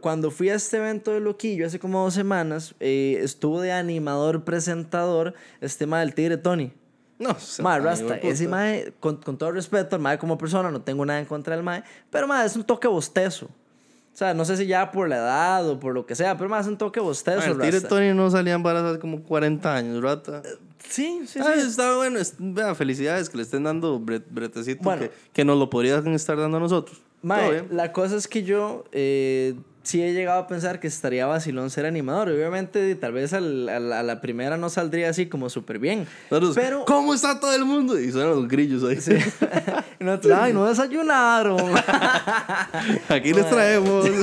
cuando 0.00 0.30
fui 0.30 0.48
a 0.50 0.54
este 0.54 0.76
evento 0.78 1.12
de 1.12 1.20
Loquillo 1.20 1.66
hace 1.66 1.78
como 1.78 2.02
dos 2.04 2.14
semanas, 2.14 2.74
eh, 2.80 3.18
estuvo 3.22 3.60
de 3.60 3.72
animador 3.72 4.44
presentador 4.44 5.34
este 5.60 5.86
mae 5.86 6.00
del 6.04 6.14
Tigre 6.14 6.36
Tony. 6.36 6.72
No, 7.18 7.36
Mae, 7.62 7.78
Rasta, 7.80 8.16
ese 8.16 8.48
mae, 8.48 8.92
con, 8.98 9.16
con 9.18 9.38
todo 9.38 9.52
respeto, 9.52 9.94
el 9.96 10.02
mae 10.02 10.18
como 10.18 10.36
persona, 10.36 10.70
no 10.70 10.80
tengo 10.82 11.06
nada 11.06 11.20
en 11.20 11.26
contra 11.26 11.54
del 11.54 11.64
mae, 11.64 11.84
pero 12.10 12.26
mae, 12.26 12.44
es 12.44 12.56
un 12.56 12.64
toque 12.64 12.88
bostezo. 12.88 13.46
O 13.46 14.16
sea, 14.16 14.34
no 14.34 14.44
sé 14.44 14.56
si 14.56 14.66
ya 14.66 14.90
por 14.92 15.08
la 15.08 15.16
edad 15.16 15.68
o 15.68 15.78
por 15.80 15.92
lo 15.94 16.06
que 16.06 16.14
sea, 16.14 16.36
pero 16.36 16.56
es 16.58 16.66
un 16.66 16.76
toque 16.76 17.00
bostezo. 17.00 17.40
Ah, 17.40 17.46
el 17.46 17.52
Tigre 17.54 17.70
Rasta. 17.72 17.88
Tony 17.88 18.12
no 18.14 18.30
salía 18.30 18.58
varas 18.58 18.82
hace 18.84 18.98
como 18.98 19.22
40 19.22 19.74
años, 19.74 20.02
rata. 20.02 20.42
Sí, 20.88 21.22
sí, 21.26 21.38
Ah, 21.42 21.52
sí. 21.54 21.66
está 21.66 21.96
bueno. 21.96 22.20
vea, 22.38 22.74
felicidades 22.74 23.30
que 23.30 23.36
le 23.38 23.42
estén 23.44 23.62
dando 23.64 23.98
bre- 24.00 24.22
bretecito 24.28 24.82
Bueno. 24.82 25.02
que, 25.02 25.10
que 25.32 25.44
nos 25.44 25.56
lo 25.58 25.70
podrían 25.70 26.06
estar 26.14 26.36
dando 26.36 26.58
a 26.58 26.60
nosotros. 26.60 27.00
Mae, 27.22 27.64
la 27.70 27.90
cosa 27.92 28.16
es 28.16 28.28
que 28.28 28.42
yo 28.42 28.84
eh, 28.92 29.54
sí 29.84 30.02
he 30.02 30.12
llegado 30.12 30.40
a 30.40 30.46
pensar 30.48 30.80
que 30.80 30.86
estaría 30.88 31.26
vacilón 31.26 31.70
ser 31.70 31.86
animador. 31.86 32.28
Obviamente, 32.30 32.94
tal 32.96 33.12
vez 33.12 33.32
al- 33.32 33.68
al- 33.68 33.92
a 33.92 34.02
la 34.02 34.20
primera 34.20 34.56
no 34.56 34.68
saldría 34.70 35.10
así 35.10 35.26
como 35.26 35.48
súper 35.50 35.78
bien. 35.78 36.06
Nosotros, 36.30 36.54
Pero, 36.56 36.84
¿Cómo 36.86 37.14
está 37.14 37.38
todo 37.38 37.54
el 37.54 37.64
mundo? 37.64 37.98
Y 38.00 38.10
suenan 38.10 38.30
los 38.30 38.48
grillos 38.48 38.82
ahí. 38.82 38.98
y 40.00 40.04
nosotros, 40.04 40.36
ay, 40.36 40.52
no 40.52 40.66
desayunaron. 40.66 41.60
Aquí 43.08 43.32
les 43.32 43.48
traemos. 43.48 44.06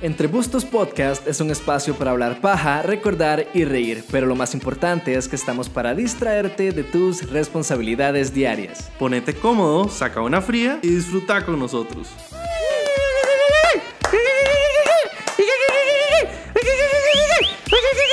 Entre 0.00 0.26
Bustos 0.26 0.64
Podcast 0.64 1.24
es 1.28 1.40
un 1.40 1.52
espacio 1.52 1.94
para 1.94 2.10
hablar 2.10 2.40
paja, 2.40 2.82
recordar 2.82 3.46
y 3.54 3.64
reír, 3.64 4.04
pero 4.10 4.26
lo 4.26 4.34
más 4.34 4.52
importante 4.52 5.14
es 5.14 5.28
que 5.28 5.36
estamos 5.36 5.68
para 5.68 5.94
distraerte 5.94 6.72
de 6.72 6.82
tus 6.82 7.30
responsabilidades 7.30 8.34
diarias. 8.34 8.90
Ponete 8.98 9.32
cómodo, 9.32 9.88
saca 9.88 10.20
una 10.20 10.42
fría 10.42 10.80
y 10.82 10.88
disfruta 10.88 11.44
con 11.46 11.56
nosotros. 11.60 12.08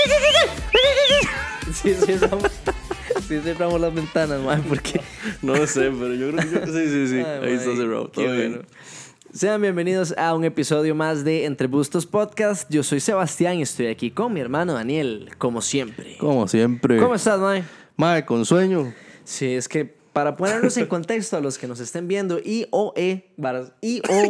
Sí, 1.74 1.94
cerramos, 1.94 2.52
sí, 3.28 3.40
cerramos 3.44 3.80
las 3.80 3.94
ventanas, 3.94 4.42
man, 4.42 4.64
porque... 4.68 5.00
No 5.42 5.56
sé, 5.68 5.92
pero 5.92 6.14
yo 6.16 6.32
creo 6.32 6.50
que 6.50 6.66
yo- 6.68 6.74
sí, 6.74 6.88
sí, 6.90 7.08
sí. 7.08 7.16
Ay, 7.26 7.48
Ahí 7.50 7.54
está 7.54 7.76
cerrado. 7.76 8.12
qué 8.12 8.28
bueno. 8.28 8.60
Sean 9.32 9.62
bienvenidos 9.62 10.16
a 10.18 10.34
un 10.34 10.44
episodio 10.44 10.96
más 10.96 11.24
de 11.24 11.46
Entre 11.46 11.68
Bustos 11.68 12.08
Podcast. 12.08 12.68
Yo 12.72 12.82
soy 12.82 13.00
Sebastián 13.00 13.58
y 13.60 13.62
estoy 13.62 13.86
aquí 13.88 14.10
con 14.10 14.34
mi 14.34 14.40
hermano 14.40 14.74
Daniel, 14.74 15.30
como 15.38 15.62
siempre. 15.62 16.18
Como 16.18 16.48
siempre. 16.48 16.98
¿Cómo 16.98 17.14
estás, 17.16 17.40
Mae? 17.40 17.64
Mae, 17.96 18.26
con 18.26 18.44
sueño. 18.46 18.92
Sí, 19.24 19.54
es 19.54 19.68
que 19.70 19.99
para 20.20 20.36
ponernos 20.36 20.76
en 20.76 20.86
contexto 20.88 21.38
a 21.38 21.40
los 21.40 21.58
que 21.58 21.66
nos 21.66 21.80
estén 21.80 22.06
viendo, 22.10 22.40
I 22.44 22.68
O 22.72 22.92
E, 22.98 23.32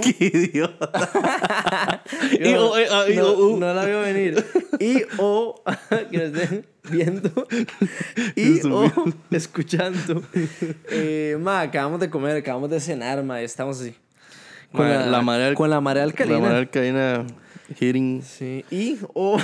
Qué 0.04 0.16
idiota. 0.20 2.04
Yo 2.40 2.48
I, 2.48 2.54
O, 2.54 2.78
E, 2.78 2.88
A, 2.88 3.09
I, 3.09 3.16
no, 3.16 3.58
no 3.58 3.73
la 3.73 3.84
veo 3.86 4.02
venir. 4.02 4.45
I 4.80 5.02
O 5.17 5.64
que 6.12 6.17
nos 6.20 6.40
estén 6.40 6.66
viendo. 6.92 7.48
I 8.36 8.62
O 8.70 8.84
Estúpido. 8.86 9.14
escuchando. 9.32 10.22
Eh, 10.92 11.38
ma, 11.42 11.62
acabamos 11.62 12.00
de 12.00 12.10
comer, 12.12 12.38
acabamos 12.38 12.70
de 12.70 12.80
cenar, 12.80 13.23
ma, 13.23 13.42
estamos 13.42 13.82
así. 13.82 13.95
Ma, 14.72 14.88
la 15.08 15.22
marea- 15.23 15.56
con 15.56 15.72
la 15.72 15.82
marea 15.82 16.04
alcalina. 16.04 16.36
La 16.36 16.42
manera 16.42 16.60
alcalina 16.60 17.26
hitting. 17.80 18.22
Sí. 18.22 18.64
I 18.70 19.00
O 19.16 19.40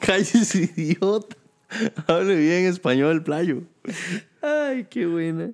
Cállese, 0.00 0.70
idiota. 0.76 1.36
Hable 2.06 2.36
bien 2.36 2.66
español, 2.66 3.22
playo. 3.22 3.62
Ay, 4.42 4.86
qué 4.90 5.06
buena. 5.06 5.50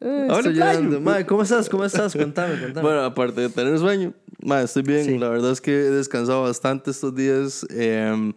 Ay, 0.00 0.28
Hable 0.28 0.50
playo. 0.50 0.52
llorando. 0.52 1.00
Ma, 1.00 1.24
¿cómo 1.24 1.42
estás? 1.42 1.68
¿Cómo 1.68 1.84
estás? 1.84 2.14
Contame, 2.14 2.60
contame. 2.60 2.80
Bueno, 2.82 3.02
aparte 3.04 3.40
de 3.40 3.48
tener 3.48 3.78
sueño, 3.78 4.12
ma, 4.42 4.62
estoy 4.62 4.82
bien. 4.82 5.04
Sí. 5.04 5.18
La 5.18 5.28
verdad 5.28 5.50
es 5.52 5.60
que 5.60 5.72
he 5.72 5.90
descansado 5.90 6.42
bastante 6.42 6.90
estos 6.90 7.14
días. 7.14 7.66
em, 7.70 8.32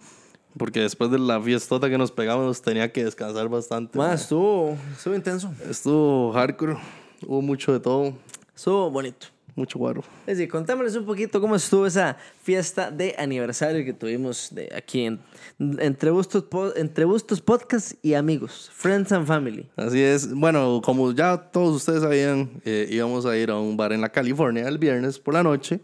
porque 0.57 0.81
después 0.81 1.09
de 1.11 1.17
la 1.19 1.41
fiestota 1.41 1.89
que 1.89 1.97
nos 1.97 2.11
pegamos, 2.11 2.61
tenía 2.61 2.91
que 2.91 3.05
descansar 3.05 3.47
bastante. 3.49 3.97
Ma. 3.97 4.13
estuvo, 4.13 4.77
estuvo 4.97 5.15
intenso. 5.15 5.53
Estuvo 5.69 6.31
hardcore. 6.33 6.77
Hubo 7.25 7.41
mucho 7.41 7.71
de 7.71 7.79
todo. 7.79 8.13
Estuvo 8.55 8.89
bonito 8.91 9.27
mucho 9.55 9.79
guaro. 9.79 10.01
Es 10.01 10.07
pues 10.25 10.37
decir, 10.37 10.49
contámosles 10.49 10.95
un 10.95 11.05
poquito 11.05 11.41
cómo 11.41 11.55
estuvo 11.55 11.85
esa 11.85 12.17
fiesta 12.43 12.91
de 12.91 13.15
aniversario 13.17 13.83
que 13.83 13.93
tuvimos 13.93 14.49
de 14.51 14.69
aquí 14.75 15.05
en, 15.05 15.19
entre, 15.59 16.11
gustos, 16.11 16.45
entre 16.75 17.05
Bustos 17.05 17.41
Podcast 17.41 17.93
y 18.01 18.13
amigos, 18.13 18.69
Friends 18.73 19.11
and 19.11 19.27
Family. 19.27 19.67
Así 19.75 20.01
es. 20.01 20.33
Bueno, 20.33 20.81
como 20.83 21.11
ya 21.11 21.37
todos 21.37 21.75
ustedes 21.75 22.01
sabían, 22.01 22.61
eh, 22.65 22.87
íbamos 22.89 23.25
a 23.25 23.37
ir 23.37 23.49
a 23.49 23.59
un 23.59 23.77
bar 23.77 23.93
en 23.93 24.01
la 24.01 24.09
California 24.09 24.67
el 24.67 24.77
viernes 24.77 25.19
por 25.19 25.33
la 25.33 25.43
noche. 25.43 25.81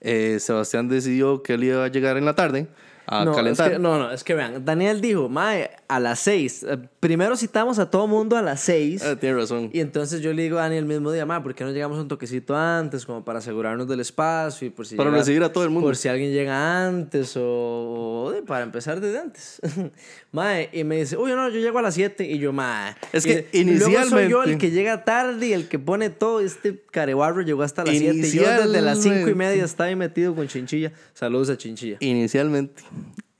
Eh, 0.00 0.38
Sebastián 0.40 0.88
decidió 0.88 1.42
que 1.42 1.54
él 1.54 1.64
iba 1.64 1.84
a 1.84 1.88
llegar 1.88 2.16
en 2.16 2.24
la 2.24 2.34
tarde 2.34 2.68
a 3.06 3.24
no, 3.24 3.34
calentar. 3.34 3.66
Es 3.66 3.72
que, 3.76 3.82
no, 3.82 3.98
no, 3.98 4.12
es 4.12 4.24
que 4.24 4.34
vean, 4.34 4.64
Daniel 4.64 5.00
dijo, 5.00 5.28
mae, 5.28 5.70
a 5.88 6.00
las 6.00 6.20
6 6.20 6.66
Primero 7.00 7.34
citamos 7.34 7.78
a 7.78 7.90
todo 7.90 8.06
mundo 8.06 8.36
a 8.36 8.42
las 8.42 8.60
seis. 8.60 9.02
Ah, 9.02 9.16
tiene 9.18 9.34
razón. 9.36 9.70
Y 9.72 9.80
entonces 9.80 10.20
yo 10.20 10.34
le 10.34 10.42
digo 10.42 10.58
a 10.58 10.62
Dani 10.64 10.76
el 10.76 10.84
mismo 10.84 11.10
día, 11.10 11.24
ma, 11.24 11.42
¿por 11.42 11.54
qué 11.54 11.64
no 11.64 11.70
llegamos 11.72 11.98
un 11.98 12.08
toquecito 12.08 12.54
antes? 12.54 13.06
Como 13.06 13.24
para 13.24 13.38
asegurarnos 13.38 13.88
del 13.88 14.00
espacio 14.00 14.66
y 14.66 14.70
por 14.70 14.86
si 14.86 14.96
Para 14.96 15.08
llega- 15.08 15.20
recibir 15.20 15.42
a 15.42 15.50
todo 15.50 15.64
el 15.64 15.70
mundo. 15.70 15.86
Por 15.88 15.96
si 15.96 16.08
alguien 16.08 16.30
llega 16.30 16.86
antes 16.86 17.32
o, 17.38 18.34
para 18.46 18.64
empezar 18.64 19.00
desde 19.00 19.18
antes. 19.18 19.60
mae, 20.32 20.68
y 20.74 20.84
me 20.84 20.96
dice, 20.98 21.16
uy, 21.16 21.30
no, 21.32 21.48
yo 21.48 21.58
llego 21.60 21.78
a 21.78 21.82
las 21.82 21.94
7 21.94 22.22
y 22.28 22.38
yo, 22.38 22.52
mae. 22.52 22.94
Es 23.14 23.24
y- 23.24 23.28
que 23.30 23.48
y 23.52 23.64
Luego 23.64 23.80
soy 23.86 23.92
yo 23.94 23.98
inicialmente- 24.44 24.52
el 24.52 24.58
que 24.58 24.70
llega 24.70 25.02
tarde 25.02 25.46
y 25.46 25.52
el 25.54 25.68
que 25.68 25.78
pone 25.78 26.10
todo. 26.10 26.40
Este 26.40 26.82
carebarro 26.90 27.40
llegó 27.40 27.62
hasta 27.62 27.82
las 27.82 27.96
7. 27.96 28.30
Yo 28.30 28.42
desde 28.42 28.82
las 28.82 28.98
5 28.98 29.08
y 29.08 29.18
Inicialmente- 29.20 29.34
media 29.34 29.64
estaba 29.64 29.88
ahí 29.88 29.96
metido 29.96 30.34
con 30.34 30.46
Chinchilla. 30.48 30.92
Saludos 31.14 31.48
a 31.48 31.56
Chinchilla. 31.56 31.96
Inicialmente, 32.00 32.82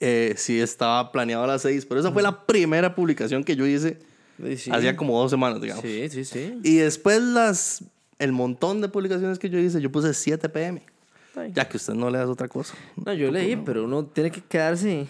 eh, 0.00 0.34
sí 0.37 0.61
estaba 0.61 1.12
planeado 1.12 1.44
a 1.44 1.47
las 1.47 1.62
6, 1.62 1.87
pero 1.87 2.00
esa 2.00 2.11
fue 2.12 2.22
la 2.22 2.47
primera 2.47 2.94
publicación 2.94 3.44
que 3.44 3.55
yo 3.56 3.66
hice 3.66 3.99
Sí, 4.56 4.71
hacía 4.72 4.97
como 4.97 5.21
dos 5.21 5.31
semanas, 5.31 5.61
digamos. 5.61 5.84
Sí, 5.84 6.09
sí, 6.09 6.25
sí. 6.25 6.59
Y 6.65 6.77
después 6.77 7.21
las, 7.21 7.84
el 8.19 8.33
montón 8.33 8.81
de 8.81 8.89
publicaciones 8.89 9.39
que 9.39 9.50
yo 9.50 9.59
hice, 9.59 9.83
yo 9.83 9.93
puse 9.93 10.15
7 10.15 10.49
pm. 10.49 10.83
Ay. 11.37 11.53
Ya 11.55 11.69
que 11.69 11.77
usted 11.77 11.93
no 11.93 12.09
le 12.10 12.16
das 12.19 12.28
otra 12.28 12.49
cosa. 12.49 12.75
No, 13.05 13.12
yo 13.12 13.31
leí, 13.31 13.55
pero 13.56 13.84
uno 13.84 14.06
tiene 14.06 14.31
que 14.31 14.41
quedarse 14.41 15.06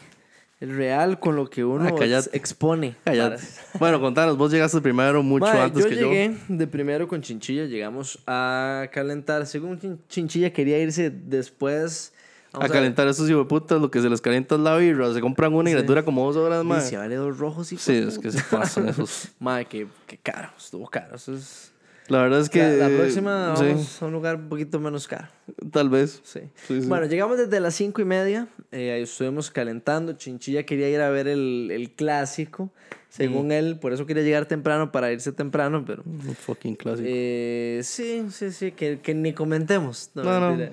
el 0.59 0.77
real 0.77 1.21
con 1.21 1.37
lo 1.37 1.49
que 1.49 1.65
uno 1.65 1.87
Ah, 1.87 1.95
cállate. 1.97 2.27
ex- 2.31 2.35
expone. 2.35 2.97
Cállate. 3.05 3.37
Varas. 3.37 3.61
Bueno, 3.79 4.01
contanos, 4.01 4.37
vos 4.37 4.51
llegaste 4.51 4.81
primero 4.81 5.23
mucho 5.23 5.47
Mae, 5.47 5.61
antes 5.61 5.85
yo 5.85 5.89
que 5.89 5.95
llegué 5.95 6.37
de 6.49 6.67
primero 6.67 7.07
con 7.07 7.23
Chinchilla, 7.23 7.67
llegamos 7.67 8.19
a 8.27 8.89
calentar. 8.93 9.47
Según 9.47 9.79
Chin- 9.79 9.99
Chinchilla 10.09 10.53
quería 10.53 10.77
irse 10.79 11.09
después 11.11 12.13
yo. 12.13 12.20
A 12.53 12.69
calentar 12.69 13.07
a 13.07 13.11
esos 13.11 13.31
putas, 13.47 13.81
lo 13.81 13.91
que 13.91 14.01
se 14.03 14.09
les 14.09 14.21
calienta 14.21 14.57
es 14.57 14.61
la 14.61 14.77
birra. 14.77 15.13
Se 15.15 15.21
compran 15.21 15.55
una 15.55 15.71
y 15.71 15.75
les 15.75 15.87
dura 15.87 16.05
como 16.05 16.27
dos 16.27 16.37
horas 16.37 16.65
más. 16.65 16.85
dice, 16.85 16.97
vale 16.97 17.15
dos 17.17 17.39
rojos 17.39 17.73
y 17.73 17.77
Sí, 17.77 17.95
es 17.95 18.19
que 18.19 18.31
se 18.33 18.43
pasan 18.51 18.89
esos. 18.89 19.29
Madre, 19.39 19.67
qué, 19.67 19.87
qué 20.07 20.19
caro, 20.19 20.49
estuvo 20.59 20.87
caro. 20.89 21.17
Eso 21.17 21.35
es... 21.35 21.73
La 22.09 22.23
verdad 22.23 22.41
es 22.41 22.49
que. 22.51 22.59
la, 22.59 22.89
la 22.89 22.97
próxima 22.99 23.55
sí, 23.57 23.67
vamos 23.69 24.03
a 24.03 24.07
un 24.07 24.13
lugar 24.13 24.35
un 24.35 24.49
poquito 24.49 24.81
menos 24.81 25.07
caro. 25.07 25.29
tal 25.71 25.89
vez. 25.91 26.21
Sí. 26.25 26.41
Sí, 26.67 26.83
sí. 26.83 26.89
Bueno, 26.89 27.07
llegamos 27.07 27.39
desde 27.39 27.61
las 27.61 27.73
cinco 27.77 28.03
y 28.03 28.05
media, 28.05 28.49
eh, 28.73 28.91
ahí 28.91 29.03
estuvimos 29.03 29.49
calentando. 29.53 30.15
Chinchilla 30.15 30.65
quería 30.65 30.89
ir 30.91 31.01
a 31.03 31.11
ver 31.11 31.29
el, 31.29 31.71
el 31.71 31.93
clásico, 31.93 32.69
según 33.11 33.53
él, 33.53 33.79
por 33.79 33.93
eso 33.93 34.07
quería 34.07 34.25
llegar 34.25 34.47
temprano 34.47 34.91
para 34.91 35.13
irse 35.13 35.31
temprano, 35.31 35.85
pero 35.87 36.03
Un 36.05 36.35
fucking 36.35 36.75
clásico. 36.75 37.07
eh, 37.09 37.81
sí, 37.85 38.25
sí, 38.33 38.51
sí, 38.51 38.73
que, 38.73 38.99
que 38.99 39.15
ni 39.15 39.33
comentemos. 39.33 40.11
No, 40.17 40.25
no, 40.25 40.57
no. 40.57 40.65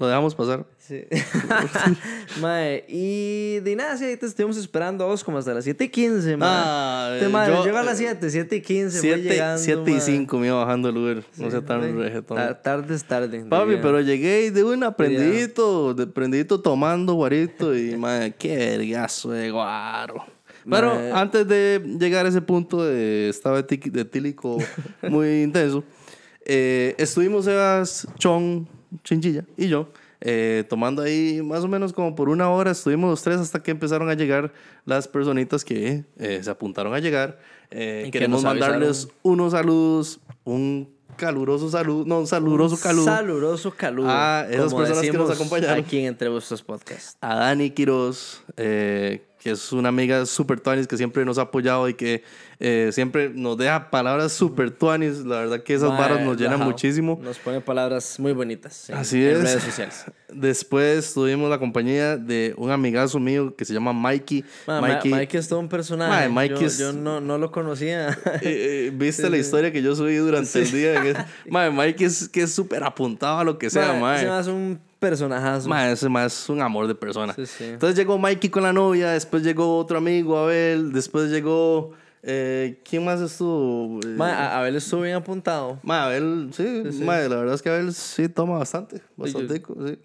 Lo 0.00 0.06
dejamos 0.08 0.34
pasar. 0.34 0.64
Sí. 0.78 1.02
mae, 2.40 2.84
y 2.88 3.60
de 3.60 3.76
nada, 3.76 3.96
sí, 3.96 4.04
ahí 4.06 4.16
te 4.16 4.26
estuvimos 4.26 4.56
esperando 4.56 5.04
a 5.04 5.06
vos 5.06 5.22
como 5.22 5.38
hasta 5.38 5.52
las 5.54 5.64
7 5.64 5.84
y 5.84 5.88
15, 5.88 6.36
mae. 6.36 6.48
Ah, 6.50 7.16
Te, 7.20 7.28
madre, 7.28 7.52
yo- 7.54 7.64
llego 7.64 7.76
a 7.78 7.82
las 7.82 7.98
7, 7.98 8.30
7 8.30 8.56
y 8.56 8.62
15, 8.62 8.98
voy 8.98 9.08
7 9.08 9.22
llegando, 9.22 9.62
siete 9.62 9.90
y 9.90 9.94
mae. 9.94 10.00
5 10.00 10.38
me 10.38 10.46
iba 10.46 10.56
bajando 10.64 10.88
el 10.88 10.96
Uber. 10.96 11.24
No 11.36 11.50
sea 11.50 11.60
tan 11.60 11.80
Mae, 11.80 11.92
rejetón. 12.04 12.36
ta- 12.38 12.62
Tarde 12.62 12.94
es 12.94 13.04
tarde. 13.04 13.44
Papi, 13.48 13.76
pero 13.82 14.00
llegué 14.00 14.46
y 14.46 14.50
de 14.50 14.64
un 14.64 14.82
aprendidito, 14.84 15.94
de 15.94 16.06
prendidito 16.06 16.60
tomando 16.60 17.14
guarito 17.14 17.76
y 17.76 17.96
madre, 17.98 18.34
qué 18.38 18.56
vergazo 18.56 19.30
de 19.32 19.50
guaro. 19.50 20.24
Pero 20.68 20.94
Mae. 20.94 21.12
antes 21.12 21.46
de 21.46 21.80
llegar 22.00 22.26
a 22.26 22.30
ese 22.30 22.40
punto 22.42 22.84
de 22.84 23.28
estado 23.28 23.58
etílico 23.58 24.58
muy 25.02 25.42
intenso, 25.42 25.84
eh, 26.44 26.94
estuvimos 26.98 27.44
Sebas, 27.44 28.08
Chon, 28.18 28.66
Chinchilla 29.04 29.44
y 29.56 29.68
yo 29.68 29.88
eh, 30.20 30.64
tomando 30.68 31.02
ahí 31.02 31.40
más 31.42 31.64
o 31.64 31.68
menos 31.68 31.92
como 31.92 32.14
por 32.14 32.28
una 32.28 32.50
hora. 32.50 32.70
Estuvimos 32.70 33.10
los 33.10 33.22
tres 33.22 33.38
hasta 33.38 33.62
que 33.62 33.70
empezaron 33.70 34.08
a 34.10 34.14
llegar 34.14 34.52
las 34.84 35.08
personitas 35.08 35.64
que 35.64 36.04
eh, 36.18 36.40
se 36.42 36.50
apuntaron 36.50 36.94
a 36.94 36.98
llegar. 36.98 37.38
Eh, 37.70 38.08
queremos 38.12 38.42
mandarles 38.42 39.08
unos 39.22 39.52
saludos, 39.52 40.20
un 40.44 40.90
caluroso 41.16 41.70
saludo, 41.70 42.04
no, 42.06 42.20
un 42.20 42.26
saludoso 42.26 42.78
caludo. 42.78 43.04
Saluroso 43.04 43.70
caludo. 43.70 44.08
Ah, 44.10 44.46
esas 44.50 44.74
personas 44.74 45.02
que 45.02 45.12
nos 45.12 45.30
acompañaron. 45.30 45.78
Aquí 45.78 45.98
en 45.98 46.06
Entre 46.06 46.28
Vuestros 46.28 46.62
Podcasts. 46.62 47.16
a 47.20 47.36
Dani 47.36 47.70
Quiroz, 47.70 48.42
eh, 48.56 49.26
que 49.42 49.52
es 49.52 49.72
una 49.72 49.88
amiga 49.88 50.26
super 50.26 50.60
tuanis 50.60 50.86
que 50.86 50.96
siempre 50.98 51.24
nos 51.24 51.38
ha 51.38 51.42
apoyado 51.42 51.88
y 51.88 51.94
que 51.94 52.22
eh, 52.58 52.90
siempre 52.92 53.30
nos 53.30 53.56
deja 53.56 53.88
palabras 53.90 54.32
super 54.34 54.70
tuanis. 54.70 55.20
La 55.24 55.36
verdad 55.40 55.62
que 55.62 55.72
esas 55.72 55.88
varas 55.88 56.20
nos 56.20 56.36
llenan 56.36 56.60
muchísimo. 56.60 57.18
Nos 57.22 57.38
pone 57.38 57.62
palabras 57.62 58.20
muy 58.20 58.32
bonitas 58.32 58.90
en, 58.90 58.96
Así 58.96 59.16
en 59.24 59.30
es. 59.30 59.42
redes 59.42 59.62
sociales. 59.62 60.04
Después 60.32 61.14
tuvimos 61.14 61.48
la 61.48 61.58
compañía 61.58 62.16
de 62.18 62.52
un 62.58 62.70
amigazo 62.70 63.18
mío 63.18 63.54
que 63.56 63.64
se 63.64 63.72
llama 63.72 63.92
Mikey. 63.94 64.44
Ma, 64.66 64.80
Ma- 64.82 65.00
Mikey, 65.02 65.38
es 65.40 65.48
todo 65.48 65.58
un 65.58 65.68
personaje. 65.70 66.28
Ma, 66.28 66.34
Mikey 66.42 66.60
yo, 66.60 66.66
es- 66.66 66.78
yo 66.78 66.92
no, 66.92 67.20
no 67.20 67.38
lo 67.38 67.50
conocía. 67.50 68.16
Eh, 68.42 68.86
eh, 68.88 68.92
¿Viste 68.94 69.22
Sí, 69.22 69.28
la 69.30 69.36
sí. 69.36 69.40
historia 69.40 69.72
que 69.72 69.82
yo 69.82 69.94
subí 69.96 70.16
durante 70.16 70.60
el 70.60 70.70
día? 70.70 71.02
Que- 71.02 71.16
Mae, 71.50 71.70
Mike 71.70 72.04
es 72.04 72.28
que 72.28 72.42
es 72.42 72.52
súper 72.52 72.84
apuntado 72.84 73.38
a 73.38 73.44
lo 73.44 73.58
que 73.58 73.70
sea, 73.70 73.92
ese 73.92 74.00
ma 74.00 74.40
es 74.40 74.46
un 74.46 74.78
personajazo. 75.00 75.68
Mae, 75.68 75.92
ese 75.92 76.08
mae 76.08 76.26
es 76.26 76.48
un 76.48 76.60
amor 76.62 76.86
de 76.86 76.94
persona. 76.94 77.34
Sí, 77.34 77.46
sí. 77.46 77.64
Entonces 77.64 77.96
llegó 77.96 78.18
Mikey 78.18 78.50
con 78.50 78.62
la 78.62 78.72
novia, 78.72 79.10
después 79.10 79.42
llegó 79.42 79.78
otro 79.78 79.98
amigo, 79.98 80.38
Abel, 80.38 80.92
después 80.92 81.30
llegó... 81.30 81.92
eh, 82.22 82.78
¿Quién 82.88 83.04
más 83.04 83.18
estuvo? 83.20 83.98
Eh, 84.06 84.16
Abel 84.20 84.76
estuvo 84.76 85.00
bien 85.02 85.16
apuntado. 85.16 85.78
mae, 85.82 85.98
Abel, 86.00 86.50
sí, 86.52 86.82
Sí, 86.84 86.92
sí. 86.98 87.04
mae, 87.04 87.28
la 87.28 87.36
verdad 87.36 87.54
es 87.54 87.62
que 87.62 87.70
Abel 87.70 87.92
sí 87.94 88.28
toma 88.28 88.58
bastante, 88.58 88.98
yo- 88.98 89.02
bastante, 89.16 89.56
sí. 89.56 89.98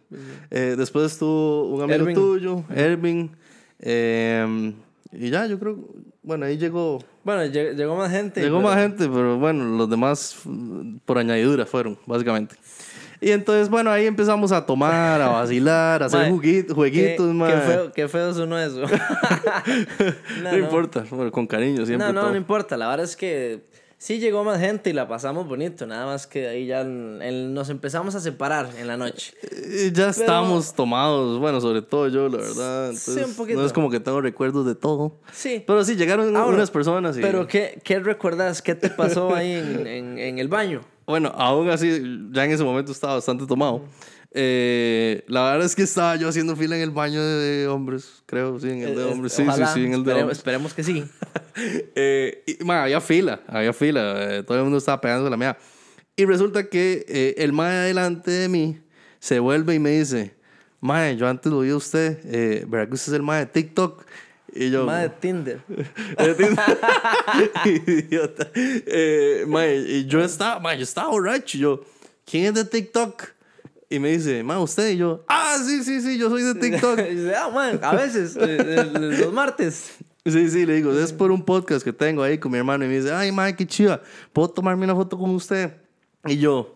Eh, 0.49 0.75
después 0.77 1.11
estuvo 1.11 1.67
un 1.75 1.81
amigo 1.83 2.13
tuyo, 2.13 2.63
Ervin, 2.73 3.31
eh, 3.79 4.73
y 5.11 5.29
ya, 5.29 5.45
yo 5.45 5.59
creo, 5.59 5.77
bueno, 6.23 6.45
ahí 6.45 6.57
llegó... 6.57 6.99
Bueno, 7.23 7.41
lleg- 7.43 7.75
llegó 7.75 7.95
más 7.95 8.11
gente. 8.11 8.39
Llegó 8.41 8.57
pero- 8.59 8.69
más 8.69 8.77
gente, 8.81 9.07
pero 9.09 9.37
bueno, 9.37 9.63
los 9.77 9.89
demás 9.89 10.35
mm, 10.45 10.97
por 11.05 11.17
añadidura 11.17 11.65
fueron, 11.65 11.97
básicamente. 12.05 12.55
Y 13.21 13.31
entonces, 13.31 13.69
bueno, 13.69 13.89
ahí 13.91 14.05
empezamos 14.05 14.51
a 14.51 14.65
tomar, 14.65 15.21
a 15.21 15.29
vacilar, 15.29 16.03
a 16.03 16.07
hacer 16.07 16.19
Mae, 16.21 16.31
juguit- 16.31 16.73
jueguitos, 16.73 17.27
qué, 17.33 17.53
qué 17.53 17.59
feo, 17.61 17.91
qué 17.93 18.07
feo 18.07 18.33
sonó 18.33 18.59
eso. 18.59 18.81
no, 20.43 20.57
importa, 20.57 21.05
bueno, 21.09 21.31
con 21.31 21.47
cariño 21.47 21.85
siempre 21.85 22.07
No, 22.07 22.13
no, 22.13 22.21
todo. 22.21 22.31
no 22.31 22.37
importa. 22.37 22.77
La 22.77 22.87
verdad 22.87 23.05
es 23.05 23.15
que 23.15 23.65
sí 23.97 24.19
llegó 24.19 24.43
más 24.43 24.59
gente 24.59 24.89
y 24.89 24.93
la 24.93 25.07
pasamos 25.07 25.47
bonito. 25.47 25.87
Nada 25.87 26.05
más 26.05 26.27
que 26.27 26.47
ahí 26.47 26.65
ya 26.67 26.83
nos 26.83 27.69
empezamos 27.69 28.15
a 28.15 28.19
separar 28.19 28.69
en 28.77 28.87
la 28.87 28.97
noche. 28.97 29.33
Eh, 29.43 29.91
ya 29.93 30.09
estábamos 30.09 30.73
tomados, 30.73 31.39
bueno, 31.39 31.61
sobre 31.61 31.81
todo 31.81 32.07
yo, 32.09 32.27
la 32.29 32.37
verdad. 32.37 32.91
Sí, 32.93 33.11
Entonces, 33.11 33.25
un 33.27 33.35
poquito. 33.35 33.59
No 33.59 33.65
es 33.65 33.73
como 33.73 33.89
que 33.89 33.99
tengo 33.99 34.21
recuerdos 34.21 34.65
de 34.65 34.75
todo. 34.75 35.19
Sí. 35.31 35.63
Pero 35.65 35.83
sí, 35.83 35.95
llegaron 35.95 36.27
Ah, 36.35 36.41
bueno, 36.41 36.57
unas 36.57 36.71
personas 36.71 37.17
y... 37.17 37.21
Pero 37.21 37.47
¿qué, 37.47 37.79
qué 37.83 37.99
recuerdas? 37.99 38.61
¿Qué 38.61 38.75
te 38.75 38.89
pasó 38.89 39.33
ahí 39.33 39.53
en, 39.53 39.87
en- 39.87 40.19
en 40.19 40.39
el 40.39 40.47
baño? 40.49 40.81
Bueno, 41.05 41.31
aún 41.35 41.69
así, 41.69 42.01
ya 42.31 42.45
en 42.45 42.51
ese 42.51 42.63
momento 42.63 42.91
estaba 42.91 43.15
bastante 43.15 43.45
tomado. 43.45 43.83
Eh, 44.37 45.23
la 45.27 45.43
verdad 45.51 45.65
es 45.65 45.75
que 45.75 45.83
estaba 45.83 46.15
yo 46.17 46.27
haciendo 46.27 46.55
fila 46.55 46.75
en 46.75 46.81
el 46.81 46.91
baño 46.91 47.23
de 47.23 47.67
hombres, 47.67 48.21
creo, 48.25 48.59
sí, 48.59 48.69
en 48.69 48.81
el 48.83 48.95
de 48.95 49.01
Eh, 49.03 49.05
hombres. 49.05 49.31
Sí, 49.33 49.43
ojalá, 49.43 49.67
sí, 49.67 49.79
sí, 49.79 49.85
en 49.85 49.93
el 49.93 50.03
de 50.03 50.11
espere- 50.11 50.19
hombres. 50.21 50.37
Esperemos 50.39 50.73
que 50.73 50.83
sí. 50.83 51.03
Eh, 51.95 52.43
y, 52.45 52.63
ma, 52.65 52.83
había 52.83 52.99
fila, 52.99 53.39
había 53.47 53.71
fila. 53.71 54.35
eh, 54.39 54.43
todo 54.43 54.57
el 54.57 54.63
mundo 54.63 54.77
estaba 54.77 54.99
pegando 54.99 55.29
la 55.29 55.37
mía. 55.37 55.57
Y 56.17 56.25
resulta 56.25 56.65
que 56.69 57.05
eh, 57.07 57.35
el 57.37 57.53
mae 57.53 57.77
adelante 57.77 58.29
de 58.29 58.49
mí 58.49 58.79
se 59.19 59.39
vuelve 59.39 59.73
y 59.75 59.79
me 59.79 59.91
dice: 59.91 60.35
Mae, 60.81 61.15
yo 61.15 61.29
antes 61.29 61.49
lo 61.51 61.61
vi 61.61 61.69
a 61.69 61.77
usted. 61.77 62.19
Eh, 62.25 62.65
¿Verdad 62.67 62.89
que 62.89 62.95
usted 62.95 63.13
es 63.13 63.15
el 63.15 63.21
mae 63.23 63.39
de 63.39 63.45
TikTok? 63.45 64.03
Y 64.55 64.71
yo. 64.71 64.85
Más 64.85 65.01
de 65.01 65.09
Tinder. 65.09 65.61
Idiota. 67.65 68.49
Eh, 68.55 69.43
mae, 69.47 69.75
y 69.75 70.05
yo 70.05 70.23
estaba, 70.23 70.59
mae, 70.59 70.77
yo 70.77 70.83
estaba 70.83 71.09
borracho. 71.09 71.57
Y 71.57 71.61
yo, 71.61 71.81
¿quién 72.25 72.45
es 72.45 72.53
de 72.53 72.65
TikTok? 72.65 73.23
Y 73.89 73.99
me 73.99 74.11
dice, 74.11 74.41
mae, 74.43 74.57
usted. 74.57 74.91
Y 74.91 74.97
yo, 74.97 75.25
ah, 75.27 75.57
sí, 75.63 75.83
sí, 75.83 76.01
sí, 76.01 76.17
yo 76.17 76.29
soy 76.29 76.43
de 76.43 76.55
TikTok. 76.55 76.99
Y 77.11 77.15
dice, 77.15 77.35
ah, 77.35 77.49
man, 77.49 77.79
a 77.83 77.95
veces, 77.95 78.35
los 78.35 79.33
martes. 79.33 79.91
Sí, 80.25 80.49
sí, 80.49 80.65
le 80.65 80.75
digo, 80.75 80.91
es 80.97 81.13
por 81.13 81.31
un 81.31 81.43
podcast 81.43 81.83
que 81.83 81.93
tengo 81.93 82.23
ahí 82.23 82.39
con 82.39 82.51
mi 82.51 82.57
hermano 82.57 82.83
y 82.83 82.87
me 82.87 82.95
dice, 82.95 83.11
ay, 83.11 83.31
madre, 83.31 83.55
qué 83.55 83.67
chiva, 83.67 84.01
¿puedo 84.33 84.49
tomarme 84.49 84.85
una 84.85 84.95
foto 84.95 85.19
con 85.19 85.29
usted? 85.29 85.75
Y 86.25 86.37
yo, 86.37 86.74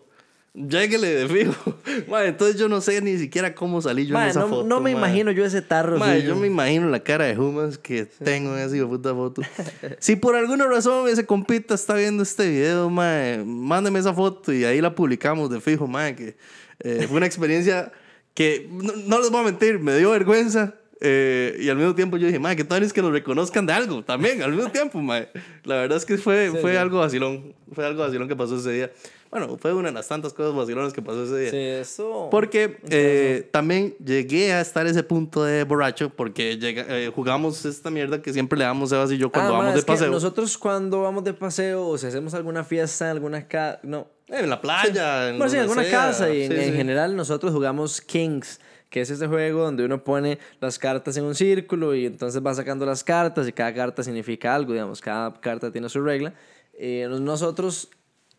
lléguele 0.54 1.08
de 1.08 1.28
fijo. 1.28 1.74
Madre, 2.08 2.28
entonces 2.28 2.58
yo 2.58 2.68
no 2.68 2.80
sé 2.80 3.00
ni 3.00 3.18
siquiera 3.18 3.54
cómo 3.54 3.80
salí 3.80 4.02
yo 4.06 4.14
en 4.16 4.20
Man, 4.20 4.28
esa 4.30 4.40
no, 4.40 4.48
foto. 4.48 4.64
no 4.66 4.80
me 4.80 4.90
madre. 4.92 4.98
imagino 5.08 5.30
yo 5.32 5.44
ese 5.44 5.62
tarro. 5.62 5.98
Madre, 5.98 6.22
yo 6.22 6.34
me 6.36 6.46
imagino 6.46 6.88
la 6.88 7.00
cara 7.00 7.26
de 7.26 7.38
humas 7.38 7.78
que 7.78 8.04
tengo 8.06 8.56
en 8.56 8.64
esa 8.64 8.86
puta 8.86 9.14
foto. 9.14 9.42
si 9.98 10.16
por 10.16 10.34
alguna 10.36 10.66
razón 10.66 11.08
ese 11.08 11.24
compita 11.26 11.74
está 11.74 11.94
viendo 11.94 12.22
este 12.22 12.48
video, 12.50 12.90
madre, 12.90 13.42
mándeme 13.44 13.98
esa 13.98 14.12
foto 14.14 14.52
y 14.52 14.64
ahí 14.64 14.80
la 14.80 14.94
publicamos 14.94 15.50
de 15.50 15.60
fijo, 15.60 15.86
madre, 15.86 16.16
que 16.16 16.36
eh, 16.80 17.06
fue 17.08 17.18
una 17.18 17.26
experiencia 17.26 17.92
que, 18.34 18.68
no, 18.70 18.92
no 19.06 19.18
les 19.20 19.30
voy 19.30 19.40
a 19.40 19.44
mentir, 19.44 19.78
me 19.78 19.96
dio 19.96 20.10
vergüenza. 20.10 20.74
eh, 21.02 21.56
y 21.60 21.68
al 21.68 21.76
mismo 21.76 21.94
tiempo 21.94 22.16
yo 22.16 22.26
dije, 22.26 22.38
madre, 22.38 22.56
que 22.56 22.64
tal 22.64 22.82
es 22.82 22.92
que 22.92 23.00
nos 23.02 23.12
reconozcan 23.12 23.64
de 23.66 23.72
algo 23.72 24.02
también, 24.04 24.42
al 24.42 24.52
mismo 24.52 24.70
tiempo, 24.70 25.00
madre. 25.00 25.28
La 25.64 25.76
verdad 25.76 25.96
es 25.98 26.04
que 26.04 26.18
fue, 26.18 26.50
Sí, 26.52 26.58
fue 26.60 26.72
sí. 26.72 26.76
algo 26.76 26.98
vacilón, 26.98 27.54
fue 27.72 27.86
algo 27.86 28.02
vacilón 28.02 28.28
que 28.28 28.36
pasó 28.36 28.56
ese 28.56 28.72
día. 28.72 28.90
Bueno, 29.30 29.56
fue 29.58 29.72
una 29.72 29.88
de 29.88 29.94
las 29.94 30.08
tantas 30.08 30.32
cosas 30.32 30.54
vacilones 30.56 30.92
que 30.92 31.02
pasó 31.02 31.22
ese 31.22 31.38
día. 31.38 31.50
Sí, 31.50 31.56
eso. 31.56 32.28
Porque 32.32 32.78
eh, 32.90 33.48
también 33.52 33.94
llegué 34.04 34.52
a 34.52 34.60
estar 34.60 34.86
ese 34.88 35.04
punto 35.04 35.44
de 35.44 35.62
borracho 35.62 36.10
porque 36.10 36.58
llega- 36.58 36.84
eh, 36.88 37.12
jugamos 37.14 37.64
esta 37.64 37.90
mierda 37.90 38.20
que 38.20 38.32
siempre 38.32 38.58
le 38.58 38.64
damos 38.64 38.90
Sebas 38.90 39.12
y 39.12 39.18
yo 39.18 39.30
cuando 39.30 39.54
Ah, 39.54 39.58
ma, 39.58 39.64
vamos 39.66 39.76
de 39.80 39.82
paseo. 39.86 40.10
Nosotros 40.10 40.58
cuando 40.58 41.02
vamos 41.02 41.22
de 41.22 41.32
paseo 41.32 41.86
o 41.86 41.96
si 41.96 42.06
hacemos 42.08 42.34
alguna 42.34 42.64
fiesta, 42.64 43.08
alguna 43.10 43.46
casa, 43.46 43.78
no. 43.84 44.08
En 44.26 44.50
la 44.50 44.60
playa, 44.60 45.28
en 45.28 45.38
Bueno, 45.38 45.48
sí, 45.50 45.56
en 45.56 45.62
alguna 45.62 45.82
sea. 45.84 45.92
casa 45.92 46.30
y 46.34 46.42
en, 46.42 46.50
Sí, 46.52 46.58
en 46.58 46.64
sí. 46.64 46.72
general 46.72 47.14
nosotros 47.14 47.52
jugamos 47.52 48.00
Kings, 48.00 48.60
que 48.88 49.00
es 49.02 49.10
ese 49.10 49.28
juego 49.28 49.62
donde 49.62 49.84
uno 49.84 50.02
pone 50.02 50.40
las 50.60 50.76
cartas 50.78 51.16
en 51.16 51.22
un 51.24 51.36
círculo 51.36 51.94
y 51.94 52.04
entonces 52.06 52.44
va 52.44 52.52
sacando 52.52 52.84
las 52.84 53.04
cartas 53.04 53.46
y 53.46 53.52
cada 53.52 53.72
carta 53.74 54.02
significa 54.02 54.56
algo, 54.56 54.72
digamos, 54.72 55.00
cada 55.00 55.40
carta 55.40 55.70
tiene 55.70 55.88
su 55.88 56.02
regla. 56.02 56.34
Eh, 56.74 57.06
nos- 57.08 57.20
nosotros 57.20 57.90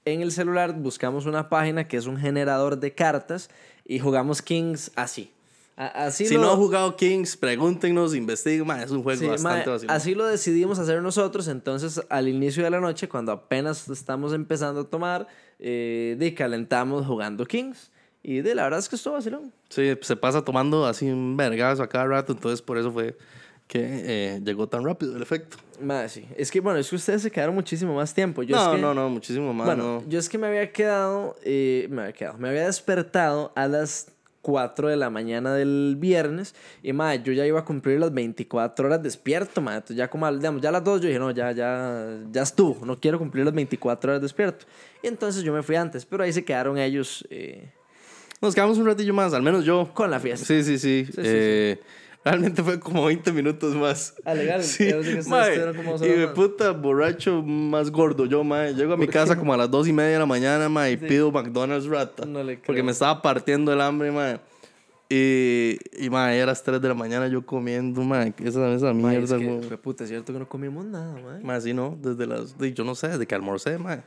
en 0.06 0.22
el 0.22 0.32
celular 0.32 0.74
buscamos 0.74 1.26
una 1.26 1.50
página 1.50 1.88
que 1.88 1.98
es 1.98 2.06
un 2.06 2.18
generador 2.18 2.80
de 2.80 2.94
cartas 2.94 3.50
y 3.86 4.00
jugamos 4.00 4.42
Kings 4.42 4.92
así. 4.96 5.32
A- 5.78 6.06
Así 6.06 6.26
Si 6.26 6.36
lo- 6.36 6.42
no 6.42 6.52
han 6.52 6.58
jugado 6.58 6.96
Kings, 6.96 7.38
pregúntenos, 7.38 8.14
investiguen. 8.14 8.68
ma, 8.68 8.84
es 8.84 8.92
un 8.92 9.04
juego 9.04 9.20
Sí, 9.20 9.28
bastante 9.28 9.70
vacilón. 9.70 9.96
así 9.96 10.14
lo 10.16 10.26
decidimos 10.28 10.78
hacer 10.80 11.02
nosotros, 11.02 11.48
entonces 11.48 12.02
al 12.10 12.28
inicio 12.28 12.64
de 12.64 12.70
la 12.70 12.80
noche, 12.80 13.08
cuando 13.10 13.32
apenas 13.32 13.88
estamos 13.90 14.34
empezando 14.34 14.82
a 14.82 14.84
tomar, 14.84 15.28
eh, 15.60 16.16
de 16.20 16.34
calentamos 16.34 17.06
jugando 17.08 17.46
Kings. 17.46 17.92
Y 18.24 18.42
de 18.42 18.54
la 18.54 18.64
verdad 18.64 18.80
es 18.80 18.88
que 18.90 18.96
estuvo 18.98 19.14
vacilón. 19.16 19.52
Sí, 19.70 19.94
se 20.02 20.16
pasa 20.16 20.44
tomando 20.44 20.86
así 20.86 21.10
un 21.10 21.36
vergazo 21.36 21.82
a 21.82 21.90
cada 21.90 22.06
rato, 22.06 22.34
entonces 22.34 22.62
por 22.62 22.78
eso 22.78 22.92
fue 22.92 23.18
que 23.72 23.80
eh, 23.82 24.42
llegó 24.44 24.68
tan 24.68 24.84
rápido 24.84 25.16
el 25.16 25.22
efecto. 25.22 25.56
Madre, 25.82 26.10
sí. 26.10 26.26
Es 26.36 26.52
que, 26.52 26.60
bueno, 26.60 26.78
es 26.78 26.90
que 26.90 26.98
ustedes 26.98 27.22
se 27.22 27.32
quedaron 27.32 27.56
muchísimo 27.56 27.96
más 27.96 28.14
tiempo. 28.14 28.44
Yo 28.44 28.54
no, 28.54 28.64
es 28.64 28.76
que, 28.76 28.82
no, 28.82 28.94
no, 28.94 29.10
muchísimo 29.10 29.54
más. 29.54 29.66
Bueno, 29.66 30.02
no. 30.02 30.10
yo 30.10 30.20
es 30.20 30.28
que 30.28 30.38
me 30.38 30.48
había 30.48 30.74
quedado, 30.74 31.38
eh, 31.46 31.88
me 31.90 32.02
había 32.02 32.14
quedado, 32.14 32.38
me 32.38 32.50
había 32.50 32.66
despertado 32.66 33.54
a 33.56 33.70
las 33.70 34.12
4 34.42 34.90
de 34.90 34.98
la 34.98 35.10
mañana 35.10 35.54
del 35.54 35.96
viernes 35.98 36.54
y, 36.84 36.92
madre, 36.92 37.22
yo 37.24 37.32
ya 37.32 37.46
iba 37.46 37.62
a 37.62 37.64
cumplir 37.64 37.98
las 38.02 38.14
24 38.14 38.88
horas 38.88 39.02
despierto, 39.02 39.62
madre. 39.62 39.78
Entonces 39.78 39.96
ya 39.96 40.10
como, 40.10 40.30
digamos, 40.30 40.62
ya 40.62 40.68
a 40.68 40.74
las 40.74 40.84
2 40.84 41.00
yo 41.00 41.08
dije, 41.08 41.20
no, 41.20 41.32
ya, 41.32 41.54
ya, 41.54 42.20
ya 42.30 42.42
estuvo, 42.42 42.86
no 42.86 43.00
quiero 43.00 43.20
cumplir 43.20 43.46
las 43.46 43.54
24 43.54 44.12
horas 44.12 44.22
despierto. 44.22 44.66
Y 45.02 45.08
entonces 45.08 45.44
yo 45.44 45.54
me 45.54 45.64
fui 45.64 45.78
antes, 45.78 46.06
pero 46.06 46.24
ahí 46.26 46.34
se 46.34 46.44
quedaron 46.44 46.78
ellos 46.78 47.26
eh, 47.30 47.72
Nos 48.42 48.54
quedamos 48.54 48.78
un 48.78 48.86
ratillo 48.86 49.14
más, 49.14 49.34
al 49.34 49.44
menos 49.44 49.64
yo. 49.64 49.92
con 49.94 50.12
la 50.12 50.20
fiesta. 50.20 50.46
Sí, 50.46 50.62
sí, 50.62 50.78
sí. 50.78 51.06
sí, 51.06 51.14
Eh, 51.24 51.80
Realmente 52.24 52.62
fue 52.62 52.80
como 52.80 53.06
20 53.06 53.32
minutos 53.32 53.76
más. 53.76 54.14
Ah, 54.24 54.36
legal. 54.36 54.64
Sí. 54.64 54.86
Que 54.86 55.24
Mae, 55.28 55.74
como 55.74 55.96
y 55.96 56.10
de 56.10 56.28
puta 56.28 56.72
borracho 56.72 57.42
más 57.42 57.90
gordo 57.90 58.26
yo, 58.26 58.44
mae. 58.44 58.76
Llego 58.76 58.94
a 58.94 58.98
mi 58.98 59.08
casa 59.08 59.36
como 59.36 59.54
a 59.54 59.58
las 59.58 59.72
2 59.72 59.88
y 59.88 59.94
media 59.94 60.12
de 60.12 60.20
la 60.20 60.26
mañana, 60.28 60.70
mae, 60.70 60.92
y 60.92 60.98
pido 60.98 61.32
McDonald's 61.32 61.88
rata. 61.88 62.26
No 62.26 62.44
le 62.44 62.58
porque 62.58 62.74
creo. 62.74 62.84
me 62.84 62.92
estaba 62.92 63.22
partiendo 63.24 63.74
el 63.74 63.82
hambre, 63.82 64.12
mae. 64.12 64.40
Y, 65.10 65.78
y 66.00 66.10
mae, 66.12 66.42
a 66.42 66.46
las 66.46 66.64
3 66.64 66.80
de 66.80 66.88
la 66.88 66.94
mañana 66.94 67.28
yo 67.28 67.44
comiendo, 67.44 68.02
mae. 68.04 68.34
Esa, 68.44 68.72
esa 68.72 68.94
Mae, 68.94 69.18
mierda, 69.18 69.38
es 69.38 69.42
que, 69.42 69.68
fue 69.68 69.78
puta, 69.78 70.04
es 70.04 70.10
cierto 70.10 70.32
que 70.32 70.38
no 70.38 70.48
comimos 70.48 70.86
nada, 70.86 71.20
mae. 71.20 71.44
Mae, 71.44 71.60
sí, 71.60 71.74
no. 71.74 71.98
Desde 72.00 72.28
las. 72.28 72.56
Yo 72.58 72.84
no 72.84 72.94
sé, 72.94 73.08
desde 73.08 73.26
que 73.26 73.34
almorcé, 73.34 73.80
mae. 73.80 74.04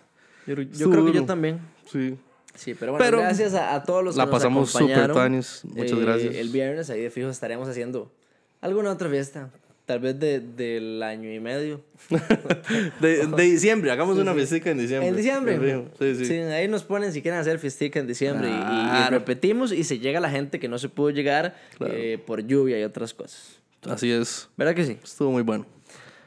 Yo, 0.46 0.54
yo 0.54 0.90
creo 0.90 1.04
que 1.04 1.12
yo 1.12 1.24
también. 1.24 1.58
Sí. 1.90 2.16
Sí, 2.54 2.74
pero 2.74 2.92
bueno, 2.92 3.04
Pero 3.04 3.18
gracias 3.18 3.54
a, 3.54 3.74
a 3.74 3.82
todos 3.82 4.04
los 4.04 4.14
que 4.14 4.18
la 4.18 4.24
nos 4.26 4.32
pasamos 4.32 4.70
súper 4.70 5.12
tuanis. 5.12 5.62
Muchas 5.64 5.98
Eh, 5.98 6.02
gracias. 6.02 6.34
El 6.36 6.48
viernes 6.50 6.88
ahí 6.90 7.00
de 7.02 7.10
fijo 7.10 7.28
estaremos 7.28 7.68
haciendo 7.68 8.12
alguna 8.60 8.90
otra 8.92 9.08
fiesta. 9.10 9.50
Tal 9.86 10.00
vez 10.00 10.18
de, 10.18 10.40
del 10.40 11.02
año 11.02 11.30
y 11.30 11.40
medio. 11.40 11.82
De, 13.00 13.26
de 13.26 13.42
diciembre, 13.42 13.90
hagamos 13.90 14.16
una 14.16 14.32
fiestica 14.32 14.70
en 14.70 14.78
diciembre. 14.78 15.08
¿En 15.08 15.16
diciembre? 15.16 15.84
Sí, 15.98 16.14
sí. 16.16 16.24
Sí, 16.24 16.34
ahí 16.34 16.68
nos 16.68 16.84
ponen 16.84 17.12
si 17.12 17.20
quieren 17.20 17.38
hacer 17.38 17.58
fiestica 17.58 18.00
en 18.00 18.06
diciembre. 18.06 18.48
y- 18.48 18.52
y- 18.52 18.54
Y, 18.54 18.58
Claro. 18.58 19.10
repetimos 19.18 19.72
y 19.72 19.84
se 19.84 19.98
llega 19.98 20.20
la 20.20 20.30
gente 20.30 20.58
que 20.58 20.68
no 20.68 20.78
se 20.78 20.88
pudo 20.88 21.10
llegar 21.10 21.54
Claro. 21.76 21.92
eh, 21.94 22.16
por 22.24 22.46
lluvia 22.46 22.80
y 22.80 22.84
otras 22.84 23.12
cosas. 23.12 23.60
Así 23.86 24.10
es. 24.10 24.48
¿Verdad 24.56 24.74
que 24.74 24.86
sí? 24.86 24.96
Estuvo 25.04 25.30
muy 25.32 25.42
bueno. 25.42 25.66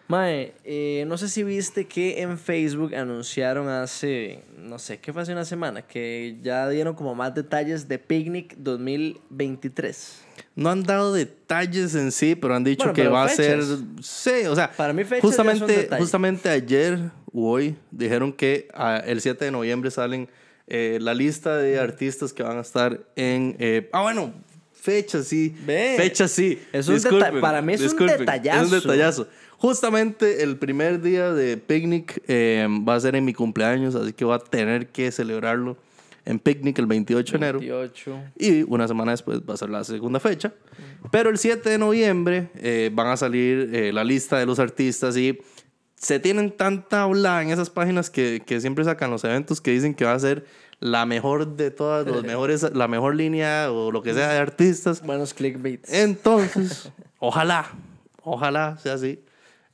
Mae, 0.08 0.54
eh, 0.64 1.04
no 1.06 1.18
sé 1.18 1.28
si 1.28 1.44
viste 1.44 1.86
que 1.86 2.22
en 2.22 2.38
Facebook 2.38 2.96
anunciaron 2.96 3.68
hace, 3.68 4.42
no 4.58 4.80
sé, 4.80 5.00
¿qué 5.00 5.12
fue 5.12 5.22
hace 5.22 5.34
una 5.34 5.44
semana? 5.44 5.82
Que 5.82 6.38
ya 6.42 6.70
dieron 6.70 6.96
como 6.96 7.14
más 7.14 7.36
detalles 7.36 7.90
de 7.90 8.00
Picnic 8.00 8.56
2023. 8.58 10.22
No 10.56 10.70
han 10.70 10.84
dado 10.84 11.14
detalles 11.14 11.94
en 11.96 12.14
sí, 12.14 12.36
pero 12.36 12.56
han 12.56 12.64
dicho 12.64 12.86
Bueno, 12.86 12.94
que 12.94 13.08
va 13.10 13.26
a 13.26 13.30
ser. 13.30 13.62
Sí, 14.02 14.46
o 14.48 14.56
sea. 14.56 14.72
Para 14.72 14.94
mí 14.94 15.04
fechas 15.04 15.22
justamente, 15.22 15.90
justamente 15.98 16.50
ayer 16.50 17.12
o 17.34 17.52
hoy 17.52 17.76
dijeron 17.92 18.32
que 18.32 18.70
ah, 18.74 19.02
el 19.06 19.20
7 19.20 19.46
de 19.46 19.52
noviembre 19.52 19.92
salen 19.92 20.30
eh, 20.68 21.00
la 21.02 21.14
lista 21.14 21.58
de 21.58 21.80
artistas 21.80 22.32
que 22.32 22.44
van 22.44 22.58
a 22.58 22.62
estar 22.62 23.02
en. 23.16 23.58
eh, 23.60 23.90
ah, 23.92 24.04
bueno, 24.04 24.34
fechas 24.88 25.28
sí. 25.28 25.54
Ve. 25.66 25.96
Fechas 25.98 26.32
sí. 26.32 26.60
Es 26.72 26.88
un 26.88 27.20
para 27.42 27.62
mí 27.62 27.74
es 27.74 27.94
un 27.94 28.08
detallazo. 28.08 28.66
Es 28.66 28.72
un 28.72 28.80
detallazo. 28.80 29.28
Justamente 29.58 30.44
el 30.44 30.56
primer 30.58 31.02
día 31.02 31.34
de 31.34 31.58
picnic 31.58 32.24
eh, 32.28 32.66
va 32.88 32.96
a 32.96 33.00
ser 33.00 33.16
en 33.16 33.26
mi 33.26 33.34
cumpleaños, 33.34 33.96
así 33.96 34.14
que 34.14 34.24
voy 34.24 34.36
a 34.36 34.40
tener 34.40 34.88
que 34.88 35.12
celebrarlo 35.12 35.78
en 36.24 36.40
picnic 36.40 36.80
el 36.80 36.86
28 36.86 37.32
de 37.32 37.38
enero. 37.38 37.60
28. 37.60 38.20
Y 38.38 38.64
una 38.64 38.88
semana 38.88 39.12
después 39.12 39.42
va 39.42 39.56
a 39.56 39.58
ser 39.58 39.70
la 39.70 39.84
segunda 39.84 40.22
fecha. 40.22 40.54
Pero 41.12 41.30
el 41.30 41.38
7 41.38 41.70
de 41.70 41.78
noviembre 41.78 42.50
eh, 42.56 42.90
van 42.94 43.08
a 43.08 43.18
salir 43.18 43.70
eh, 43.74 43.92
la 43.92 44.06
lista 44.06 44.38
de 44.38 44.46
los 44.46 44.60
artistas 44.60 45.18
y 45.18 45.38
se 45.96 46.20
tienen 46.20 46.52
tanta 46.52 47.04
habla 47.04 47.42
en 47.42 47.50
esas 47.50 47.70
páginas 47.70 48.10
que, 48.10 48.42
que 48.46 48.62
siempre 48.62 48.86
sacan 48.86 49.12
los 49.12 49.24
eventos 49.26 49.60
que 49.60 49.72
dicen 49.72 49.94
que 49.94 50.06
va 50.06 50.14
a 50.14 50.20
ser 50.20 50.46
la 50.80 51.06
mejor 51.06 51.56
de 51.56 51.72
todas, 51.72 52.06
los 52.06 52.24
mejores, 52.26 52.64
la 52.74 52.88
mejor 52.88 53.16
línea 53.16 53.72
o 53.72 53.92
lo 53.92 54.02
que 54.02 54.14
sea 54.14 54.30
de 54.30 54.38
artistas. 54.40 55.02
Buenos 55.02 55.34
clickbaits. 55.34 55.92
Entonces, 55.92 56.92
ojalá, 57.20 57.66
ojalá 58.24 58.78
sea 58.78 58.94
así. 58.94 59.24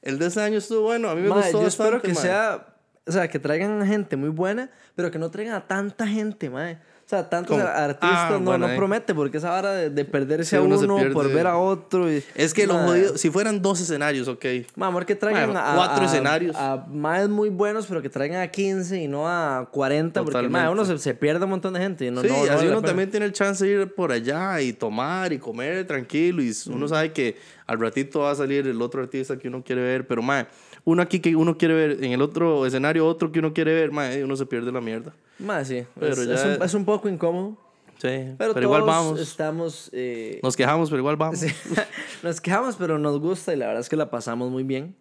El 0.01 0.19
de 0.19 0.27
ese 0.27 0.41
año 0.41 0.57
estuvo 0.57 0.81
bueno, 0.81 1.10
a 1.10 1.15
mí 1.15 1.22
me 1.22 1.29
Mae, 1.29 1.43
gustó 1.43 1.62
yo 1.62 1.67
espero 1.67 1.91
bastante, 1.93 2.07
que 2.10 2.13
mae. 2.13 2.24
sea, 2.24 2.67
o 3.05 3.12
sea, 3.12 3.27
que 3.27 3.39
traigan 3.39 3.86
gente 3.86 4.15
muy 4.17 4.29
buena, 4.29 4.69
pero 4.95 5.12
que 5.12 5.19
no 5.19 5.29
traigan 5.31 5.55
a 5.55 5.67
tanta 5.67 6.07
gente, 6.07 6.50
mae. 6.50 6.79
Sea, 7.13 7.29
tantos 7.29 7.60
artistas 7.62 8.10
Ah, 8.12 8.29
no, 8.32 8.39
bueno, 8.39 8.67
no 8.67 8.74
eh. 8.74 8.75
promete, 8.75 9.13
porque 9.13 9.38
esa 9.38 9.53
hora 9.55 9.72
de, 9.74 9.89
de 9.91 10.03
perderse 10.05 10.50
Sí, 10.51 10.55
a 10.55 10.62
uno 10.62 10.79
pierde. 10.98 11.13
por 11.13 11.32
ver 11.32 11.46
a 11.46 11.58
otro. 11.58 12.12
y- 12.12 12.24
Es 12.34 12.55
que 12.55 12.65
lo 12.65 12.74
Mae, 12.74 12.86
jodido, 12.88 13.17
si 13.20 13.29
fueran 13.29 13.62
dos 13.62 13.79
escenarios, 13.82 14.27
ok. 14.27 14.43
mae, 14.75 14.89
amor, 14.89 15.05
que 15.05 15.15
traigan 15.15 15.55
a, 15.55 15.74
cuatro 15.75 16.03
a- 16.03 16.05
escenarios. 16.08 16.55
A 16.55 16.86
más 16.91 17.29
muy 17.29 17.50
buenos, 17.50 17.86
pero 17.86 18.01
que 18.01 18.10
traigan 18.10 18.41
a 18.41 18.48
15 18.48 19.00
y 19.03 19.08
no 19.08 19.27
a 19.29 19.70
40, 19.72 20.22
porque 20.24 20.38
mae, 20.38 20.48
Totalmente. 20.48 20.72
uno 20.72 20.86
se, 20.86 20.98
se 21.03 21.13
pierde 21.13 21.43
un 21.43 21.51
montón 21.51 21.74
de 21.75 21.82
gente. 21.82 22.05
y 22.08 22.12
No, 22.12 22.22
sí, 22.22 22.27
no- 22.29 22.34
no 22.38 22.41
así 22.41 22.50
vale 22.50 22.70
uno 22.70 22.82
también 22.82 23.12
tiene 23.12 23.27
el 23.27 23.34
chance 23.34 23.63
de 23.63 23.72
ir 23.84 23.93
por 23.93 24.12
allá 24.12 24.60
y 24.60 24.74
tomar 24.74 25.32
y 25.34 25.38
comer 25.38 25.86
tranquilo. 25.86 26.41
Y 26.41 26.51
uno 26.67 26.88
sabe 26.88 27.12
que 27.13 27.38
al 27.65 27.79
ratito 27.79 28.20
va 28.22 28.32
a 28.32 28.36
salir 28.36 28.67
el 28.67 28.82
otro 28.82 29.01
artista 29.01 29.38
que 29.38 29.48
uno 29.48 29.63
quiere 29.63 29.82
ver. 29.82 30.08
Pero, 30.08 30.22
mae, 30.22 30.48
uno 30.86 31.01
aquí 31.01 31.20
que 31.20 31.36
uno 31.36 31.58
quiere 31.58 31.74
ver, 31.74 32.03
en 32.03 32.12
el 32.12 32.22
otro 32.22 32.65
escenario 32.65 33.05
otro 33.08 33.32
que 33.32 33.39
uno 33.39 33.53
quiere 33.53 33.74
ver, 33.74 33.91
mae, 33.91 34.24
uno 34.24 34.36
se 34.36 34.46
pierde 34.46 34.72
la 34.72 34.82
mierda. 34.82 35.13
Mae, 35.39 35.63
sí, 35.65 35.84
Pero 36.00 36.13
es, 36.13 36.27
ya- 36.27 36.34
es 36.36 36.58
un, 36.58 36.63
es 36.63 36.74
un 36.74 36.86
poco 36.86 37.10
incómodo, 37.10 37.58
Sí, 38.01 38.10
pero, 38.38 38.53
pero, 38.53 38.63
igual 38.63 38.82
todos 38.82 38.93
vamos. 38.96 39.20
estamos... 39.22 39.89
eh, 39.93 40.39
Nos 40.43 40.58
quejamos, 40.58 40.89
pero 40.89 41.00
igual 41.00 41.15
vamos. 41.15 41.39
Sí. 41.39 41.48
Nos 42.24 42.41
quejamos, 42.41 42.75
pero 42.75 42.98
nos 43.00 43.20
gusta 43.20 43.53
y 43.53 43.58
la 43.58 43.67
verdad 43.67 43.82
es 43.82 43.88
que 43.89 43.96
la 43.96 44.10
pasamos 44.10 44.50
muy 44.51 44.63
bien. 44.63 44.96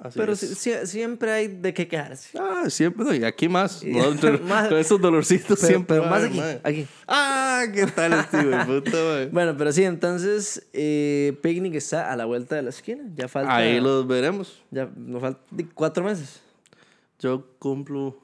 Así 0.00 0.18
pero 0.18 0.34
siempre 0.36 1.30
hay 1.32 1.48
de 1.48 1.72
qué 1.74 1.86
quejarse. 1.88 2.38
Ah, 2.38 2.64
siempre, 2.68 3.16
y 3.16 3.24
aquí 3.24 3.48
más. 3.48 3.82
¿no? 3.84 4.12
Más- 4.44 4.68
Con 4.68 4.78
esos 4.78 5.00
dolorcitos 5.00 5.58
Pero, 5.60 5.68
siempre. 5.68 5.98
pero 5.98 6.10
más 6.10 6.24
aquí, 6.24 6.40
aquí. 6.62 6.86
Ah, 7.08 7.64
¿qué 7.72 7.86
tal 7.86 8.12
este 8.14 8.38
puta? 8.66 9.28
Bueno, 9.30 9.56
pero 9.56 9.72
sí, 9.72 9.84
entonces 9.84 10.66
eh, 10.72 11.36
Picnic 11.42 11.74
está 11.74 12.12
a 12.12 12.16
la 12.16 12.24
vuelta 12.24 12.54
de 12.56 12.62
la 12.62 12.70
esquina. 12.70 13.04
Ya 13.14 13.28
falta. 13.28 13.54
Ahí 13.56 13.80
los 13.80 14.06
veremos. 14.06 14.62
Ya 14.70 14.88
nos 14.96 15.20
faltan 15.20 15.42
cuatro 15.74 16.04
meses. 16.04 16.40
Yo 17.18 17.46
cumplo 17.58 18.18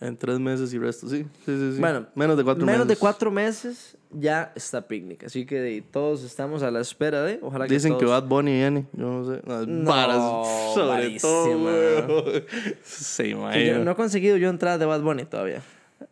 en 0.00 0.16
tres 0.16 0.38
meses 0.40 0.72
y 0.72 0.78
resto, 0.78 1.08
sí. 1.08 1.24
Sí, 1.44 1.56
sí, 1.58 1.72
sí. 1.74 1.80
Bueno, 1.80 2.06
menos 2.14 2.36
de 2.36 2.44
cuatro 2.44 2.64
menos 2.64 2.86
meses. 2.86 2.88
de 2.88 2.96
cuatro 3.00 3.30
meses 3.30 3.96
ya 4.12 4.50
está 4.56 4.88
Picnic. 4.88 5.24
Así 5.24 5.44
que 5.46 5.60
de- 5.60 5.82
todos 5.82 6.24
estamos 6.24 6.62
a 6.62 6.70
la 6.70 6.80
espera 6.80 7.22
de. 7.22 7.38
Ojalá 7.42 7.66
que 7.66 7.74
Dicen 7.74 7.92
que 7.98 8.06
todos- 8.06 8.22
Bad 8.22 8.28
Bunny 8.28 8.52
viene. 8.52 8.86
Yo 8.94 9.04
no 9.06 9.24
sé. 9.34 9.42
No, 9.46 9.66
No, 9.66 9.90
varas, 9.90 10.74
sobre 10.74 11.18
todo. 11.20 12.24
Sí, 12.82 13.34
que 13.52 13.66
yo- 13.66 13.84
no 13.84 13.90
he 13.90 13.94
conseguido 13.94 14.36
yo 14.36 14.48
entradas 14.48 14.80
de 14.80 14.86
Bad 14.86 15.02
Bunny 15.02 15.24
todavía. 15.26 15.62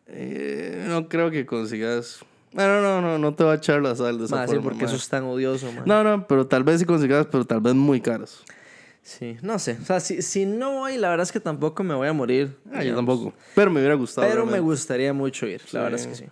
Eh, 0.07 0.85
no 0.89 1.09
creo 1.09 1.31
que 1.31 1.47
consigas. 1.47 2.21
Bueno, 2.53 2.81
no, 2.81 3.01
no, 3.03 3.19
no 3.19 3.35
te 3.35 3.45
va 3.45 3.53
a 3.53 3.57
echar 3.57 3.83
la 3.83 3.95
sal 3.95 4.19
de 4.19 4.25
esa 4.25 4.43
sí, 4.47 4.55
forma, 4.55 4.63
porque 4.63 4.79
mae. 4.79 4.87
eso 4.87 4.97
es 4.97 5.09
tan 5.09 5.25
odioso, 5.25 5.71
man. 5.73 5.83
No, 5.87 6.03
no, 6.03 6.27
pero 6.27 6.47
tal 6.47 6.65
vez 6.65 6.81
sí 6.81 6.87
consigas, 6.87 7.27
pero 7.31 7.45
tal 7.45 7.61
vez 7.61 7.75
muy 7.75 8.01
caros. 8.01 8.43
Sí, 9.09 9.39
no 9.41 9.59
sé. 9.59 9.79
O 9.81 9.85
sea, 9.87 10.01
si, 10.01 10.21
si 10.21 10.45
no 10.45 10.73
voy, 10.81 10.99
la 10.99 11.09
verdad 11.09 11.23
es 11.25 11.33
que 11.33 11.41
tampoco 11.41 11.83
me 11.83 11.95
voy 11.95 12.09
a 12.09 12.13
morir. 12.13 12.55
Ah, 12.71 12.85
yo 12.85 12.95
tampoco. 12.95 13.33
Pero 13.55 13.71
me 13.71 13.81
hubiera 13.81 13.95
gustado. 13.95 14.27
Pero 14.27 14.41
me 14.45 14.51
realmente. 14.53 14.71
gustaría 14.71 15.13
mucho 15.15 15.47
ir, 15.47 15.63
la 15.73 15.81
verdad 15.85 15.99
es 15.99 16.07
que 16.07 16.15
sí. 16.15 16.25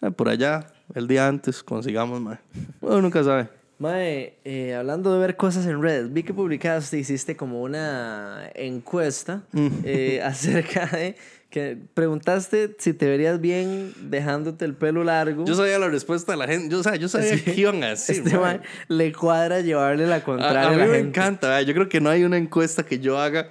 Eh, 0.00 0.10
por 0.12 0.28
allá, 0.28 0.64
el 0.94 1.08
día 1.08 1.26
antes, 1.26 1.60
consigamos, 1.64 2.20
mae. 2.20 2.38
Bueno, 2.80 3.02
nunca 3.02 3.24
sabe. 3.24 3.48
Mae, 3.80 4.38
eh, 4.44 4.76
hablando 4.76 5.12
de 5.12 5.18
ver 5.18 5.36
cosas 5.36 5.66
en 5.66 5.82
redes, 5.82 6.12
vi 6.12 6.22
que 6.22 6.32
publicaste, 6.32 6.96
hiciste 6.98 7.36
como 7.36 7.60
una 7.62 8.48
encuesta 8.54 9.42
Mm. 9.50 9.68
eh, 9.82 10.20
acerca 10.24 10.86
de 10.86 11.16
que 11.54 11.78
preguntaste 11.94 12.74
si 12.80 12.94
te 12.94 13.06
verías 13.06 13.40
bien 13.40 13.94
dejándote 14.10 14.64
el 14.64 14.74
pelo 14.74 15.04
largo. 15.04 15.44
Yo 15.44 15.54
sabía 15.54 15.78
la 15.78 15.86
respuesta 15.86 16.32
de 16.32 16.38
la 16.38 16.48
gente. 16.48 16.68
Yo, 16.68 16.80
o 16.80 16.82
sea, 16.82 16.96
yo 16.96 17.08
sabía 17.08 17.36
que 17.44 17.54
iban 17.54 17.80
a 17.84 17.90
decir. 17.90 18.24
este 18.26 18.60
le 18.88 19.12
cuadra 19.12 19.60
llevarle 19.60 20.04
la 20.08 20.24
contraria 20.24 20.62
a 20.62 20.66
a, 20.66 20.70
mí 20.72 20.78
la 20.78 20.86
me 20.86 20.94
gente. 20.94 21.08
encanta. 21.10 21.46
¿verdad? 21.50 21.62
Yo 21.62 21.74
creo 21.74 21.88
que 21.88 22.00
no 22.00 22.10
hay 22.10 22.24
una 22.24 22.38
encuesta 22.38 22.82
que 22.84 22.98
yo 22.98 23.20
haga 23.20 23.50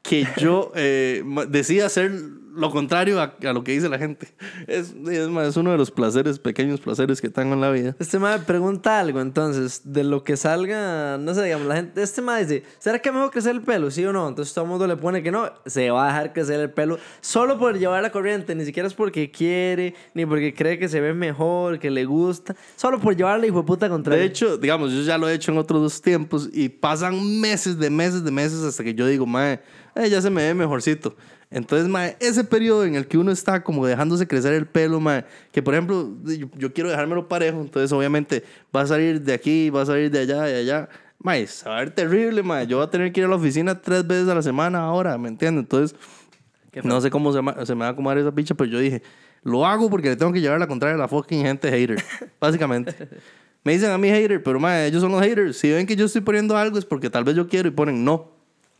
que 0.00 0.26
yo 0.38 0.72
eh, 0.74 1.22
decida 1.50 1.84
hacer 1.84 2.12
lo 2.54 2.70
contrario 2.70 3.20
a, 3.20 3.34
a 3.42 3.52
lo 3.52 3.64
que 3.64 3.72
dice 3.72 3.88
la 3.88 3.98
gente. 3.98 4.28
Es, 4.66 4.94
es, 5.08 5.28
más, 5.28 5.48
es 5.48 5.56
uno 5.56 5.72
de 5.72 5.78
los 5.78 5.90
placeres, 5.90 6.38
pequeños 6.38 6.80
placeres 6.80 7.20
que 7.20 7.28
tengo 7.28 7.54
en 7.54 7.60
la 7.60 7.70
vida. 7.70 7.96
Este 7.98 8.18
mae 8.18 8.38
pregunta 8.40 9.00
algo, 9.00 9.20
entonces, 9.20 9.82
de 9.84 10.04
lo 10.04 10.24
que 10.24 10.36
salga, 10.36 11.18
no 11.18 11.34
sé, 11.34 11.44
digamos, 11.44 11.66
la 11.66 11.76
gente, 11.76 12.02
este 12.02 12.22
mae 12.22 12.44
dice, 12.44 12.62
¿será 12.78 12.98
que 12.98 13.10
me 13.10 13.18
va 13.18 13.26
a 13.26 13.30
crecer 13.30 13.52
el 13.52 13.62
pelo? 13.62 13.90
¿Sí 13.90 14.04
o 14.04 14.12
no? 14.12 14.28
Entonces 14.28 14.54
todo 14.54 14.64
el 14.64 14.70
mundo 14.70 14.86
le 14.86 14.96
pone 14.96 15.22
que 15.22 15.30
no, 15.30 15.50
se 15.66 15.90
va 15.90 16.04
a 16.04 16.06
dejar 16.08 16.32
crecer 16.32 16.60
el 16.60 16.70
pelo 16.70 16.98
solo 17.20 17.58
por 17.58 17.78
llevar 17.78 18.02
la 18.02 18.10
corriente, 18.10 18.54
ni 18.54 18.64
siquiera 18.64 18.86
es 18.86 18.94
porque 18.94 19.30
quiere, 19.30 19.94
ni 20.14 20.26
porque 20.26 20.54
cree 20.54 20.78
que 20.78 20.88
se 20.88 21.00
ve 21.00 21.12
mejor, 21.12 21.78
que 21.78 21.90
le 21.90 22.04
gusta, 22.04 22.54
solo 22.76 23.00
por 23.00 23.16
llevarle 23.16 23.48
hijo 23.48 23.58
de 23.58 23.64
puta 23.64 23.88
contraria. 23.88 24.20
De 24.20 24.26
hecho, 24.26 24.56
digamos, 24.56 24.92
yo 24.92 25.02
ya 25.02 25.18
lo 25.18 25.28
he 25.28 25.34
hecho 25.34 25.52
en 25.52 25.58
otros 25.58 25.82
dos 25.82 26.00
tiempos 26.00 26.48
y 26.52 26.68
pasan 26.68 27.40
meses 27.40 27.78
de 27.78 27.90
meses 27.90 28.24
de 28.24 28.30
meses 28.30 28.62
hasta 28.62 28.84
que 28.84 28.94
yo 28.94 29.06
digo, 29.06 29.26
mae, 29.26 29.60
eh, 29.94 30.08
ya 30.08 30.20
se 30.20 30.30
me 30.30 30.42
ve 30.42 30.54
mejorcito. 30.54 31.14
Entonces, 31.50 31.88
mae, 31.88 32.16
ese 32.20 32.42
periodo 32.44 32.84
en 32.84 32.94
el 32.96 33.06
que 33.06 33.18
uno 33.18 33.30
está 33.30 33.62
como 33.62 33.86
dejándose 33.86 34.26
crecer 34.26 34.54
el 34.54 34.66
pelo, 34.66 35.00
mae, 35.00 35.24
que 35.52 35.62
por 35.62 35.74
ejemplo, 35.74 36.10
yo, 36.24 36.48
yo 36.56 36.72
quiero 36.72 36.90
dejármelo 36.90 37.28
parejo, 37.28 37.60
entonces 37.60 37.92
obviamente 37.92 38.42
va 38.74 38.82
a 38.82 38.86
salir 38.86 39.20
de 39.20 39.32
aquí, 39.32 39.70
va 39.70 39.82
a 39.82 39.86
salir 39.86 40.10
de 40.10 40.20
allá, 40.20 40.42
de 40.42 40.56
allá. 40.56 40.88
Mae, 41.18 41.46
se 41.46 41.68
va 41.68 41.76
a 41.76 41.80
ver 41.80 41.90
terrible, 41.90 42.42
mae. 42.42 42.66
Yo 42.66 42.78
voy 42.78 42.86
a 42.86 42.90
tener 42.90 43.12
que 43.12 43.20
ir 43.20 43.26
a 43.26 43.28
la 43.28 43.36
oficina 43.36 43.80
tres 43.80 44.06
veces 44.06 44.28
a 44.28 44.34
la 44.34 44.42
semana 44.42 44.80
ahora, 44.80 45.16
¿me 45.16 45.28
entiendes? 45.28 45.62
Entonces, 45.62 45.96
no 46.82 47.00
sé 47.00 47.10
cómo 47.10 47.32
se, 47.32 47.66
se 47.66 47.74
me 47.74 47.80
va 47.82 47.88
a 47.88 47.90
acomodar 47.90 48.18
esa 48.18 48.32
picha, 48.32 48.54
pero 48.54 48.70
yo 48.70 48.78
dije, 48.78 49.02
lo 49.42 49.64
hago 49.64 49.88
porque 49.88 50.08
le 50.08 50.16
tengo 50.16 50.32
que 50.32 50.40
llevar 50.40 50.58
la 50.58 50.66
contraria 50.66 50.96
a 50.96 50.98
la 50.98 51.08
fucking 51.08 51.42
gente 51.42 51.70
hater, 51.70 52.02
básicamente. 52.40 52.94
Me 53.62 53.72
dicen 53.72 53.90
a 53.90 53.98
mí 53.98 54.08
hater, 54.08 54.42
pero 54.42 54.58
mae, 54.58 54.86
ellos 54.86 55.00
son 55.00 55.12
los 55.12 55.22
haters. 55.22 55.56
Si 55.56 55.70
ven 55.70 55.86
que 55.86 55.96
yo 55.96 56.06
estoy 56.06 56.20
poniendo 56.22 56.56
algo 56.56 56.78
es 56.78 56.84
porque 56.84 57.08
tal 57.08 57.24
vez 57.24 57.36
yo 57.36 57.48
quiero 57.48 57.68
y 57.68 57.70
ponen 57.70 58.04
no. 58.04 58.33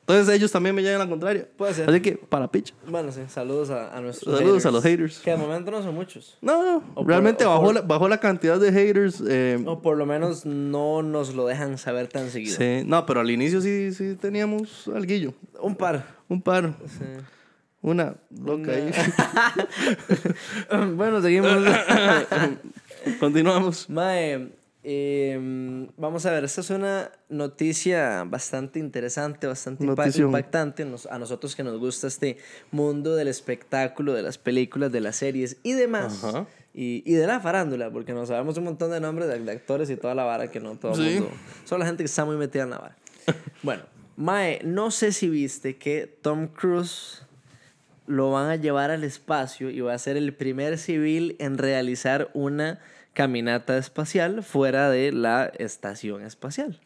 Entonces 0.06 0.34
ellos 0.36 0.52
también 0.52 0.74
me 0.74 0.82
llevan 0.82 0.98
la 0.98 1.08
contraria. 1.08 1.48
Puede 1.56 1.72
ser. 1.72 1.88
Así 1.88 2.00
que, 2.02 2.12
para 2.12 2.46
picha. 2.48 2.74
Bueno, 2.86 3.10
sí, 3.10 3.20
saludos 3.28 3.70
a, 3.70 3.96
a 3.96 4.02
nuestros 4.02 4.36
Saludos 4.38 4.66
a 4.66 4.70
los 4.70 4.82
haters. 4.84 5.20
Que 5.20 5.30
de 5.30 5.38
momento 5.38 5.70
no 5.70 5.82
son 5.82 5.94
muchos. 5.94 6.36
No, 6.42 6.76
O 6.76 6.82
por- 6.96 7.06
realmente 7.06 7.46
bajó, 7.46 7.62
por- 7.64 7.74
la, 7.74 7.80
bajó 7.80 8.08
la 8.08 8.20
cantidad 8.20 8.60
de 8.60 8.70
haters. 8.70 9.22
eh, 9.26 9.58
O 9.64 9.80
por 9.80 9.96
lo 9.96 10.04
menos 10.04 10.44
no 10.44 11.02
nos 11.02 11.34
lo 11.34 11.46
dejan 11.46 11.78
saber 11.78 12.08
tan 12.08 12.28
seguido. 12.28 12.54
sí. 12.54 12.82
No, 12.84 13.06
pero 13.06 13.20
al 13.20 13.30
inicio 13.30 13.62
sí, 13.62 13.94
sí 13.94 14.14
teníamos 14.20 14.88
alguillo. 14.94 15.32
Un 15.58 15.74
par. 15.74 16.04
Un 16.28 16.42
par. 16.42 16.74
Sí. 16.86 17.04
Una 17.80 18.14
loca 18.44 18.72
ahí. 18.72 18.90
bueno, 20.96 21.22
seguimos. 21.22 21.50
Continuamos. 23.20 23.88
Mae, 23.90 24.48
eh, 24.84 25.88
vamos 25.96 26.26
a 26.26 26.30
ver, 26.32 26.44
esta 26.44 26.60
es 26.60 26.70
una 26.70 27.10
noticia 27.30 28.24
bastante 28.24 28.78
interesante, 28.78 29.46
bastante 29.46 29.84
Notición. 29.84 30.26
impactante 30.28 30.84
nos- 30.84 31.06
a 31.06 31.18
nosotros 31.18 31.56
que 31.56 31.62
nos 31.64 31.78
gusta 31.78 32.06
este 32.06 32.36
mundo 32.70 33.16
del 33.16 33.28
espectáculo, 33.28 34.12
de 34.12 34.22
las 34.22 34.38
películas, 34.38 34.92
de 34.92 35.00
las 35.00 35.16
series 35.16 35.56
y 35.62 35.72
demás. 35.72 36.22
Ajá. 36.22 36.46
Y, 36.74 37.02
y 37.06 37.14
de 37.14 37.26
la 37.26 37.38
farándula, 37.40 37.90
porque 37.90 38.12
nos 38.12 38.28
sabemos 38.28 38.56
un 38.58 38.64
montón 38.64 38.90
de 38.90 39.00
nombres 39.00 39.28
de, 39.28 39.38
de 39.38 39.52
actores 39.52 39.88
y 39.90 39.96
toda 39.96 40.14
la 40.14 40.24
vara 40.24 40.50
que 40.50 40.60
no 40.60 40.76
todo 40.76 40.92
el 41.00 41.08
Sí. 41.08 41.14
mundo. 41.20 41.30
Solo 41.64 41.80
la 41.80 41.86
gente 41.86 42.02
que 42.02 42.06
está 42.08 42.24
muy 42.24 42.36
metida 42.36 42.64
en 42.64 42.70
la 42.70 42.78
vara. 42.78 42.96
bueno, 43.62 43.82
Mae, 44.16 44.60
no 44.64 44.90
sé 44.90 45.12
si 45.12 45.28
viste 45.28 45.76
que 45.76 46.06
Tom 46.20 46.48
Cruise 46.48 47.22
lo 48.06 48.30
van 48.32 48.50
a 48.50 48.56
llevar 48.56 48.90
al 48.90 49.02
espacio 49.04 49.70
y 49.70 49.80
va 49.80 49.94
a 49.94 49.98
ser 49.98 50.16
el 50.16 50.34
primer 50.34 50.76
civil 50.78 51.36
en 51.38 51.56
realizar 51.58 52.28
una 52.34 52.80
caminata 53.14 53.78
espacial 53.78 54.42
fuera 54.42 54.90
de 54.90 55.12
la 55.12 55.50
estación 55.58 56.22
espacial. 56.22 56.78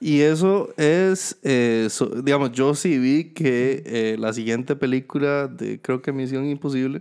Y 0.00 0.20
eso 0.20 0.74
es, 0.76 1.38
eh, 1.42 1.86
so- 1.90 2.06
digamos, 2.22 2.52
yo 2.52 2.74
sí 2.74 2.98
vi 2.98 3.24
que 3.32 3.82
eh, 3.86 4.16
la 4.18 4.32
siguiente 4.32 4.76
película 4.76 5.46
de, 5.48 5.80
creo 5.80 6.02
que 6.02 6.12
Misión 6.12 6.44
Imposible, 6.46 7.00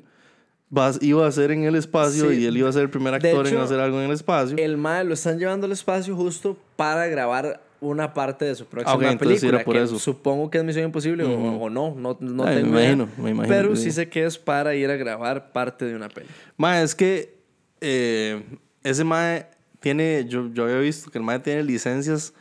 va, 0.75 0.91
iba 1.01 1.27
a 1.27 1.31
ser 1.31 1.51
en 1.51 1.63
el 1.63 1.75
espacio 1.75 2.29
Sí. 2.31 2.37
y 2.41 2.45
él 2.45 2.55
iba 2.57 2.69
a 2.69 2.71
ser 2.71 2.83
el 2.83 2.89
primer 2.89 3.13
actor 3.15 3.45
en 3.47 3.53
hecho, 3.53 3.61
hacer 3.61 3.79
algo 3.79 3.99
en 3.99 4.05
el 4.05 4.11
espacio. 4.11 4.55
El 4.57 4.77
mae 4.77 5.03
lo 5.03 5.13
están 5.15 5.37
llevando 5.39 5.65
al 5.65 5.71
espacio 5.73 6.15
justo 6.15 6.57
para 6.75 7.07
grabar 7.07 7.61
una 7.81 8.13
parte 8.13 8.45
de 8.45 8.55
su 8.55 8.65
próxima 8.65 8.93
Ah, 8.93 8.95
ok, 8.95 9.03
entonces 9.03 9.41
película. 9.41 9.63
por 9.65 9.75
que 9.75 9.83
eso. 9.83 9.99
Supongo 9.99 10.49
que 10.49 10.57
es 10.59 10.63
Misión 10.63 10.85
Imposible 10.85 11.23
o- 11.25 11.57
o, 11.57 11.69
no, 11.69 11.93
no, 11.95 12.17
no 12.21 12.43
Ay, 12.45 12.55
me 12.55 12.61
tengo 12.61 12.79
idea. 12.79 12.91
imagino, 12.93 13.09
me 13.21 13.29
imagino 13.31 13.55
Pero 13.55 13.75
sí 13.75 13.91
sé 13.91 14.09
que 14.09 14.25
es 14.25 14.37
para 14.37 14.73
ir 14.75 14.89
a 14.89 14.95
grabar 14.95 15.51
parte 15.51 15.85
de 15.85 15.95
una 15.95 16.07
peli. 16.09 16.27
Mae, 16.57 16.81
es 16.83 16.95
que 16.95 17.35
eh, 17.81 18.41
ese 18.85 19.03
Mae 19.03 19.47
tiene, 19.79 20.25
yo, 20.29 20.49
yo 20.53 20.63
había 20.63 20.77
visto 20.77 21.11
que 21.11 21.17
el 21.17 21.23
Mae 21.23 21.39
tiene 21.39 21.63
licencias 21.63 22.33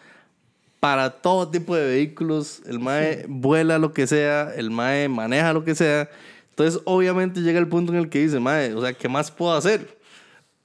para 0.79 1.09
todo 1.11 1.49
tipo 1.49 1.75
de 1.75 1.87
vehículos. 1.87 2.63
El 2.67 2.79
Mae 2.79 3.25
vuela 3.27 3.79
lo 3.79 3.93
que 3.95 4.07
sea, 4.07 4.53
el 4.55 4.71
Mae 4.71 5.09
maneja 5.09 5.53
lo 5.55 5.65
que 5.65 5.75
sea. 5.75 6.11
Entonces, 6.51 6.81
obviamente 6.85 7.41
llega 7.41 7.59
el 7.59 7.69
punto 7.69 7.93
en 7.93 7.99
el 7.99 8.11
que 8.11 8.21
dice, 8.21 8.39
Mae, 8.39 8.75
o 8.75 8.83
sea, 8.83 8.93
¿qué 8.93 9.09
más 9.09 9.31
puedo 9.31 9.55
hacer? 9.55 9.99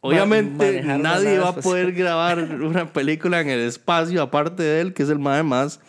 Obviamente 0.01 0.81
una 0.83 0.97
nadie 0.97 1.39
va 1.39 1.49
a 1.49 1.55
poder 1.55 1.93
grabar 1.93 2.39
una 2.61 2.91
película 2.91 3.41
en 3.41 3.49
el 3.49 3.61
espacio 3.61 4.21
aparte 4.21 4.63
de 4.63 4.81
él, 4.81 4.93
que 4.93 5.03
es 5.03 5.09
el 5.09 5.19
Mae 5.19 5.43
más 5.43 5.79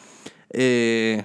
eh, 0.51 1.23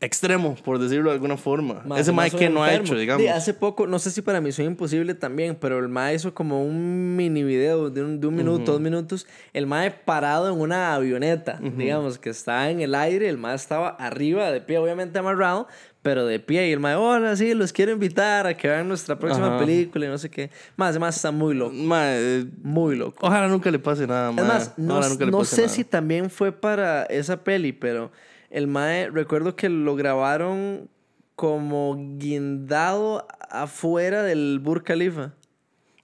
extremo, 0.00 0.54
por 0.64 0.78
decirlo 0.78 1.10
de 1.10 1.14
alguna 1.14 1.36
forma. 1.36 1.82
Mae, 1.84 2.00
Ese 2.00 2.12
Mae 2.12 2.30
que 2.30 2.50
no 2.50 2.62
ha 2.62 2.74
hecho, 2.74 2.94
digamos. 2.94 3.22
Di, 3.22 3.28
hace 3.28 3.54
poco, 3.54 3.86
no 3.86 3.98
sé 3.98 4.10
si 4.10 4.22
para 4.22 4.40
Misión 4.40 4.66
Imposible 4.66 5.14
también, 5.14 5.56
pero 5.58 5.78
el 5.78 5.88
mae 5.88 6.14
hizo 6.14 6.34
como 6.34 6.64
un 6.64 7.16
mini 7.16 7.42
video 7.42 7.90
de 7.90 8.02
un, 8.02 8.20
de 8.20 8.26
un 8.26 8.34
minuto, 8.34 8.72
dos 8.72 8.80
minutos. 8.80 9.26
El 9.52 9.66
mae 9.66 9.90
parado 9.90 10.52
en 10.52 10.60
una 10.60 10.94
avioneta, 10.94 11.58
digamos, 11.60 12.18
que 12.18 12.30
estaba 12.30 12.70
en 12.70 12.80
el 12.80 12.94
aire. 12.94 13.28
El 13.28 13.38
mae 13.38 13.54
estaba 13.54 13.88
arriba, 13.90 14.50
de 14.50 14.60
pie, 14.60 14.78
obviamente 14.78 15.18
amarrado, 15.18 15.68
pero 16.02 16.26
de 16.26 16.38
pie. 16.38 16.68
Y 16.68 16.72
el 16.72 16.80
mae, 16.80 16.96
hola, 16.96 17.34
sí, 17.36 17.54
los 17.54 17.72
quiero 17.72 17.92
invitar 17.92 18.46
a 18.46 18.54
que 18.54 18.68
vean 18.68 18.86
nuestra 18.88 19.18
próxima 19.18 19.46
Ajá. 19.46 19.58
película 19.58 20.06
y 20.06 20.08
no 20.08 20.18
sé 20.18 20.28
qué. 20.28 20.50
Más, 20.76 20.90
además 20.90 21.16
está 21.16 21.30
muy 21.30 21.54
loco, 21.54 21.72
Mae, 21.74 22.40
eh, 22.40 22.46
muy 22.62 22.96
loco. 22.96 23.26
Ojalá 23.26 23.48
nunca 23.48 23.70
le 23.70 23.78
pase 23.78 24.06
nada, 24.06 24.32
mae. 24.32 24.44
más, 24.44 24.72
no, 24.76 25.00
no 25.00 25.44
sé 25.44 25.62
nada. 25.62 25.68
si 25.68 25.84
también 25.84 26.28
fue 26.28 26.52
para 26.52 27.04
esa 27.04 27.42
peli, 27.42 27.72
pero 27.72 28.10
el 28.54 28.68
Mae, 28.68 29.10
recuerdo 29.10 29.56
que 29.56 29.68
lo 29.68 29.96
grabaron 29.96 30.88
como 31.34 31.96
guindado 32.18 33.26
afuera 33.50 34.22
del 34.22 34.60
Burj 34.62 34.84
Khalifa. 34.84 35.32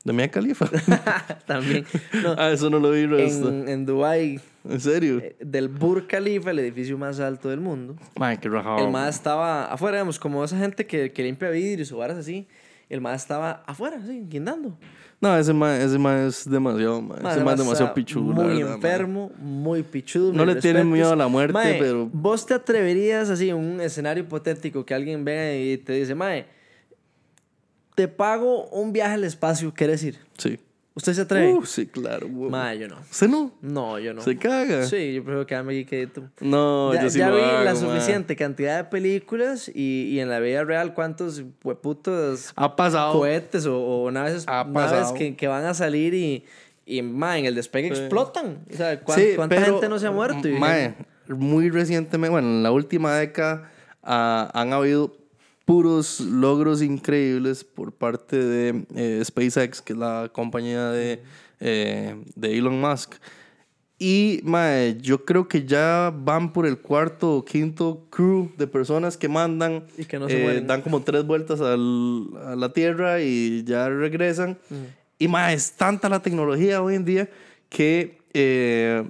¿De 0.05 0.13
Mia 0.13 0.29
Khalifa? 0.31 0.67
también. 1.47 1.85
No, 2.23 2.35
ah, 2.37 2.51
eso 2.51 2.69
no 2.71 2.79
lo 2.81 2.91
vi, 2.91 3.07
resto. 3.07 3.49
en, 3.51 3.69
en 3.69 3.87
Dubái, 3.87 4.41
¿En 4.69 4.81
serio? 4.81 5.19
eh, 5.21 5.37
del 5.41 5.69
Burj 5.69 6.07
Khalifa, 6.09 6.51
el 6.51 6.59
edificio 6.59 6.99
más 6.99 7.21
alto 7.21 7.51
del 7.51 7.61
mundo. 7.61 7.97
Mae, 8.19 8.39
qué 8.41 8.49
rajado. 8.49 8.79
El 8.85 8.91
Mae 8.91 9.09
estaba 9.11 9.67
afuera, 9.67 9.99
digamos, 9.99 10.19
como 10.19 10.43
esa 10.43 10.59
gente 10.59 10.87
que, 10.87 11.13
que 11.13 11.23
limpia 11.23 11.51
vidrios 11.51 11.93
o 11.93 11.99
varas 11.99 12.17
así. 12.17 12.49
El 12.89 13.01
Mae 13.01 13.15
estaba 13.15 13.63
afuera, 13.67 13.99
así, 14.03 14.25
guindando. 14.29 14.77
No, 15.23 15.37
ese 15.37 15.53
mae, 15.53 15.85
ese 15.85 15.99
mae 15.99 16.27
es 16.29 16.49
demasiado, 16.49 17.03
mae. 17.03 17.19
Ese 17.19 17.45
mae 17.45 17.55
es 17.55 17.61
demasiado 17.61 17.93
pichudo, 17.95 18.33
Muy 18.33 18.57
verdad, 18.63 18.75
enfermo, 18.77 19.31
muy 19.39 19.83
pichudo. 19.83 20.33
No 20.33 20.47
le 20.47 20.55
tiene 20.57 20.79
respetos. 20.79 20.93
miedo 20.95 21.13
a 21.13 21.17
la 21.17 21.29
muerte, 21.29 21.77
pero- 21.79 22.09
¿Vos 22.11 22.47
te 22.47 22.55
atreverías 22.55 23.29
así 23.29 23.51
en 23.51 23.57
un 23.57 23.81
escenario 23.83 24.23
hipotético 24.25 24.85
que 24.87 24.95
alguien 24.95 25.23
venga 25.25 25.55
y 25.55 25.77
te 25.77 25.93
dice, 25.93 26.15
Mae, 26.15 26.47
te 27.95 28.09
pago 28.09 28.67
un 28.69 28.93
viaje 28.95 29.13
al 29.15 29.25
espacio, 29.25 29.75
¿qué 29.75 29.87
decir? 29.87 30.19
Sí. 30.39 30.59
¿Usted 31.01 31.15
se 31.15 31.21
atreve? 31.23 31.55
Uh, 31.55 31.65
sí, 31.65 31.87
claro, 31.87 32.29
güey. 32.29 32.79
Yo 32.79 32.89
no. 32.89 32.97
¿Usted 33.11 33.27
no? 33.29 33.53
No, 33.63 33.99
yo 33.99 34.13
no. 34.13 34.21
¿Se 34.21 34.37
caga? 34.37 34.85
Sí, 34.85 35.15
yo 35.15 35.25
prefiero 35.25 35.47
quedarme 35.47 35.73
aquí 35.73 35.87
quedito. 35.87 36.29
No, 36.41 36.93
ya 36.93 37.05
yo 37.05 37.09
sí 37.11 37.19
ya 37.21 37.31
lo 37.31 37.37
vi 37.37 37.43
hago, 37.43 37.65
la 37.65 37.75
suficiente 37.75 38.37
cantidad 38.37 38.77
de 38.77 38.85
películas 38.85 39.71
y, 39.75 40.09
y 40.11 40.21
en 40.21 40.29
la 40.29 40.41
vida 40.41 40.63
real 40.63 40.93
cuántos 40.93 41.43
hueputos 41.65 42.53
Ha 42.55 42.77
pasado. 42.77 43.15
cohetes 43.15 43.65
o, 43.65 43.79
o 43.81 44.11
naves, 44.11 44.45
Ha 44.47 44.65
naves 44.65 45.13
que, 45.13 45.35
que 45.37 45.49
van 45.49 45.65
a 45.65 45.73
salir 45.73 46.13
y, 46.13 46.45
y 46.85 47.01
ma, 47.01 47.39
en 47.39 47.47
el 47.47 47.55
despegue 47.55 47.95
Sí. 47.95 48.01
explotan. 48.03 48.59
O 48.71 48.77
sea, 48.77 49.01
¿cuán- 49.01 49.19
Sí, 49.19 49.29
¿cuánta 49.37 49.57
pero, 49.57 49.73
gente 49.73 49.89
no 49.89 49.99
se 49.99 50.07
ha 50.07 50.11
muerto? 50.11 50.47
Y- 50.47 50.53
Mae, 50.53 50.95
muy 51.29 51.71
recientemente, 51.71 52.29
bueno, 52.31 52.47
en 52.49 52.63
la 52.63 52.73
última 52.73 53.15
década 53.17 53.71
ah, 54.03 54.51
han 54.53 54.75
habido 54.75 55.17
puros 55.71 56.19
logros 56.21 56.83
increíbles 56.83 57.63
por 57.63 57.93
parte 57.93 58.37
de 58.37 58.85
eh, 58.97 59.23
SpaceX, 59.25 59.81
que 59.81 59.93
es 59.93 59.99
la 59.99 60.29
compañía 60.33 60.91
de, 60.91 61.23
eh, 61.61 62.17
de 62.35 62.59
Elon 62.59 62.81
Musk. 62.81 63.15
Y 63.97 64.41
mae, 64.45 64.97
yo 65.01 65.25
creo 65.25 65.47
que 65.47 65.65
ya 65.67 66.13
van 66.17 66.53
por 66.53 66.67
el 66.67 66.79
cuarto 66.79 67.37
o 67.37 67.45
quinto 67.45 68.07
crew 68.11 68.51
de 68.57 68.67
personas 68.67 69.17
que 69.17 69.29
mandan. 69.29 69.85
Y 69.97 70.07
que 70.07 70.19
no 70.19 70.29
se 70.29 70.41
eh, 70.41 70.43
mueren. 70.43 70.67
Dan 70.67 70.83
como 70.83 71.03
tres 71.03 71.25
vueltas 71.25 71.61
al- 71.61 72.27
a 72.47 72.57
la 72.57 72.73
Tierra 72.73 73.21
y 73.21 73.63
ya 73.65 73.89
regresan. 73.89 74.59
Y 75.19 75.29
mae, 75.29 75.55
es 75.55 75.73
tanta 75.73 76.09
la 76.09 76.21
tecnología 76.21 76.83
hoy 76.83 76.97
en 76.97 77.05
día 77.05 77.29
que 77.69 78.19
eh, 78.35 79.05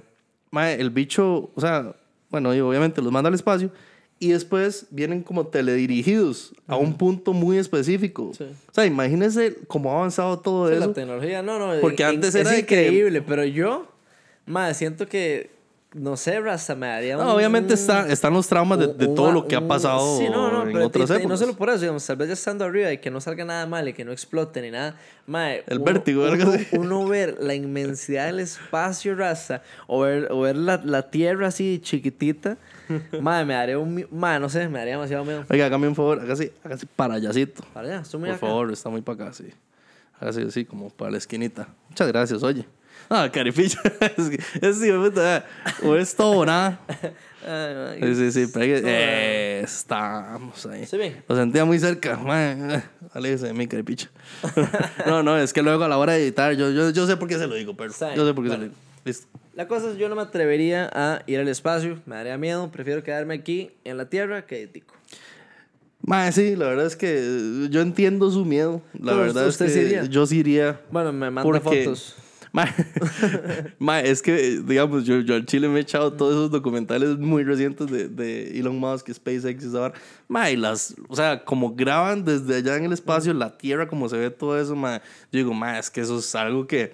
mae, 0.51 0.75
el 0.79 0.89
bicho, 0.91 1.49
o 1.55 1.61
sea, 1.61 1.95
bueno, 2.29 2.53
y 2.53 2.59
obviamente 2.59 3.01
los 3.01 3.11
manda 3.11 3.29
al 3.29 3.33
espacio. 3.33 3.71
Y 4.23 4.29
después 4.29 4.85
vienen 4.91 5.23
como 5.23 5.47
teledirigidos 5.47 6.53
a 6.67 6.75
un 6.77 6.93
punto 6.95 7.33
muy 7.33 7.57
específico. 7.57 8.31
Sí. 8.37 8.43
O 8.43 8.73
sea, 8.73 8.85
imagínense 8.85 9.57
cómo 9.67 9.91
ha 9.91 9.95
avanzado 9.97 10.37
todo 10.39 10.67
Sí, 10.69 10.75
eso. 10.75 10.87
la 10.89 10.93
tecnología, 10.93 11.41
no, 11.41 11.57
no. 11.57 11.81
Porque 11.81 12.03
en- 12.03 12.09
antes 12.09 12.35
es 12.35 12.41
era 12.41 12.51
que- 12.51 12.59
increíble, 12.85 13.23
pero 13.23 13.43
yo, 13.45 13.87
ma, 14.45 14.71
siento 14.75 15.07
que, 15.07 15.49
no 15.93 16.15
sé, 16.15 16.39
Rasta, 16.39 16.73
me 16.73 16.87
daría 16.87 17.17
un... 17.17 17.25
No, 17.25 17.33
obviamente 17.35 17.73
está, 17.73 18.07
están 18.09 18.33
los 18.33 18.47
traumas 18.47 18.79
de, 18.79 18.87
de 18.93 19.07
un- 19.07 19.15
todo 19.15 19.31
lo 19.31 19.45
que 19.47 19.57
ha 19.57 19.67
pasado 19.67 20.17
sí, 20.17 20.29
no, 20.29 20.49
no, 20.49 20.61
en 20.67 20.71
pero 20.73 20.85
otras 20.87 21.09
y- 21.09 21.13
y 21.13 21.15
épocas. 21.17 21.29
no 21.29 21.37
solo 21.37 21.53
por 21.57 21.69
eso, 21.69 21.79
digamos, 21.79 22.05
tal 22.05 22.15
vez 22.15 22.27
ya 22.29 22.33
estando 22.33 22.63
arriba 22.63 22.93
y 22.93 22.99
que 22.99 23.11
no 23.11 23.19
salga 23.19 23.43
nada 23.43 23.65
mal 23.65 23.87
y 23.89 23.93
que 23.93 24.05
no 24.05 24.13
explote 24.13 24.61
ni 24.61 24.71
nada. 24.71 24.95
Mae, 25.27 25.63
El 25.67 25.77
uno- 25.79 25.85
vértigo, 25.85 26.23
uno, 26.31 26.51
así. 26.53 26.67
uno 26.77 27.05
ver 27.07 27.37
la 27.41 27.55
inmensidad 27.55 28.27
del 28.27 28.39
espacio, 28.39 29.15
raza, 29.15 29.63
o 29.87 29.99
ver, 30.01 30.29
o 30.31 30.39
ver 30.41 30.55
la, 30.55 30.81
la 30.83 31.09
tierra 31.09 31.47
así 31.47 31.79
chiquitita, 31.83 32.57
mae, 33.21 33.43
me 33.43 33.53
daría 33.55 33.77
un... 33.77 34.07
Mae, 34.11 34.39
no 34.39 34.47
sé, 34.47 34.69
me 34.69 34.79
daría 34.79 34.93
demasiado 34.93 35.25
miedo. 35.25 35.43
Oiga, 35.49 35.65
hágame 35.65 35.89
un 35.89 35.95
favor, 35.95 36.21
hágase, 36.21 36.53
hágase 36.63 36.87
para 36.95 37.15
allácito. 37.15 37.63
Para 37.73 37.87
allá, 37.89 38.01
estoy 38.01 38.19
muy 38.21 38.29
Por 38.29 38.35
acá. 38.37 38.47
favor, 38.47 38.71
está 38.71 38.89
muy 38.89 39.01
para 39.01 39.25
acá, 39.25 39.33
sí. 39.33 39.45
Hágase 40.21 40.43
así, 40.43 40.63
como 40.63 40.89
para 40.89 41.11
la 41.11 41.17
esquinita. 41.17 41.67
Muchas 41.89 42.07
gracias, 42.07 42.43
oye. 42.43 42.65
Ah, 43.13 43.29
caripilla. 43.29 43.77
es 44.61 44.77
sí, 44.79 44.89
puta, 44.91 45.45
o 45.83 45.95
es 45.97 46.15
todo 46.15 46.31
o 46.31 46.45
nada. 46.45 46.79
Ay, 47.45 47.99
Sí, 48.01 48.15
sí, 48.15 48.31
sí, 48.31 48.51
pero 48.53 48.65
que- 48.65 48.81
eh, 48.85 49.61
estamos 49.65 50.65
ahí. 50.67 50.85
¿Se 50.85 50.95
ve? 50.95 51.21
Lo 51.27 51.35
sentía 51.35 51.65
muy 51.65 51.77
cerca. 51.77 52.17
Aléjese 53.13 53.47
de 53.47 53.53
mí, 53.53 53.67
caripicha. 53.67 54.09
no, 55.05 55.23
no, 55.23 55.37
es 55.37 55.51
que 55.51 55.61
luego 55.61 55.83
a 55.83 55.89
la 55.89 55.97
hora 55.97 56.13
de 56.13 56.23
editar, 56.23 56.53
yo, 56.55 56.71
yo, 56.71 56.91
yo 56.91 57.05
sé 57.05 57.17
por 57.17 57.27
qué 57.27 57.37
se 57.37 57.47
lo 57.47 57.55
digo, 57.55 57.75
pero 57.75 57.91
bien. 57.99 58.15
yo 58.15 58.25
sé 58.25 58.33
por 58.33 58.43
qué 58.45 58.49
se 58.51 58.57
lo 58.57 58.63
digo. 58.63 58.75
Listo. 59.03 59.27
La 59.55 59.67
cosa 59.67 59.91
es, 59.91 59.97
yo 59.97 60.07
no 60.07 60.15
me 60.15 60.21
atrevería 60.21 60.89
a 60.93 61.23
ir 61.27 61.39
al 61.39 61.49
espacio, 61.49 61.99
me 62.05 62.15
daría 62.15 62.37
miedo, 62.37 62.71
prefiero 62.71 63.03
quedarme 63.03 63.33
aquí 63.33 63.71
en 63.83 63.97
la 63.97 64.05
Tierra 64.05 64.45
que 64.45 64.55
de 64.59 64.67
tico. 64.67 64.95
Mae, 66.03 66.31
sí, 66.31 66.55
la 66.55 66.65
verdad 66.67 66.85
es 66.85 66.95
que 66.95 67.17
eh, 67.19 67.67
yo 67.69 67.81
entiendo 67.81 68.31
su 68.31 68.45
miedo. 68.45 68.81
La 68.93 69.11
Pero 69.11 69.17
verdad 69.23 69.47
es 69.47 69.57
que 69.57 69.67
sí 69.69 70.09
yo 70.09 70.25
sí 70.25 70.37
iría. 70.37 70.79
Bueno, 70.91 71.11
me 71.11 71.29
manda 71.29 71.43
Porque- 71.43 71.83
fotos. 71.83 72.15
Mae, 72.53 72.67
mae, 73.79 74.09
es 74.09 74.21
que, 74.21 74.61
digamos, 74.65 75.05
yo, 75.05 75.21
yo 75.21 75.35
al 75.35 75.45
Chile 75.45 75.69
me 75.69 75.79
he 75.79 75.81
echado 75.81 76.11
todos 76.13 76.33
esos 76.33 76.51
documentales 76.51 77.17
muy 77.17 77.43
recientes 77.43 77.89
de, 77.89 78.09
de 78.09 78.59
Elon 78.59 78.77
Musk, 78.77 79.09
SpaceX 79.11 79.63
y 79.63 79.67
esa 79.67 79.79
vara. 79.79 79.93
Mae, 80.27 80.57
las, 80.57 80.95
o 81.07 81.15
sea, 81.15 81.45
como 81.45 81.75
graban 81.75 82.25
desde 82.25 82.55
allá 82.55 82.75
en 82.75 82.85
el 82.85 82.93
espacio, 82.93 83.33
la 83.33 83.57
Tierra, 83.57 83.87
como 83.87 84.09
se 84.09 84.17
ve 84.17 84.29
todo 84.31 84.59
eso, 84.59 84.75
mae. 84.75 84.99
Yo 85.31 85.37
digo, 85.37 85.53
mae, 85.53 85.79
es 85.79 85.89
que 85.89 86.01
eso 86.01 86.19
es 86.19 86.35
algo 86.35 86.67
que, 86.67 86.93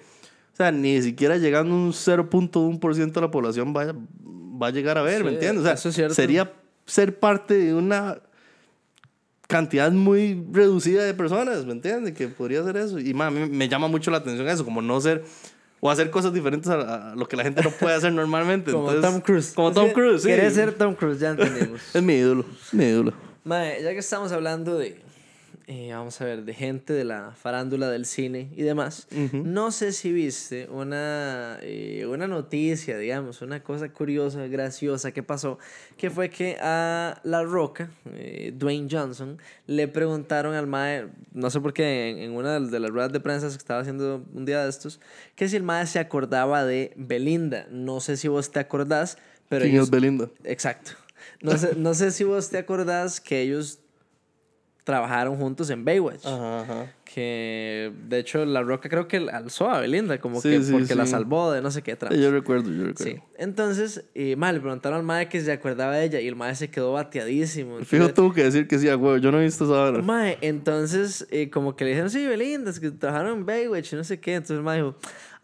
o 0.54 0.58
sea, 0.58 0.72
ni 0.72 1.02
siquiera 1.02 1.38
llegando 1.38 1.74
un 1.74 1.91
0.1% 1.91 3.12
de 3.12 3.22
la 3.22 3.32
población 3.32 3.74
va, 3.76 3.96
va 4.62 4.67
a 4.67 4.72
llegar 4.72 4.98
a 5.00 5.02
ver, 5.02 5.24
¿me 5.24 5.32
Sí, 5.32 5.36
entiendes? 5.36 5.62
O 5.62 5.65
sea, 5.65 5.74
eso 5.74 5.89
es 5.89 6.13
sería 6.13 6.54
ser 6.86 7.20
parte 7.20 7.56
de 7.56 7.74
una 7.74 8.20
cantidad 9.47 9.91
muy 9.91 10.45
reducida 10.51 11.03
de 11.03 11.13
personas, 11.13 11.65
¿me 11.65 11.71
entiendes? 11.71 12.13
Que 12.13 12.27
podría 12.27 12.62
hacer 12.62 12.77
eso. 12.77 12.99
Y 12.99 13.15
a 13.19 13.31
mí 13.31 13.49
me 13.49 13.67
llama 13.69 13.88
mucho 13.88 14.12
la 14.12 14.17
atención 14.17 14.47
eso, 14.47 14.65
como 14.65 14.81
no 14.81 14.99
ser 15.01 15.23
o 15.79 15.91
hacer 15.91 16.10
cosas 16.10 16.33
diferentes 16.33 16.69
a, 16.69 17.12
a 17.12 17.15
lo 17.15 17.27
que 17.27 17.38
la 17.38 17.43
gente 17.43 17.62
no 17.63 17.71
puede 17.71 17.95
hacer 17.95 18.12
normalmente. 18.12 18.71
Como 18.73 18.91
Entonces, 18.91 19.12
Tom 19.12 19.21
Cruise. 19.21 19.53
Como 19.53 19.71
Tom 19.71 19.91
Cruise, 19.91 20.23
sí. 20.23 20.27
Querés 20.27 20.53
ser 20.53 20.73
Tom 20.73 20.95
Cruise, 20.95 21.19
ya 21.19 21.31
entendimos. 21.31 21.81
Es 21.93 22.01
mi 22.03 22.13
ídolo, 22.15 22.45
es 22.62 22.73
mi 22.73 22.86
ídolo. 22.86 23.13
Mae, 23.43 23.81
ya 23.81 23.91
que 23.91 23.99
estamos 23.99 24.31
hablando 24.31 24.77
de 24.77 24.99
eh, 25.69 25.89
vamos 25.91 26.21
a 26.21 26.23
ver, 26.23 26.45
de 26.45 26.53
gente 26.53 26.93
de 26.93 27.03
la 27.03 27.34
farándula 27.36 27.89
del 27.89 28.06
cine 28.06 28.49
y 28.56 28.63
demás. 28.63 29.06
No 29.34 29.71
sé 29.71 29.91
si 29.91 30.13
viste 30.13 30.69
una, 30.69 31.60
eh, 31.62 32.06
una 32.10 32.25
noticia, 32.25 32.97
digamos, 32.97 33.41
una 33.41 33.62
cosa 33.62 33.91
curiosa, 33.91 34.47
graciosa 34.47 35.12
que 35.12 35.23
pasó, 35.23 35.60
que 35.97 36.10
fue 36.10 36.30
que 36.30 36.58
a 36.62 37.19
La 37.25 37.43
Roca, 37.43 37.91
eh, 38.13 38.53
Dwayne 38.56 38.88
Johnson, 38.89 39.39
le 39.65 39.89
preguntaron 39.89 40.56
al 40.56 40.67
mae, 40.67 41.10
no 41.34 41.49
sé 41.49 41.60
por 41.60 41.73
qué, 41.73 42.23
en, 42.23 42.32
una 42.32 42.62
de 42.62 42.80
las 42.80 42.89
ruedas 42.89 43.12
de 43.12 43.19
prensa 43.19 43.49
que 43.49 43.56
estaba 43.56 43.82
haciendo 43.82 44.23
un 44.34 44.45
día 44.45 44.63
de 44.63 44.69
estos, 44.69 45.01
que 45.36 45.49
si 45.49 45.58
el 45.58 45.63
mae 45.63 45.86
se 45.86 45.99
acordaba 45.99 46.63
de 46.63 46.93
Belinda. 46.95 47.67
No 47.71 47.99
sé 47.99 48.15
si 48.15 48.30
vos 48.30 48.51
te 48.51 48.62
acordás, 48.62 49.17
pero... 49.49 49.65
¿Quién 49.65 49.82
es 49.82 49.89
Belinda? 49.89 50.30
Exacto. 50.45 50.91
No 51.41 51.58
sé, 51.58 51.75
no 51.75 51.93
sé 51.93 52.12
si 52.12 52.23
vos 52.23 52.49
te 52.49 52.58
acordás 52.58 53.19
que 53.19 53.41
ellos 53.41 53.80
trabajaron 54.88 55.36
juntos 55.36 55.69
en 55.69 55.84
Baywatch. 55.84 56.26
Ajá, 56.26 56.62
ajá. 56.62 56.93
Que 57.04 57.91
de 58.08 58.19
hecho 58.19 58.45
La 58.45 58.62
Roca 58.63 58.88
creo 58.88 59.06
que 59.06 59.17
alzó 59.17 59.69
a 59.69 59.82
Belinda, 59.82 60.17
como 60.19 60.39
Sí, 60.39 60.50
que 60.50 60.63
sí, 60.63 60.71
porque 60.71 60.95
la 60.95 61.06
salvó 61.06 61.52
de 61.52 61.62
no 61.62 61.71
sé 61.71 61.82
qué 61.82 61.97
tramos. 61.97 62.17
yo 62.17 62.32
recuerdo, 62.32 62.71
yo 62.71 62.86
recuerdo. 62.86 63.12
Sí. 63.15 63.21
Entonces, 63.38 64.06
eh, 64.15 64.38
mae, 64.38 64.54
le 64.54 64.62
preguntaron 64.62 65.00
al 65.00 65.04
mae 65.06 65.28
que 65.28 65.41
se 65.41 65.52
acordaba 65.52 65.95
de 65.97 66.06
ella 66.06 66.21
y 66.21 66.28
el 66.30 66.38
mae 66.38 66.56
se 66.56 66.69
quedó 66.69 66.93
bateadísimo. 66.93 67.80
Fijo, 67.84 68.13
tuvo 68.13 68.32
que 68.34 68.45
decir 68.45 68.65
que 68.65 68.80
sí, 68.80 68.88
a 68.88 68.95
huevo. 68.95 69.17
Yo 69.17 69.30
no 69.32 69.41
he 69.41 69.43
visto 69.43 69.65
esa 69.65 69.73
hora. 69.73 70.02
Mae, 70.02 70.38
entonces, 70.39 71.28
eh, 71.32 71.50
como 71.50 71.76
que 71.76 71.84
le 71.84 71.89
dijeron, 71.91 72.10
sí, 72.10 72.26
Belinda, 72.26 72.69
es 72.71 72.80
que 72.80 72.89
trabajaron 72.91 73.39
en 73.39 73.45
Baywatch 73.45 73.91
y 73.91 73.95
no 73.97 74.06
sé 74.06 74.21
qué. 74.21 74.36
Entonces 74.36 74.58
el 74.58 74.63
mae 74.63 74.78
dijo, 74.78 74.95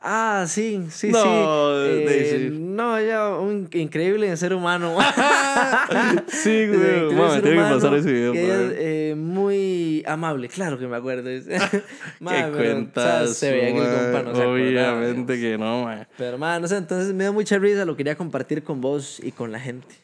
ah, 0.03 0.45
sí, 0.47 0.85
sí, 0.89 1.09
No, 1.09 1.21
sí. 1.23 1.27
Eh. 1.29 2.49
No, 2.51 3.01
ya, 3.01 3.29
un 3.37 3.69
increíble 3.71 4.35
ser 4.37 4.53
humano. 4.53 4.97
sí, 6.27 6.43
Sí, 6.53 6.67
güey. 6.67 7.13
Mami, 7.13 7.41
que 7.41 7.55
pasar 7.55 7.93
ese 7.95 8.11
video. 8.11 8.33
ella 8.33 8.61
es, 8.61 8.73
eh, 8.77 9.15
muy 9.17 10.03
amable, 10.05 10.49
claro 10.49 10.77
que 10.77 10.87
me 10.87 10.97
acuerdo. 10.97 11.29
Mae, 12.19 12.45
Qué 12.45 12.51
pero, 12.51 12.51
o 12.51 12.53
sea, 12.53 12.73
cuentas. 12.73 13.37
Se 13.37 13.51
veía 13.51 13.73
que 13.73 13.79
el 13.79 14.13
compa 14.13 14.23
no 14.23 14.35
se 14.35 14.45
Obviamente 14.45 15.39
que 15.39 15.57
no, 15.57 15.83
man. 15.85 16.07
Pero, 16.17 16.37
mae, 16.37 16.59
no 16.59 16.67
sé, 16.67 16.77
entonces 16.77 17.13
me 17.13 17.23
dio 17.23 17.33
mucha 17.33 17.57
risa, 17.57 17.85
lo 17.85 17.95
quería 17.95 18.15
compartir 18.15 18.63
con 18.63 18.81
vos 18.81 19.19
y 19.23 19.31
con 19.31 19.51
la 19.51 19.59
gente. 19.59 19.95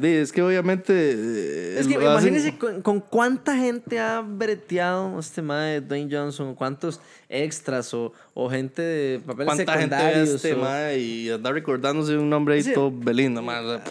Di, 0.00 0.08
es 0.08 0.32
que 0.32 0.40
obviamente. 0.42 0.92
eh, 0.94 1.78
Es 1.80 1.86
que 1.88 1.96
hacen- 1.96 2.02
imagínense 2.10 2.56
con, 2.58 2.80
con 2.80 3.00
cuánta 3.00 3.56
gente 3.56 3.98
ha 3.98 4.20
breteado 4.20 5.18
este 5.18 5.42
mae 5.42 5.80
Dwayne 5.80 6.08
Johnson, 6.16 6.54
cuántos 6.54 7.00
extras 7.28 7.92
o, 7.92 8.12
o 8.34 8.48
gente 8.48 8.80
de 8.80 9.18
papeles 9.20 9.46
¿Cuánta 9.46 9.72
gente 9.78 9.94
ve 9.96 10.00
secundarios. 10.02 10.34
este, 10.36 10.54
o- 10.54 10.58
mae, 10.58 10.98
y 10.98 11.30
anda 11.30 11.52
recordándose 11.52 12.16
un 12.16 12.30
nombre 12.30 12.54
ahí 12.54 12.62
Sí. 12.62 12.72
todo 12.72 12.90
Belinda, 12.90 13.42
sea, 13.42 13.82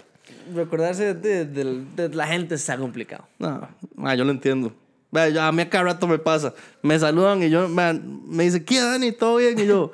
Recordarse 0.55 1.13
de, 1.13 1.45
de- 1.45 1.83
de 1.95 2.09
la 2.15 2.25
gente 2.27 2.55
está 2.55 2.77
complicado. 2.77 3.25
No, 3.37 3.67
ma, 3.95 4.15
yo 4.15 4.23
lo 4.23 4.31
entiendo. 4.31 4.73
Vea, 5.11 5.29
yo- 5.29 5.41
a 5.41 5.51
mí 5.51 5.61
a 5.61 5.69
cada 5.69 5.83
rato 5.83 6.07
me 6.07 6.17
pasa. 6.17 6.53
Me 6.81 6.97
saludan 6.97 7.43
y 7.43 7.49
yo, 7.49 7.67
man, 7.69 8.21
me 8.25 8.45
dice, 8.45 8.63
¿qué, 8.63 8.79
Dani? 8.81 9.11
¿Todo 9.11 9.37
bien? 9.37 9.59
Y 9.59 9.65
yo, 9.65 9.91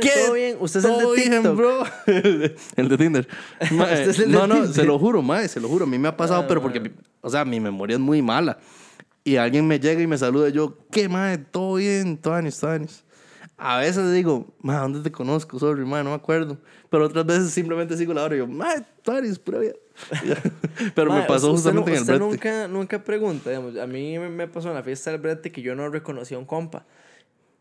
¿Qué? 0.00 0.10
¿Todo 0.24 0.32
bien? 0.34 0.56
¿Usted 0.60 0.80
es 0.80 0.86
el 0.86 0.92
¿Todo 0.92 1.12
de 1.12 1.28
bien, 1.28 1.56
bro? 1.56 1.82
el 2.76 2.88
de 2.88 2.96
Tinder. 2.98 3.28
Ma, 3.72 3.84
Usted 3.92 4.08
es 4.10 4.18
el 4.18 4.30
de 4.32 4.38
no, 4.38 4.46
no, 4.46 4.54
Tinder. 4.56 4.74
se 4.74 4.84
lo 4.84 4.98
juro, 4.98 5.22
ma, 5.22 5.46
se 5.48 5.60
lo 5.60 5.68
juro. 5.68 5.84
A 5.84 5.88
mí 5.88 5.98
me 5.98 6.08
ha 6.08 6.16
pasado, 6.16 6.42
Ah, 6.42 6.46
pero 6.48 6.60
porque, 6.62 6.80
mi- 6.80 6.90
o 7.20 7.30
sea, 7.30 7.44
mi 7.44 7.60
memoria 7.60 7.94
es 7.94 8.00
muy 8.00 8.20
mala. 8.22 8.58
Y 9.24 9.36
alguien 9.36 9.66
me 9.66 9.78
llega 9.78 10.00
y 10.00 10.06
me 10.06 10.16
saluda 10.18 10.48
y 10.48 10.52
yo, 10.52 10.78
¿qué, 10.90 11.08
ma? 11.08 11.36
¿Todo 11.50 11.74
bien? 11.74 12.16
¿Todo 12.16 12.34
años? 12.34 12.62
A 13.60 13.78
veces 13.78 14.12
digo, 14.12 14.46
ma, 14.62 14.78
¿dónde 14.78 15.00
te 15.00 15.10
conozco? 15.10 15.58
Sorry, 15.58 15.84
ma, 15.84 16.02
no 16.04 16.10
me 16.10 16.16
acuerdo. 16.16 16.58
Pero 16.90 17.06
otras 17.06 17.26
veces 17.26 17.50
simplemente 17.50 17.96
sigo 17.96 18.14
la 18.14 18.22
hora 18.22 18.36
y 18.36 18.38
yo, 18.38 18.46
ma, 18.46 18.72
¿todo 19.02 19.16
años? 19.16 19.38
Pura 19.38 19.58
vida. 19.58 19.72
Pero 20.94 21.10
me 21.12 21.18
Mae, 21.18 21.26
pasó 21.28 21.50
usted 21.52 21.70
justamente 21.72 21.90
en 21.90 21.96
el 21.98 22.04
brete. 22.04 22.20
nunca, 22.20 22.68
nunca 22.68 23.02
pregunta, 23.04 23.50
digamos, 23.50 23.76
a 23.76 23.86
mí 23.86 24.16
me- 24.18 24.28
me 24.28 24.46
pasó 24.46 24.68
en 24.68 24.74
la 24.74 24.82
fiesta 24.84 25.10
del 25.10 25.20
brete 25.20 25.50
que 25.50 25.60
yo 25.60 25.74
no 25.74 25.88
reconocía 25.88 26.36
a 26.36 26.40
un 26.40 26.46
compa. 26.46 26.86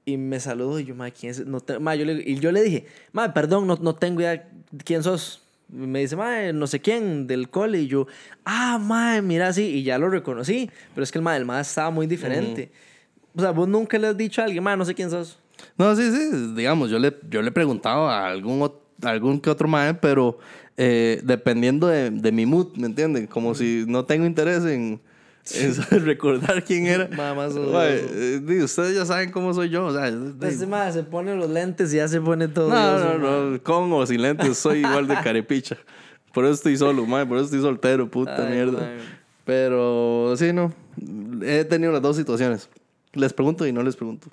Y 0.08 0.16
me 0.16 0.40
saludó 0.40 0.80
y 0.80 0.86
yo, 0.86 0.96
ma, 0.96 1.12
¿quién 1.12 1.32
es? 1.32 1.46
No 1.46 1.60
te- 1.60 1.80
ma, 1.80 1.94
yo 1.94 2.06
le, 2.06 2.14
y 2.26 2.40
yo 2.40 2.54
le 2.54 2.64
dije, 2.64 2.86
ma, 3.12 3.34
perdón, 3.34 3.68
no, 3.68 3.76
no 3.76 3.94
tengo 3.94 4.22
idea 4.22 4.48
quién 4.86 5.04
sos. 5.04 5.44
Y 5.70 5.76
Me 5.86 6.00
dice, 6.00 6.16
ma, 6.16 6.54
no 6.54 6.66
sé 6.66 6.80
quién, 6.80 7.28
del 7.28 7.50
cole. 7.50 7.82
Y 7.82 7.88
yo, 7.88 8.08
ah, 8.46 8.80
ma, 8.82 9.22
mira, 9.22 9.52
sí. 9.52 9.64
Y 9.64 9.84
ya 9.84 9.98
lo 9.98 10.10
reconocí. 10.10 10.72
Pero 10.96 11.04
es 11.04 11.12
que 11.12 11.18
el 11.18 11.24
ma, 11.26 11.36
el 11.36 11.44
ma 11.44 11.60
estaba 11.60 11.90
muy 11.90 12.08
diferente. 12.08 12.72
O 13.36 13.42
sea, 13.42 13.52
vos 13.52 13.68
nunca 13.68 13.98
le 13.98 14.08
has 14.08 14.16
dicho 14.16 14.42
a 14.42 14.46
alguien, 14.46 14.64
ma, 14.64 14.78
no 14.78 14.86
sé 14.86 14.96
quién 14.96 15.10
sos. 15.10 15.38
No, 15.78 15.94
sí, 15.94 16.10
sí, 16.10 16.54
digamos, 16.56 16.90
yo 16.90 17.00
le, 17.00 17.14
yo 17.30 17.42
le 17.42 17.52
preguntaba 17.52 18.18
a 18.18 18.30
algún, 18.30 18.72
algún 19.02 19.42
que 19.42 19.50
otro 19.50 19.68
mae, 19.68 19.94
pero 19.94 20.40
eh, 20.78 21.20
dependiendo 21.22 21.88
de, 21.88 22.12
de 22.12 22.32
mi 22.32 22.46
mood, 22.46 22.78
¿me 22.78 22.86
entienden? 22.88 23.28
Como 23.28 23.54
si 23.56 23.84
no 23.90 24.06
tengo 24.06 24.26
interés 24.26 24.64
en, 24.64 25.02
saber 25.48 26.04
recordar 26.06 26.64
quién 26.64 26.88
era. 26.88 27.10
Ustedes 28.64 28.96
ya 28.96 29.06
saben 29.06 29.32
cómo 29.32 29.54
soy 29.54 29.70
yo, 29.70 29.86
o 29.86 29.94
sea, 29.94 30.08
Este 30.42 30.66
ma 30.68 30.92
se 30.92 31.04
pone 31.04 31.36
los 31.36 31.50
lentes 31.50 31.94
y 31.94 31.98
ya 31.98 32.08
se 32.08 32.22
pone 32.22 32.48
todo. 32.48 32.70
no, 32.70 33.00
no, 33.00 33.20
ma. 33.20 33.52
no, 33.52 33.64
con 33.64 33.92
o 33.92 34.06
sin 34.06 34.22
lentes, 34.22 34.58
soy 34.58 34.80
igual 34.80 35.08
de 35.08 35.16
carepicha. 35.16 35.78
Por 36.34 36.46
eso 36.46 36.54
estoy 36.54 36.78
solo, 36.78 37.06
mae, 37.06 37.26
por 37.26 37.38
eso 37.38 37.46
estoy 37.46 37.62
soltero, 37.62 38.10
puta 38.10 38.46
Ay, 38.48 38.54
mierda. 38.54 38.92
Pero 39.44 40.36
sí, 40.38 40.52
no, 40.54 40.74
he 41.42 41.64
tenido 41.66 41.92
las 41.92 42.02
dos 42.02 42.18
situaciones. 42.18 42.70
Les 43.14 43.34
pregunto 43.34 43.66
y 43.66 43.72
no 43.72 43.82
les 43.82 43.96
pregunto. 43.96 44.28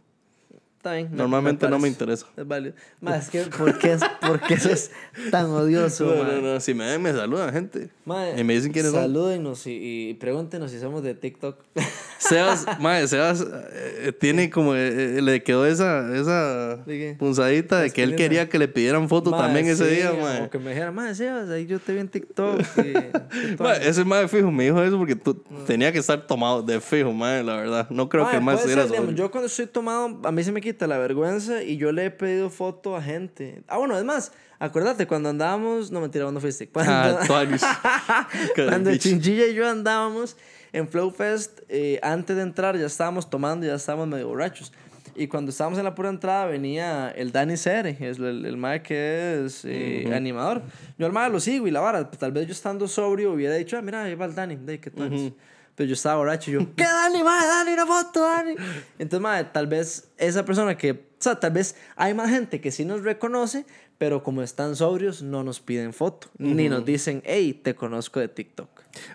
Está 0.85 0.97
bien. 0.97 1.11
me- 1.13 1.17
Normalmente 1.17 1.67
no 1.67 1.79
me 1.79 1.89
interesa. 1.89 2.27
Es 2.37 2.47
válido. 2.47 2.75
Más 3.01 3.31
que, 3.31 3.41
¿por 3.45 3.79
qué, 3.79 3.97
por 4.21 4.39
qué 4.43 4.59
sos 4.61 4.91
tan 5.31 5.47
odioso, 5.47 6.05
No, 6.15 6.25
no, 6.25 6.41
no, 6.43 6.61
si 6.61 6.75
me 6.75 6.85
ven, 6.85 7.01
me 7.01 7.11
saludan, 7.13 7.51
gente. 7.55 7.89
Mae, 8.05 8.39
Y 8.39 8.45
me 8.45 8.53
dicen 8.53 8.71
quiénes 8.71 8.93
son. 8.93 9.01
Salúdenos 9.01 9.67
y, 9.67 10.11
y 10.11 10.15
pregúntenos 10.15 10.71
si 10.71 10.79
somos 10.79 11.03
de 11.03 11.15
TikTok. 11.15 11.57
Sebas, 12.19 12.67
mae, 12.81 13.09
Sebas 13.09 13.47
eh, 13.73 14.13
tiene 14.19 14.51
como, 14.51 14.75
eh, 14.75 15.19
eh, 15.19 15.23
le 15.23 15.43
quedó 15.43 15.65
esa, 15.67 16.15
esa 16.15 16.85
punzadita 17.19 17.81
de 17.81 17.91
que 17.91 18.03
él 18.03 18.15
quería 18.17 18.49
que 18.51 18.59
le 18.59 18.69
pidieran 18.69 19.09
foto 19.09 19.31
también 19.31 19.67
ese 19.67 19.89
sí, 19.89 19.97
día, 19.97 20.13
O 20.13 20.17
mae. 20.21 20.49
que 20.51 20.59
me 20.59 20.71
dijeran, 20.71 20.95
mae, 20.95 21.15
Sebas, 21.15 21.49
ahí 21.49 21.65
yo 21.67 21.79
te 21.81 21.93
vi 21.95 22.01
en 22.01 22.09
TikTok. 22.09 22.61
y- 22.79 22.81
y 23.53 23.57
todo". 23.57 23.69
Mae, 23.69 23.89
ese 23.89 24.05
mae 24.05 24.29
fijo 24.29 24.51
me 24.51 24.65
dijo 24.65 24.83
eso 24.83 24.99
porque 24.99 25.17
tú 25.17 25.35
tenía 25.67 25.93
que 25.93 25.99
estar 25.99 26.27
tomado 26.27 26.63
de 26.63 26.79
fijo, 26.81 27.13
mae, 27.13 27.43
la 27.43 27.57
verdad. 27.57 27.89
No 27.91 28.09
creo 28.11 28.29
que 28.31 28.37
el 28.37 28.43
puede 28.43 28.57
estuviera. 28.59 28.87
Yo 29.15 29.31
cuando 29.31 29.47
estoy 29.47 29.67
tomado, 29.67 30.19
a 30.25 30.31
mí 30.33 30.45
se 30.45 30.53
me 30.53 30.61
quita 30.61 30.74
la 30.81 30.99
vergüenza 30.99 31.63
y 31.63 31.77
yo 31.77 31.93
le 31.93 32.07
he 32.07 32.11
pedido 32.11 32.51
foto 32.51 32.97
a 32.97 33.03
gente. 33.03 33.63
Ah, 33.69 33.79
bueno, 33.79 33.97
es 33.99 34.05
más, 34.05 34.33
acuérdate, 34.59 35.07
cuando 35.07 35.29
andábamos, 35.31 35.91
no 35.91 36.01
mentira, 36.01 36.25
¿cuándo 36.25 36.41
fuiste? 36.41 36.69
Cuando, 36.69 36.93
Ah. 36.93 38.29
Cuando. 38.57 38.97
Chinchilla 38.99 39.47
y 39.47 39.55
yo 39.55 39.69
andábamos 39.69 40.37
en 40.73 40.89
Flow 40.89 41.11
Fest, 41.11 41.61
eh, 41.69 41.99
antes 42.03 42.37
de 42.37 42.43
entrar 42.43 42.77
ya 42.77 42.87
estábamos 42.87 43.31
tomando, 43.31 43.67
ya 43.67 43.75
estábamos 43.75 44.09
medio 44.09 44.29
borrachos. 44.29 44.73
Y 45.17 45.29
cuando 45.29 45.51
estábamos 45.53 45.79
en 45.79 45.85
la 45.85 45.95
pura 45.95 46.09
entrada 46.09 46.47
venía 46.47 47.09
el 47.11 47.31
Danny 47.31 47.57
Cere, 47.57 47.97
es 48.01 48.19
el, 48.19 48.45
el 48.45 48.57
mae 48.57 48.83
que 48.83 49.45
es 49.47 49.65
eh, 49.65 50.11
animador. 50.13 50.63
Yo 50.99 51.07
al 51.07 51.13
mae 51.13 51.31
lo 51.31 51.39
sigo 51.39 51.69
y 51.69 51.71
la 51.71 51.79
vara, 51.79 52.11
tal 52.11 52.33
vez 52.33 52.47
yo 52.49 52.53
estando 52.53 52.89
sobrio 52.89 53.33
hubiera 53.33 53.55
dicho, 53.55 53.79
ah, 53.79 53.83
mira, 53.83 54.03
ahí 54.03 54.17
va 54.17 54.25
el 54.25 54.35
Danny, 54.35 54.57
de 54.57 54.81
qué 54.81 54.91
tal. 54.91 55.33
Pero 55.75 55.89
yo 55.89 55.95
estaba 55.95 56.17
borracho 56.17 56.51
y 56.51 56.55
yo, 56.55 56.61
¿qué 56.77 56.85
Dani, 56.85 57.23
mae? 57.23 57.47
Dani, 57.47 57.73
una 57.73 57.87
foto, 57.87 58.23
Dani. 58.23 58.55
Entonces, 58.99 59.21
mae, 59.21 59.45
tal 59.45 59.67
vez 59.67 60.09
esa 60.19 60.45
persona 60.45 60.77
que, 60.77 60.93
o 60.93 60.97
sea, 61.19 61.41
tal 61.41 61.53
vez 61.53 61.77
hay 61.97 62.15
más 62.15 62.31
gente 62.31 62.61
que 62.61 62.71
sí 62.71 62.85
nos 62.85 63.03
reconoce, 63.03 63.67
pero 63.99 64.23
como 64.23 64.43
están 64.43 64.77
sobrios, 64.77 65.23
no 65.23 65.43
nos 65.43 65.61
piden 65.61 65.93
foto, 65.93 66.29
ni 66.39 66.69
nos 66.69 66.85
dicen, 66.85 67.23
hey, 67.25 67.59
te 67.63 67.75
conozco 67.75 68.21
de 68.21 68.29
TikTok. 68.29 68.69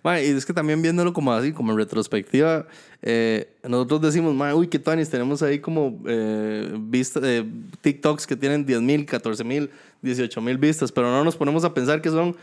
Mae, 0.04 0.26
y 0.26 0.30
es 0.30 0.46
que 0.46 0.54
también 0.54 0.82
viéndolo 0.82 1.14
como 1.14 1.32
así, 1.34 1.54
como 1.54 1.72
en 1.72 1.78
retrospectiva, 1.78 2.68
eh, 3.02 3.56
nosotros 3.64 4.02
decimos, 4.02 4.34
mae, 4.34 4.54
uy, 4.54 4.68
qué 4.68 4.80
tuanis, 4.80 5.10
tenemos 5.10 5.42
ahí 5.42 5.60
como 5.60 6.02
eh, 6.08 6.76
vista, 6.80 7.20
eh, 7.24 7.46
TikToks 7.82 8.28
que 8.28 8.36
tienen 8.36 8.66
10 8.66 8.82
mil, 8.82 9.06
14 9.06 9.44
mil, 9.44 9.70
18 10.02 10.42
mil 10.42 10.58
vistas, 10.58 10.92
pero 10.92 11.10
no 11.10 11.24
nos 11.24 11.36
ponemos 11.36 11.64
a 11.64 11.74
pensar 11.74 12.02
que 12.02 12.10
son 12.10 12.36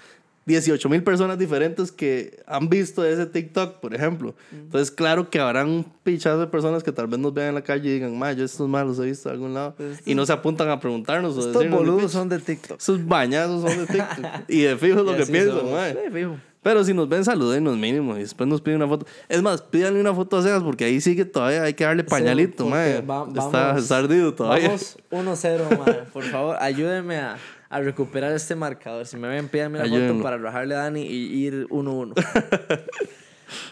18 0.47 0.89
mil 0.89 1.03
personas 1.03 1.39
diferentes 1.39 1.91
que 1.91 2.41
han 2.47 2.69
visto 2.69 3.05
ese 3.05 3.27
TikTok, 3.27 3.81
por 3.81 3.95
ejemplo. 3.95 4.35
Entonces, 4.53 4.91
claro 4.93 5.29
que 5.29 5.41
habrán 5.41 5.69
un 5.69 5.85
pichazo 6.05 6.39
de 6.39 6.47
personas 6.47 6.83
que 6.85 6.93
tal 6.93 7.09
vez 7.09 7.19
nos 7.19 7.35
vean 7.35 7.49
en 7.49 7.55
la 7.57 7.63
calle 7.63 7.91
y 7.91 7.93
digan, 7.95 8.17
mae, 8.17 8.37
yo 8.37 8.45
estos 8.45 8.69
malos 8.69 8.99
he 9.01 9.05
visto 9.07 9.29
de 9.29 9.35
algún 9.35 9.55
lado. 9.55 9.75
Estos- 9.79 10.07
y 10.07 10.15
no 10.15 10.25
se 10.25 10.33
apuntan 10.33 10.69
a 10.71 10.79
preguntarnos 10.79 11.35
o 11.37 11.41
Estos 11.41 11.55
decirnos, 11.55 11.79
boludos 11.81 12.03
"Bitch, 12.03 12.11
son 12.13 12.29
de 12.29 12.39
TikTok. 12.39 12.79
Esos 12.81 13.05
bañazos 13.07 13.61
son 13.63 13.77
de 13.77 13.87
TikTok. 13.87 14.25
y 14.49 14.61
de 14.63 14.77
fijo 14.77 15.01
es 15.01 15.05
lo 15.05 15.17
que 15.17 15.27
piensan, 15.27 15.71
mae. 15.73 15.93
Sí, 15.93 15.99
fijo. 16.13 16.37
Pero 16.63 16.83
si 16.85 16.93
nos 16.95 17.09
ven, 17.09 17.25
salúdenos 17.25 17.77
mínimo 17.77 18.17
y 18.17 18.21
después 18.23 18.49
nos 18.49 18.61
piden 18.61 18.79
una 18.83 18.89
foto. 18.89 19.07
Es 19.29 19.41
más, 19.41 19.63
pídanle 19.63 20.01
una 20.01 20.13
foto 20.15 20.37
a 20.37 20.43
Sebas 20.43 20.65
porque 20.65 20.85
ahí 20.85 21.01
sigue 21.01 21.25
todavía, 21.25 21.63
hay 21.63 21.75
que 21.75 21.85
darle 21.85 22.03
pañalito, 22.03 22.65
Sí, 22.65 22.71
mae. 22.71 23.01
va- 23.03 23.25
Está 23.29 23.49
vamos- 23.49 23.87
sardido 23.87 24.35
todavía. 24.35 24.69
Vamos 24.69 24.97
1-0, 25.13 25.79
mae. 25.79 25.95
Por 26.13 26.25
favor, 26.25 26.57
ayúdenme 26.61 27.19
a, 27.19 27.37
a 27.69 27.81
recuperar 27.81 28.33
este 28.33 28.55
marcador. 28.55 29.07
Si 29.07 29.17
me 29.17 29.29
ven, 29.29 29.49
pídanme 29.49 29.81
Ayúdenlo. 29.81 30.15
foto 30.15 30.23
para 30.23 30.39
rajarle 30.39 30.75
a 30.75 30.79
Dani 30.79 31.03
y 31.03 31.47
ir 31.47 31.67
1-1. 31.69 32.15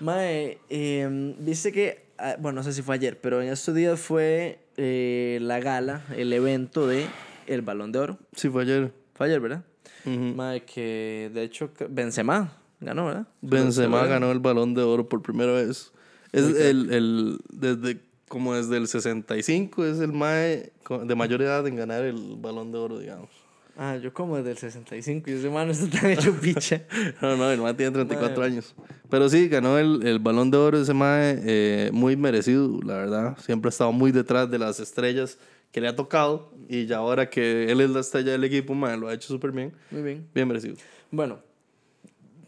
mae, 0.00 0.59
eh, 0.68 1.35
viste 1.38 1.72
que, 1.72 2.07
ah, 2.18 2.37
bueno, 2.38 2.57
no 2.57 2.62
sé 2.62 2.72
si 2.72 2.83
fue 2.83 2.94
ayer, 2.96 3.20
pero 3.20 3.42
en 3.42 3.48
estos 3.48 3.74
días 3.74 4.00
fue 4.00 4.59
eh, 4.76 5.38
la 5.42 5.61
gala, 5.61 6.02
el 6.16 6.33
evento 6.33 6.87
de 6.87 7.07
El 7.46 7.62
Balón 7.62 7.92
de 7.92 7.98
Oro. 8.00 8.18
Sí, 8.35 8.48
fue 8.48 8.62
ayer. 8.62 8.92
Fue 9.14 9.26
ayer, 9.26 9.40
¿verdad? 9.40 9.64
Ujú. 10.04 10.35
Mae, 10.35 10.64
que 10.64 11.30
de 11.33 11.42
hecho 11.42 11.70
Benzema 11.88 12.52
ganó, 12.80 13.07
¿verdad? 13.07 13.26
Benzema 13.40 14.04
ganó 14.07 14.30
el 14.33 14.40
balón 14.40 14.74
de 14.74 14.83
oro 14.83 15.09
por 15.09 15.22
primera 15.22 15.52
vez 15.52 15.92
Es 16.33 16.44
el, 16.44 16.92
el, 16.92 17.38
desde, 17.50 18.00
como 18.28 18.54
desde 18.54 18.76
el 18.76 18.87
65 18.87 19.85
es 19.87 20.00
el 20.00 20.12
mae 20.12 20.72
de 21.07 21.14
mayor 21.14 21.40
edad 21.40 21.66
en 21.66 21.76
ganar 21.76 22.04
el 22.04 22.37
balón 22.37 22.70
de 22.72 22.78
oro, 22.78 22.98
digamos. 22.98 23.30
Ah, 23.76 23.96
yo 23.96 24.12
como 24.12 24.37
desde 24.37 24.52
el 24.52 24.58
65 24.58 25.30
y 25.30 25.34
ese 25.34 25.50
mano 25.50 25.72
está 25.72 25.88
tan 26.00 26.10
hecho 26.10 26.32
picha. 26.40 26.82
No, 27.20 27.37
no, 27.37 27.50
el 27.50 27.60
mae 27.60 27.74
tiene 27.74 27.90
34 27.92 28.38
Mae. 28.38 28.46
años. 28.48 28.74
Pero 29.10 29.28
sí, 29.28 29.48
ganó 29.48 29.78
el, 29.78 30.06
el 30.06 30.18
balón 30.20 30.50
de 30.50 30.58
oro 30.58 30.80
ese 30.80 30.94
mae, 30.94 31.40
eh, 31.44 31.90
muy 31.92 32.16
merecido, 32.16 32.80
la 32.84 32.96
verdad. 32.96 33.37
Siempre 33.44 33.68
ha 33.68 33.70
estado 33.70 33.90
muy 33.92 34.12
detrás 34.12 34.48
de 34.50 34.58
las 34.58 34.78
estrellas 34.78 35.38
que 35.72 35.80
le 35.80 35.88
ha 35.88 35.96
tocado. 35.96 36.52
Y 36.68 36.87
ya 36.87 36.98
ahora 36.98 37.28
que 37.28 37.70
él 37.70 37.80
es 37.80 37.90
la 37.90 38.00
estrella 38.00 38.32
del 38.32 38.44
equipo, 38.44 38.74
mae, 38.74 38.96
lo 38.96 39.08
ha 39.08 39.14
hecho 39.14 39.26
súper 39.28 39.50
bien. 39.50 39.72
Muy 39.90 40.02
bien. 40.02 40.26
Bien 40.32 40.46
merecido. 40.46 40.76
Bueno, 41.10 41.40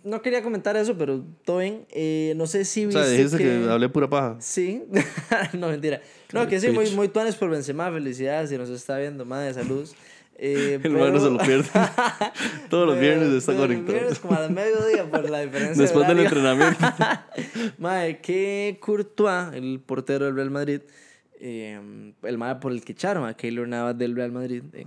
no 0.05 0.23
quería 0.23 0.41
comentar 0.41 0.77
eso, 0.77 0.97
pero 0.97 1.25
todo 1.45 1.59
bien. 1.59 1.85
Eh, 1.91 2.35
no 2.37 2.47
sé 2.47 2.65
si 2.65 2.85
O 2.85 2.89
viste 2.89 3.03
sea, 3.03 3.11
dijiste 3.11 3.39
que... 3.39 3.69
hablé 3.69 3.89
pura 3.89 4.09
paja. 4.09 4.37
Sí, 4.39 4.85
no 5.55 5.69
mentira. 5.69 6.01
No, 6.33 6.47
que 6.47 6.61
sí, 6.61 6.71
muy, 6.71 6.89
muy 6.91 7.09
tuanes 7.09 7.35
por 7.35 7.51
Benzema, 7.51 7.91
felicidades 7.91 8.51
si 8.51 8.57
nos 8.57 8.71
está 8.71 8.97
viendo, 8.99 9.25
madre, 9.25 9.53
salud. 9.53 9.89
Eh, 10.39 10.79
El 10.85 10.93
mae 10.93 11.11
no 11.11 11.21
se 11.21 11.31
lo 11.31 11.39
pierde. 11.39 11.69
Todos 12.71 12.87
los 12.87 13.01
viernes 13.01 13.29
está 13.33 13.53
Todos 13.53 13.69
los 13.69 13.77
conectado. 13.77 13.99
viernes 13.99 14.19
como 14.19 14.35
a 14.37 14.41
las 14.41 14.51
mediodía 14.51 15.11
por 15.11 15.31
la 15.31 15.41
diferencia 15.41 15.83
Después 15.83 16.07
de 16.07 16.15
del 16.15 16.25
entrenamiento. 16.25 16.85
Madre, 17.79 18.21
que 18.21 18.79
Courtois, 18.81 19.55
el 19.55 19.81
portero 19.81 20.27
del 20.27 20.37
Real 20.37 20.51
Madrid, 20.51 20.81
eh, 21.41 21.81
el 22.23 22.39
madre 22.39 22.61
por 22.61 22.73
el 22.73 22.85
que 22.85 22.93
echaron 22.93 23.27
a 23.27 23.35
Keylor 23.35 23.69
Navas 23.69 23.97
del 23.97 24.15
Real 24.17 24.33
Madrid, 24.33 24.63
eh, 24.73 24.87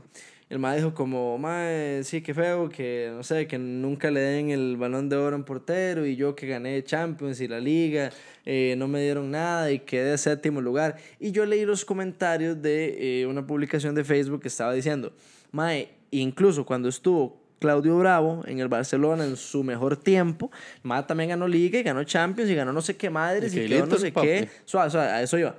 el 0.49 0.57
madre 0.57 0.77
dijo 0.77 0.95
como, 0.95 1.37
madre, 1.37 2.03
sí, 2.03 2.21
qué 2.21 2.33
feo, 2.33 2.69
que 2.69 3.11
no 3.13 3.21
sé, 3.21 3.45
que 3.45 3.59
nunca 3.59 4.09
le 4.09 4.19
den 4.19 4.49
el 4.49 4.77
balón 4.77 5.07
de 5.07 5.15
oro 5.15 5.35
a 5.35 5.37
un 5.37 5.45
portero 5.45 6.07
y 6.07 6.15
yo 6.15 6.35
que 6.35 6.47
gané 6.47 6.83
Champions 6.83 7.39
y 7.39 7.47
la 7.47 7.59
Liga, 7.59 8.09
eh, 8.47 8.73
no 8.75 8.87
me 8.87 8.99
dieron 8.99 9.29
nada 9.29 9.71
y 9.71 9.77
quedé 9.79 10.17
séptimo 10.17 10.59
lugar. 10.59 10.97
Y 11.19 11.31
yo 11.31 11.45
leí 11.45 11.65
los 11.65 11.85
comentarios 11.85 12.59
de 12.63 13.21
eh, 13.21 13.27
una 13.27 13.45
publicación 13.45 13.93
de 13.93 14.03
Facebook 14.03 14.41
que 14.41 14.47
estaba 14.47 14.73
diciendo, 14.73 15.13
madre, 15.51 15.89
incluso 16.11 16.65
cuando 16.65 16.89
estuvo 16.89 17.39
Claudio 17.59 17.97
Bravo 17.97 18.43
en 18.47 18.59
el 18.59 18.67
Barcelona 18.67 19.25
en 19.25 19.35
su 19.35 19.63
mejor 19.63 19.97
tiempo. 19.97 20.51
Mae 20.83 21.03
también 21.03 21.29
ganó 21.29 21.47
Liga 21.47 21.79
y 21.79 21.83
ganó 21.83 22.03
Champions 22.03 22.49
y 22.49 22.55
ganó 22.55 22.73
no 22.73 22.81
sé 22.81 22.95
qué 22.95 23.09
madres 23.09 23.53
Y 23.53 23.59
y, 23.59 23.61
que 23.63 23.67
quedó 23.67 23.85
no 23.85 23.97
sé 23.97 24.11
papi. 24.11 24.27
qué. 24.27 24.49
Suave, 24.65 24.89
suave, 24.89 25.07
a 25.09 25.21
eso 25.21 25.37
iba. 25.37 25.55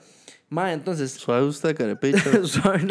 Mae, 0.48 0.72
entonces, 0.72 1.12
Suave 1.12 1.44
usted, 1.46 1.76
carepicha. 1.76 2.24
suave, 2.44 2.88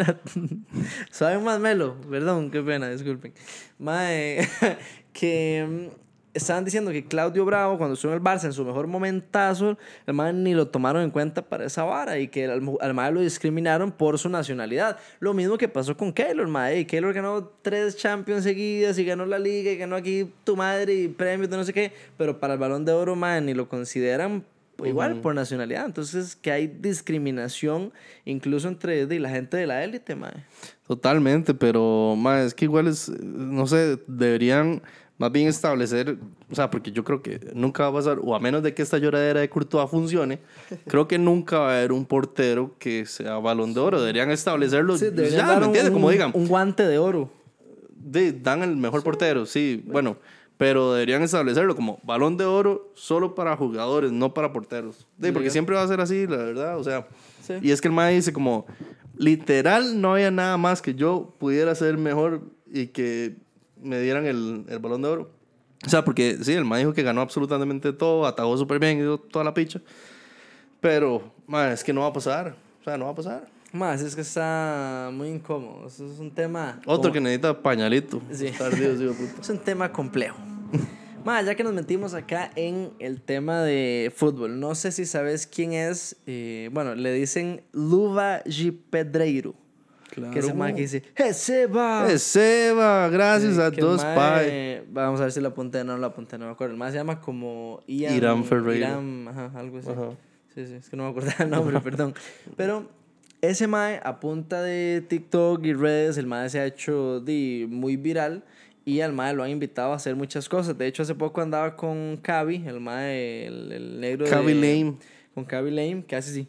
suave 1.10 1.38
más 1.40 1.60
melo, 1.60 2.00
perdón, 2.08 2.50
qué 2.50 2.62
pena, 2.62 2.88
disculpen. 2.88 3.34
Mae, 3.78 4.48
que 5.12 5.66
mm, 5.68 6.09
estaban 6.32 6.64
diciendo 6.64 6.90
que 6.92 7.04
Claudio 7.04 7.44
Bravo, 7.44 7.76
cuando 7.78 7.94
estuvo 7.94 8.12
en 8.12 8.18
el 8.18 8.24
Barça 8.24 8.44
en 8.44 8.52
su 8.52 8.64
mejor 8.64 8.86
momentazo, 8.86 9.76
el 10.06 10.14
mae 10.14 10.32
ni 10.32 10.54
lo 10.54 10.68
tomaron 10.68 11.02
en 11.02 11.10
cuenta 11.10 11.42
para 11.42 11.64
esa 11.64 11.84
vara 11.84 12.18
y 12.18 12.28
que 12.28 12.46
al, 12.46 12.62
al 12.80 12.94
mae 12.94 13.12
lo 13.12 13.20
discriminaron 13.20 13.90
por 13.90 14.18
su 14.18 14.28
nacionalidad. 14.28 14.98
Lo 15.18 15.34
mismo 15.34 15.58
que 15.58 15.68
pasó 15.68 15.96
con 15.96 16.12
Keylor, 16.12 16.46
mae. 16.46 16.80
Y 16.80 16.84
Keylor 16.84 17.12
ganó 17.12 17.50
tres 17.62 17.96
Champions 17.96 18.44
seguidas 18.44 18.98
y 18.98 19.04
ganó 19.04 19.26
la 19.26 19.38
Liga 19.38 19.72
y 19.72 19.76
ganó 19.76 19.96
aquí 19.96 20.30
tu 20.44 20.56
madre 20.56 20.94
y 20.94 21.08
premios 21.08 21.50
de 21.50 21.56
no 21.56 21.64
sé 21.64 21.72
qué, 21.72 21.92
pero 22.16 22.38
para 22.38 22.54
el 22.54 22.60
Balón 22.60 22.84
de 22.84 22.92
Oro, 22.92 23.16
mae, 23.16 23.40
ni 23.40 23.54
lo 23.54 23.68
consideran 23.68 24.44
igual 24.86 25.20
por 25.20 25.34
nacionalidad. 25.34 25.84
Entonces, 25.84 26.36
que 26.36 26.50
hay 26.50 26.66
discriminación 26.66 27.92
incluso 28.24 28.68
entre 28.68 29.06
de, 29.06 29.20
la 29.20 29.30
gente 29.30 29.56
de 29.56 29.66
la 29.66 29.84
élite, 29.84 30.14
mae. 30.14 30.44
Totalmente, 30.86 31.54
pero 31.54 32.14
ma, 32.16 32.42
es 32.42 32.54
que 32.54 32.64
igual 32.64 32.86
es, 32.86 33.08
no 33.08 33.66
sé, 33.66 33.98
deberían 34.06 34.82
más 35.20 35.30
bien 35.30 35.48
establecer, 35.48 36.16
o 36.50 36.54
sea, 36.54 36.70
porque 36.70 36.90
yo 36.92 37.04
creo 37.04 37.20
que 37.22 37.38
nunca 37.54 37.82
va 37.84 37.88
a 37.90 37.92
pasar, 38.02 38.18
o 38.22 38.34
a 38.34 38.40
menos 38.40 38.62
de 38.62 38.72
que 38.72 38.80
esta 38.80 38.96
lloradera 38.96 39.40
de 39.40 39.50
Courtois 39.50 39.88
funcione, 39.90 40.38
creo 40.88 41.06
que 41.06 41.18
nunca 41.18 41.58
va 41.58 41.72
a 41.74 41.76
haber 41.78 41.92
un 41.92 42.06
portero 42.06 42.74
que 42.78 43.04
sea 43.04 43.36
balón 43.38 43.74
de 43.74 43.80
oro. 43.80 44.00
Deberían 44.00 44.30
establecerlo, 44.30 44.96
Sí, 44.96 45.04
ya, 45.04 45.10
deberían 45.10 45.46
¿me 45.46 45.52
dar 45.52 45.58
un- 45.58 45.64
entiendes? 45.66 45.92
Como 45.92 46.06
un- 46.06 46.12
digan, 46.12 46.30
Un 46.34 46.48
guante 46.48 46.84
de 46.86 46.96
oro. 46.98 47.30
de- 47.94 48.32
dan 48.32 48.62
el 48.62 48.74
mejor 48.76 49.02
portero, 49.04 49.44
sí, 49.44 49.84
bueno, 49.86 50.16
pero 50.56 50.94
deberían 50.94 51.22
establecerlo 51.22 51.76
como 51.76 52.00
balón 52.02 52.36
de 52.38 52.44
oro 52.46 52.90
solo 52.94 53.34
para 53.34 53.54
jugadores, 53.56 54.12
no 54.12 54.32
para 54.34 54.52
porteros. 54.54 55.06
De, 55.18 55.32
porque 55.34 55.50
siempre 55.50 55.76
va 55.76 55.82
a 55.82 55.88
ser 55.88 56.00
así, 56.00 56.26
la 56.26 56.36
verdad, 56.38 56.78
o 56.78 56.82
sea. 56.84 57.06
Sí. 57.42 57.54
Y 57.62 57.70
es 57.72 57.80
que 57.82 57.88
el 57.88 57.94
mae 57.94 58.14
dice 58.14 58.32
como, 58.32 58.66
literal 59.16 60.00
no 60.00 60.14
había 60.14 60.30
nada 60.30 60.56
más 60.56 60.80
que 60.82 60.94
yo 60.94 61.34
pudiera 61.38 61.72
hacer 61.72 61.96
mejor 61.98 62.42
y 62.72 62.88
que 62.88 63.36
me 63.82 64.00
dieran 64.00 64.26
el, 64.26 64.64
el 64.68 64.78
balón 64.78 65.02
de 65.02 65.08
oro. 65.08 65.30
O 65.86 65.88
sea, 65.88 66.04
porque 66.04 66.36
sí, 66.42 66.52
el 66.52 66.64
mae 66.64 66.80
dijo 66.80 66.92
que 66.92 67.02
ganó 67.02 67.20
absolutamente 67.22 67.92
todo, 67.92 68.26
atajó 68.26 68.56
súper 68.58 68.78
bien, 68.78 68.98
dio 68.98 69.18
toda 69.18 69.44
la 69.44 69.54
picha. 69.54 69.80
Pero, 70.80 71.32
mae, 71.46 71.72
es 71.72 71.84
que 71.84 71.92
no 71.92 72.02
va 72.02 72.08
a 72.08 72.12
pasar. 72.12 72.54
O 72.80 72.84
sea, 72.84 72.96
no 72.96 73.06
va 73.06 73.10
a 73.12 73.14
pasar. 73.14 73.48
Más, 73.72 74.00
es 74.02 74.14
que 74.16 74.22
está 74.22 75.10
muy 75.12 75.28
incómodo. 75.28 75.86
Eso 75.86 76.04
es 76.10 76.18
un 76.18 76.30
tema. 76.30 76.80
Otro 76.86 77.02
como- 77.02 77.12
que 77.14 77.20
necesita 77.20 77.62
pañalito. 77.62 78.20
Sí. 78.32 78.50
Tardío, 78.56 78.96
sí, 78.96 79.06
puta. 79.06 79.40
Es 79.40 79.48
un 79.50 79.58
tema 79.58 79.92
complejo. 79.92 80.38
Más, 81.24 81.44
ya 81.44 81.54
que 81.54 81.62
nos 81.62 81.74
metimos 81.74 82.14
acá 82.14 82.50
en 82.56 82.92
el 82.98 83.20
tema 83.20 83.60
de 83.62 84.10
fútbol, 84.14 84.58
no 84.58 84.74
sé 84.74 84.90
si 84.90 85.04
sabes 85.04 85.46
quién 85.46 85.74
es. 85.74 86.16
eh, 86.26 86.70
bueno, 86.72 86.94
le 86.94 87.12
dicen 87.12 87.62
Luva 87.72 88.42
G. 88.44 88.74
Pedreiro. 90.10 90.32
Que 90.32 90.38
es 90.40 90.48
el 90.48 90.54
man 90.54 90.74
que 90.74 90.80
dice: 90.82 91.02
¡Eh, 91.16 91.32
Seba! 91.32 92.06
Eh, 92.10 93.10
gracias 93.12 93.58
Eh, 93.58 93.62
a 93.64 93.70
que 93.70 93.80
el 93.80 93.86
dos 93.86 94.02
mae- 94.04 94.14
pai. 94.16 94.82
Vamos 94.92 95.20
a 95.20 95.24
ver 95.24 95.32
si 95.32 95.40
la 95.40 95.48
apunté, 95.48 95.84
no 95.84 95.96
la 95.98 96.08
apunté, 96.08 96.38
no 96.38 96.46
me 96.46 96.52
acuerdo. 96.52 96.72
El 96.74 96.78
más 96.78 96.92
se 96.92 96.98
llama 96.98 97.20
como 97.20 97.80
Ian, 97.86 98.14
Irán 98.14 98.44
Ferreira. 98.44 98.88
Irán, 98.88 99.26
ajá, 99.28 99.52
algo 99.54 99.78
así. 99.78 99.88
Ajá. 99.90 100.10
Sí, 100.54 100.66
sí, 100.66 100.74
es 100.74 100.88
que 100.88 100.96
no 100.96 101.04
me 101.04 101.10
acordaba 101.10 101.44
el 101.44 101.50
nombre, 101.50 101.78
perdón. 101.84 102.14
Pero 102.56 102.88
ese 103.40 103.66
mae, 103.66 104.00
a 104.02 104.18
punta 104.20 104.62
de 104.62 105.04
TikTok 105.08 105.64
y 105.64 105.72
redes, 105.74 106.16
el 106.18 106.26
mae 106.26 106.50
se 106.50 106.58
ha 106.60 106.66
hecho 106.66 107.20
di, 107.20 107.66
muy 107.70 107.96
viral 107.96 108.42
y 108.84 109.00
al 109.02 109.12
mae 109.12 109.32
lo 109.34 109.44
han 109.44 109.50
invitado 109.50 109.92
a 109.92 109.96
hacer 109.96 110.16
muchas 110.16 110.48
cosas. 110.48 110.76
De 110.76 110.86
hecho, 110.86 111.02
hace 111.04 111.14
poco 111.14 111.40
andaba 111.40 111.76
con 111.76 112.16
Cavi, 112.20 112.64
el 112.66 112.80
mae, 112.80 113.46
el, 113.46 113.70
el 113.72 114.00
negro 114.00 114.24
de... 114.24 114.30
Cavi 114.30 114.54
Lame. 114.54 114.94
Con 115.34 115.44
Cavi 115.44 115.70
Lame, 115.70 116.04
que 116.04 116.16
hace 116.16 116.30
así. 116.32 116.48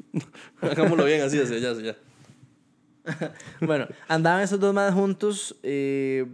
Hagámoslo 0.60 1.04
bien, 1.04 1.22
así, 1.22 1.38
así, 1.38 1.60
ya, 1.60 1.70
así, 1.70 1.82
ya. 1.82 1.96
bueno, 3.60 3.88
andaban 4.08 4.42
esos 4.42 4.60
dos 4.60 4.72
más 4.72 4.92
juntos, 4.94 5.56
eh, 5.62 6.26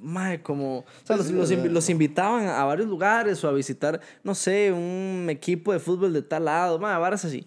mae, 0.00 0.40
como, 0.42 0.78
o 0.78 0.84
sea, 1.02 1.16
los, 1.16 1.30
los 1.30 1.50
los 1.50 1.90
invitaban 1.90 2.46
a 2.46 2.64
varios 2.64 2.88
lugares 2.88 3.42
o 3.42 3.48
a 3.48 3.52
visitar, 3.52 4.00
no 4.22 4.34
sé, 4.34 4.70
un 4.70 5.26
equipo 5.28 5.72
de 5.72 5.78
fútbol 5.80 6.12
de 6.12 6.22
tal 6.22 6.44
lado, 6.44 6.78
mae, 6.78 6.98
varas 6.98 7.24
así. 7.24 7.46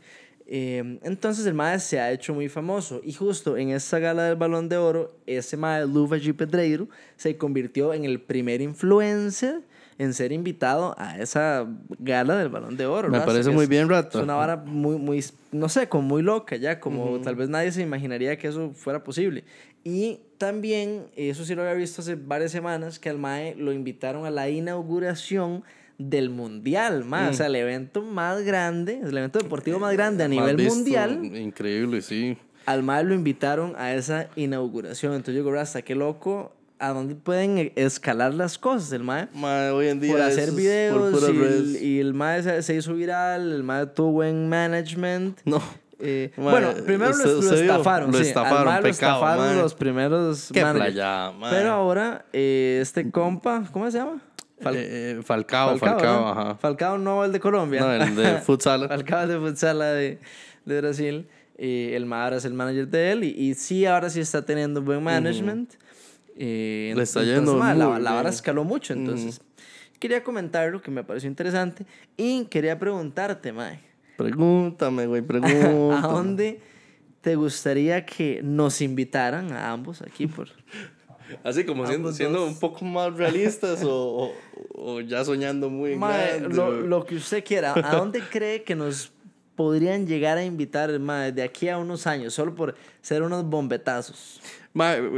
Eh, 0.49 0.99
entonces 1.03 1.45
el 1.45 1.53
mae 1.53 1.77
se 1.77 1.99
ha 1.99 2.09
hecho 2.09 2.33
muy 2.33 2.47
famoso 2.47 3.01
y 3.03 3.11
justo 3.11 3.57
en 3.57 3.71
esta 3.71 3.99
gala 3.99 4.23
del 4.23 4.37
Balón 4.37 4.69
de 4.69 4.77
Oro, 4.77 5.19
ese 5.25 5.57
mae, 5.57 5.85
Luva 5.85 6.17
G. 6.17 6.33
Pedreiro, 6.33 6.87
se 7.17 7.35
convirtió 7.37 7.93
en 7.93 8.05
el 8.05 8.21
primer 8.21 8.61
influencer 8.61 9.61
en 9.99 10.13
ser 10.13 10.31
invitado 10.31 10.93
a 10.97 11.17
esa 11.17 11.65
gala 11.99 12.38
del 12.38 12.49
Balón 12.49 12.77
de 12.77 12.86
Oro. 12.86 13.10
Me 13.10 13.17
¿no? 13.19 13.25
parece 13.25 13.49
muy 13.49 13.63
es- 13.63 13.69
bien, 13.69 13.83
es 13.83 13.89
Rata. 13.89 14.21
una 14.21 14.36
vara 14.36 14.57
muy, 14.57 14.97
muy, 14.97 15.23
no 15.51 15.69
sé, 15.69 15.89
como 15.89 16.07
muy 16.07 16.21
loca 16.21 16.55
ya, 16.55 16.79
como 16.79 17.19
tal 17.21 17.36
vez 17.36 17.49
nadie 17.49 17.71
se 17.71 17.81
imaginaría 17.81 18.38
que 18.38 18.47
eso 18.47 18.71
fuera 18.75 19.03
posible. 19.03 19.43
Y 19.83 20.19
también, 20.38 21.05
eso 21.15 21.45
sí 21.45 21.55
lo 21.55 21.62
había 21.63 21.73
visto 21.73 22.01
hace 22.01 22.15
varias 22.15 22.51
semanas, 22.51 22.99
que 22.99 23.10
al 23.10 23.17
MAE 23.17 23.55
lo 23.55 23.71
invitaron 23.73 24.25
a 24.25 24.29
la 24.29 24.49
inauguración 24.49 25.63
del 25.97 26.29
Mundial, 26.29 27.03
mae. 27.05 27.29
O 27.29 27.33
sea, 27.33 27.47
el 27.47 27.55
evento 27.55 28.03
más 28.03 28.41
grande, 28.43 28.99
el 29.03 29.17
evento 29.17 29.39
deportivo 29.39 29.79
más 29.79 29.93
grande 29.93 30.23
a 30.23 30.27
Más 30.27 30.38
nivel 30.38 30.55
visto, 30.57 30.75
mundial. 30.75 31.23
Increíble, 31.25 32.01
sí. 32.03 32.38
Al 32.67 32.83
MAE 32.83 33.03
lo 33.05 33.15
invitaron 33.15 33.73
a 33.77 33.93
esa 33.95 34.27
inauguración. 34.36 35.13
Entonces 35.13 35.36
yo 35.41 35.43
digo, 35.49 35.57
hasta 35.60 35.81
qué 35.81 35.95
loco, 35.95 36.51
¿a 36.79 36.89
dónde 36.89 37.15
pueden 37.15 37.57
e- 37.57 37.73
escalar 37.75 38.33
las 38.33 38.57
cosas? 38.57 38.91
El 38.91 39.03
MAE 39.03 39.27
Ma, 39.33 39.71
hoy 39.73 39.87
en 39.87 39.99
día 39.99 40.11
por 40.13 40.21
hacer 40.21 40.49
por 40.49 40.57
videos 40.57 41.11
puras 41.13 41.29
y 41.29 41.37
el, 41.37 41.77
y 41.83 41.99
el 41.99 42.13
mae 42.13 42.43
se, 42.43 42.61
se 42.61 42.75
hizo 42.75 42.93
viral, 42.93 43.51
el 43.51 43.63
mae 43.63 43.87
tuvo 43.87 44.11
buen 44.11 44.47
management. 44.49 45.39
No. 45.45 45.61
Eh, 45.99 46.31
Mae, 46.37 46.51
bueno, 46.51 46.73
primero 46.85 47.09
usted- 47.11 47.25
lo, 47.25 47.31
lo 47.33 47.39
usted 47.39 47.63
vio, 47.63 47.71
estafaron. 47.71 48.11
lo 48.11 48.17
sí, 48.17 48.21
al 48.23 48.27
estafaron, 48.27 48.65
mae 48.65 48.77
lo 48.77 48.83
pecado, 48.83 49.13
estafaron 49.15 49.45
mae. 49.47 49.55
los 49.63 49.73
primeros 49.73 50.49
Qué 50.53 50.61
playa, 50.63 51.31
mae. 51.31 51.49
Pero 51.51 51.71
ahora, 51.71 52.25
eh, 52.33 52.79
este 52.83 53.09
compa, 53.09 53.63
¿cómo 53.71 53.89
se 53.89 53.97
llama? 53.97 54.21
Fal- 54.61 54.75
Eh, 54.75 55.17
eh, 55.17 55.21
Falcao, 55.23 55.75
Falcao, 55.77 56.19
¿no? 56.21 56.29
ajá. 56.29 56.55
Falcao 56.55 56.97
no 56.99 57.25
el 57.25 57.31
de 57.31 57.39
Colombia. 57.39 57.81
No, 57.81 57.91
el 57.93 58.15
de 58.15 58.37
futsal. 58.45 58.87
Falcao 58.87 59.23
es 59.23 59.29
de 59.29 59.39
futsal 59.39 59.79
de, 59.79 60.19
de 60.65 60.81
Brasil. 60.81 61.27
Y 61.59 61.93
el 61.93 62.05
mae 62.05 62.23
ahora 62.23 62.37
es 62.37 62.45
el 62.45 62.53
manager 62.53 62.87
de 62.87 63.11
él. 63.13 63.23
Y, 63.23 63.29
y 63.29 63.53
sí, 63.55 63.85
ahora 63.87 64.11
sí 64.11 64.19
está 64.19 64.43
teniendo 64.45 64.83
buen 64.83 65.01
management. 65.03 65.73
Eh, 66.38 66.93
Le 66.95 67.04
está 67.04 67.21
entonces, 67.21 67.36
yendo 67.36 67.58
la, 67.58 67.73
muy 67.73 67.78
la 68.04 68.12
vara 68.12 68.21
bien. 68.23 68.34
escaló 68.34 68.63
mucho. 68.63 68.93
Entonces, 68.93 69.41
quería 70.00 70.23
comentar 70.23 70.71
lo 70.71 70.82
que 70.82 70.91
me 70.91 71.04
pareció 71.04 71.28
interesante. 71.30 71.86
Y 72.15 72.45
quería 72.45 72.78
preguntarte, 72.78 73.52
Mae. 73.52 73.80
Pregúntame, 74.17 75.06
güey, 75.08 75.21
¿A 75.23 75.28
pregúntame. 75.28 76.02
dónde 76.02 76.62
te 77.21 77.36
gustaría 77.36 78.06
que 78.06 78.41
nos 78.43 78.82
invitaran 78.82 79.52
a 79.52 79.71
ambos 79.71 80.02
aquí 80.02 80.28
por 80.28 80.47
Así 81.43 81.65
como 81.65 81.86
siendo, 81.86 82.13
siendo 82.13 82.45
un 82.45 82.58
poco 82.58 82.86
más 82.86 83.13
realistas 83.15 83.84
o, 83.84 83.91
o, 83.91 84.34
o 84.76 85.02
ya 85.02 85.26
soñando 85.26 85.69
muy 85.69 85.95
Mae, 85.97 86.39
grande, 86.39 86.56
lo, 86.56 86.71
lo 86.71 87.06
que 87.06 87.15
usted 87.15 87.43
quiera. 87.43 87.73
¿A 87.76 87.95
dónde 87.97 88.21
cree 88.32 88.63
que 88.63 88.76
nos 88.76 89.12
podrían 89.56 90.08
llegar 90.08 90.38
a 90.38 90.45
invitar 90.45 90.97
mae, 91.00 91.34
de 91.34 91.43
aquí 91.43 91.67
a 91.67 91.78
unos 91.80 92.08
años? 92.08 92.34
Solo 92.34 92.56
por 92.56 92.76
ser 93.02 93.23
unos 93.23 93.43
bombetazos. 93.43 94.39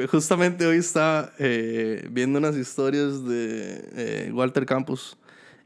Justamente 0.10 0.66
hoy 0.66 0.78
estaba 0.78 1.32
eh, 1.40 2.08
viendo 2.12 2.40
unas 2.40 2.56
historias 2.56 3.26
de 3.26 3.90
eh, 3.96 4.32
Walter 4.34 4.66
Campos. 4.66 5.18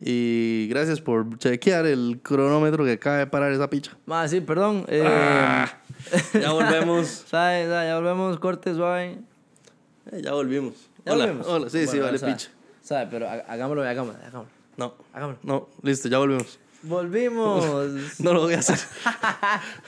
Y 0.06 0.67
gracias 0.69 0.99
por 0.99 1.38
chequear 1.38 1.86
el 1.86 2.19
cronómetro 2.21 2.84
que 2.84 2.93
acaba 2.93 3.17
de 3.19 3.27
parar 3.27 3.51
esa 3.53 3.69
picha. 3.69 3.95
Mae, 4.06 4.27
sí, 4.27 4.41
perdón. 4.41 4.84
eh, 4.88 5.03
Ah. 5.06 5.79
Ya 6.34 6.51
volvemos. 6.51 7.08
¿sabe? 7.27 7.67
¿sabe? 7.67 7.88
Ya 7.88 7.95
volvemos, 7.95 8.38
corte 8.39 8.73
suave. 8.73 9.19
Eh, 10.12 10.21
ya 10.21 10.34
volvimos. 10.34 10.73
¿Ya 11.06 11.13
hola, 11.13 11.34
hola. 11.45 11.69
Sí, 11.69 11.88
sí, 11.88 11.99
vale, 11.99 12.17
sabe, 12.17 12.34
picha. 12.34 12.49
sabe, 12.82 13.08
pero 13.12 13.29
ha- 13.29 13.45
hagámoslo, 13.47 13.84
hagámoslo, 13.84 14.19
hagámoslo. 14.21 14.51
No, 14.75 14.93
Hagámoslo. 15.13 15.39
no, 15.43 15.69
listo, 15.84 16.10
ya 16.10 16.17
volvimos. 16.17 16.60
Volvimos. 16.84 17.65
No 18.19 18.34
lo 18.34 18.41
voy 18.41 18.54
a 18.54 18.60
hacer. 18.60 18.80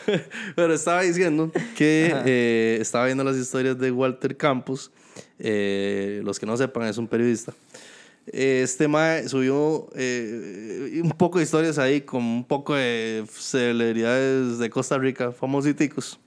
Pero 0.55 0.73
estaba 0.73 1.01
diciendo 1.01 1.51
que 1.77 2.13
eh, 2.25 2.77
estaba 2.81 3.05
viendo 3.05 3.23
las 3.23 3.35
historias 3.35 3.77
de 3.77 3.91
Walter 3.91 4.35
Campos. 4.35 4.91
Eh, 5.39 6.21
los 6.23 6.39
que 6.39 6.45
no 6.45 6.57
sepan, 6.57 6.87
es 6.87 6.97
un 6.97 7.07
periodista. 7.07 7.53
Este 8.27 8.87
mae 8.87 9.27
subió 9.29 9.87
eh, 9.95 10.99
un 11.03 11.11
poco 11.11 11.37
de 11.37 11.43
historias 11.43 11.77
ahí 11.77 12.01
con 12.01 12.23
un 12.23 12.43
poco 12.43 12.73
de 12.73 13.23
celebridades 13.29 14.57
de 14.57 14.69
Costa 14.69 14.97
Rica, 14.97 15.31
famositicos, 15.31 16.19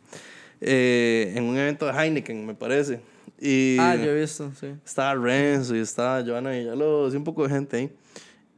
eh, 0.60 1.32
en 1.34 1.44
un 1.44 1.56
evento 1.56 1.86
de 1.86 1.92
Heineken, 1.92 2.46
me 2.46 2.54
parece. 2.54 3.00
Y 3.40 3.76
ah, 3.80 3.96
yo 3.96 4.12
he 4.12 4.20
visto, 4.20 4.50
sí. 4.60 4.68
estaba 4.84 5.14
Renzo 5.14 5.74
y 5.74 5.80
estaba 5.80 6.22
Joana 6.24 6.50
Villalobos 6.50 7.14
y 7.14 7.16
un 7.16 7.24
poco 7.24 7.42
de 7.42 7.50
gente 7.50 7.76
ahí. 7.76 7.90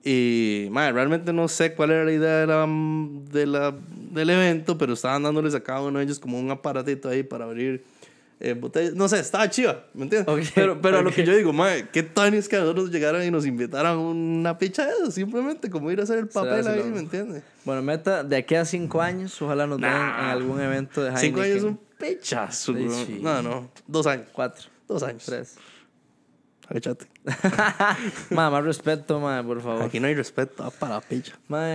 Y, 0.03 0.69
madre, 0.71 0.93
realmente 0.93 1.33
no 1.33 1.47
sé 1.49 1.75
cuál 1.75 1.91
era 1.91 2.05
la 2.05 2.13
idea 2.13 2.37
de 2.41 2.47
la, 2.47 2.67
de 3.31 3.47
la, 3.47 3.75
del 4.13 4.31
evento, 4.31 4.79
pero 4.79 4.95
estaban 4.95 5.23
dándoles 5.23 5.55
a 5.55 5.61
cada 5.63 5.83
uno 5.83 5.99
de 5.99 6.07
ellos 6.07 6.19
como 6.19 6.39
un 6.39 6.51
aparatito 6.51 7.11
ahí 7.11 7.23
para 7.23 7.45
abrir 7.45 7.85
eh, 8.41 8.55
botellas. 8.55 8.95
No 8.95 9.09
sé, 9.11 9.19
estaba 9.21 9.51
chiva, 9.51 9.85
¿me 9.93 10.05
entiendes? 10.05 10.51
Pero 10.55 10.81
pero 10.81 11.03
lo 11.03 11.11
que 11.11 11.23
yo 11.27 11.37
digo, 11.37 11.53
madre, 11.53 11.87
qué 11.93 12.03
tan 12.03 12.33
es 12.33 12.49
que 12.49 12.57
a 12.57 12.61
nosotros 12.61 12.91
llegaran 12.91 13.23
y 13.27 13.31
nos 13.31 13.45
invitaran 13.45 13.99
una 13.99 14.57
picha 14.57 14.87
de 14.87 14.93
eso, 14.93 15.11
simplemente 15.11 15.69
como 15.69 15.91
ir 15.91 16.01
a 16.01 16.05
hacer 16.05 16.19
el 16.21 16.29
papel 16.29 16.67
ahí. 16.67 16.83
¿me 16.91 17.01
entiendes? 17.01 17.43
Bueno, 17.67 17.83
meta 17.83 18.25
de 18.25 18.37
aquí 18.37 18.55
a 18.55 18.65
cinco 18.65 19.03
años, 19.03 19.41
ojalá 19.43 19.67
nos 19.67 19.79
Nah. 19.79 19.89
en 19.89 20.25
algún 20.31 20.59
evento 20.63 21.03
de 21.03 21.11
Heineken. 21.11 21.29
Cinco 21.29 21.41
años 21.43 21.57
es 21.57 21.63
un 21.65 21.81
Sí, 22.51 22.73
bro. 22.73 23.05
sí. 23.05 23.19
No, 23.21 23.43
no, 23.43 23.71
dos 23.87 24.07
años. 24.07 24.29
Cuatro, 24.33 24.65
Dos 24.89 25.03
años. 25.03 25.23
tres. 25.27 25.57
Agachate. 26.67 27.05
Ma, 28.31 28.51
más 28.51 28.65
respeto, 28.65 29.21
ma, 29.21 29.43
por 29.43 29.61
favor. 29.61 29.83
Aquí 29.83 30.01
no 30.01 30.07
hay 30.07 30.15
respeto 30.15 30.65
ah, 30.65 30.71
para 30.71 30.95
la 30.95 31.01
picha. 31.01 31.33
Ma, 31.49 31.67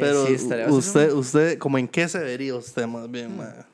Pero 0.00 0.26
sí, 0.26 0.34
usted, 0.68 1.12
usted, 1.12 1.58
como 1.58 1.78
en 1.78 1.86
qué 1.88 2.08
se 2.08 2.18
vería 2.18 2.54
usted 2.54 2.86
más 2.86 3.10
bien, 3.10 3.36
ma? 3.36 3.66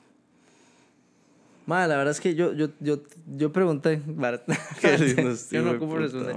Ma, 1.66 1.86
la 1.86 1.96
verdad 1.96 2.10
es 2.10 2.20
que 2.20 2.34
yo, 2.34 2.52
yo, 2.52 2.70
yo, 2.80 2.98
yo 3.36 3.52
pregunté. 3.52 4.02
Qué 4.80 4.98
lindo 4.98 5.30
yo 5.52 5.62
no 5.62 5.70
ocupo 5.72 5.96
responder. 5.98 6.34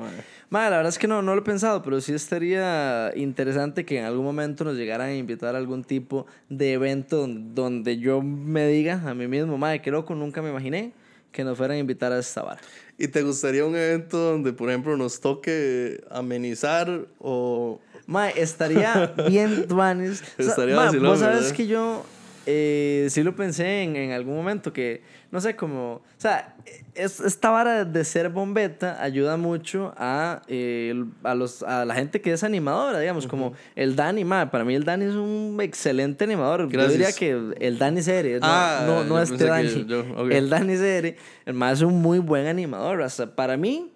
ma. 0.51 0.69
La 0.69 0.77
verdad 0.77 0.89
es 0.89 0.99
que 0.99 1.07
no, 1.07 1.23
no 1.23 1.33
lo 1.33 1.41
he 1.41 1.43
pensado, 1.43 1.81
pero 1.81 1.99
sí 2.01 2.13
estaría 2.13 3.11
interesante 3.15 3.83
que 3.83 3.97
en 3.97 4.05
algún 4.05 4.25
momento 4.25 4.63
nos 4.63 4.75
llegaran 4.75 5.07
a 5.09 5.15
invitar 5.15 5.55
a 5.55 5.57
algún 5.57 5.83
tipo 5.83 6.27
de 6.49 6.73
evento 6.73 7.17
don- 7.21 7.55
donde 7.55 7.97
yo 7.97 8.21
me 8.21 8.67
diga 8.67 9.01
a 9.09 9.15
mí 9.15 9.27
mismo, 9.27 9.57
ma, 9.57 9.75
qué 9.79 9.89
loco, 9.89 10.13
nunca 10.13 10.43
me 10.43 10.51
imaginé 10.51 10.91
que 11.33 11.43
nos 11.43 11.57
fueran 11.57 11.75
a 11.75 11.79
invitar 11.79 12.13
a 12.13 12.19
esta 12.19 12.43
vara. 12.43 12.61
¿Y 12.97 13.09
te 13.09 13.23
gustaría 13.23 13.65
un 13.65 13.75
evento 13.75 14.17
donde, 14.17 14.53
por 14.53 14.69
ejemplo, 14.69 14.95
nos 14.95 15.19
toque 15.19 16.01
amenizar 16.09 17.07
o... 17.19 17.81
Ma, 18.05 18.29
estaría 18.29 19.13
bien 19.27 19.65
Duanes. 19.67 20.21
O 20.21 20.43
sea, 20.43 20.51
Estaría 20.51 20.75
ma, 20.75 20.85
vacilón, 20.85 21.11
Vos 21.11 21.19
sabes 21.19 21.41
¿verdad? 21.41 21.55
que 21.57 21.67
yo 21.67 22.05
eh, 22.45 23.07
sí 23.09 23.23
lo 23.23 23.35
pensé 23.35 23.83
en, 23.83 23.95
en 23.95 24.11
algún 24.11 24.35
momento 24.35 24.73
que, 24.73 25.01
no 25.31 25.39
sé, 25.41 25.55
como, 25.55 25.93
o 25.95 26.01
sea, 26.17 26.55
es, 26.93 27.19
esta 27.21 27.49
vara 27.49 27.85
de 27.85 28.03
ser 28.05 28.29
bombeta 28.29 29.01
ayuda 29.01 29.37
mucho 29.37 29.93
a, 29.97 30.41
eh, 30.47 30.93
a, 31.23 31.35
los, 31.35 31.63
a 31.63 31.85
la 31.85 31.95
gente 31.95 32.21
que 32.21 32.33
es 32.33 32.43
animadora, 32.43 32.99
digamos, 32.99 33.27
como 33.27 33.53
el 33.75 33.95
Dani, 33.95 34.23
ma, 34.25 34.51
para 34.51 34.63
mí 34.65 34.75
el 34.75 34.83
Dani 34.83 35.05
es 35.05 35.13
un 35.15 35.57
excelente 35.61 36.23
animador. 36.25 36.61
Yo 36.69 36.81
diría 36.87 37.07
Gracias. 37.07 37.15
que 37.17 37.31
el 37.59 37.77
Dani 37.77 38.01
Serie, 38.01 38.35
no, 38.39 38.45
Ah, 38.47 38.83
no, 38.85 39.03
no 39.05 39.21
este 39.21 39.45
Dani, 39.45 39.85
yo, 39.85 40.01
ok. 40.17 40.31
el 40.31 40.49
Dani 40.49 40.75
Serie, 40.75 41.17
el 41.45 41.53
más 41.53 41.73
es 41.79 41.81
un 41.83 42.01
muy 42.01 42.19
buen 42.19 42.47
animador, 42.47 43.01
hasta 43.03 43.35
para 43.35 43.55
mí, 43.57 43.91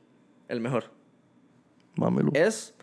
el 0.47 0.62
mejor 0.62 0.86
Mámelo. 1.95 2.31
es 2.33 2.73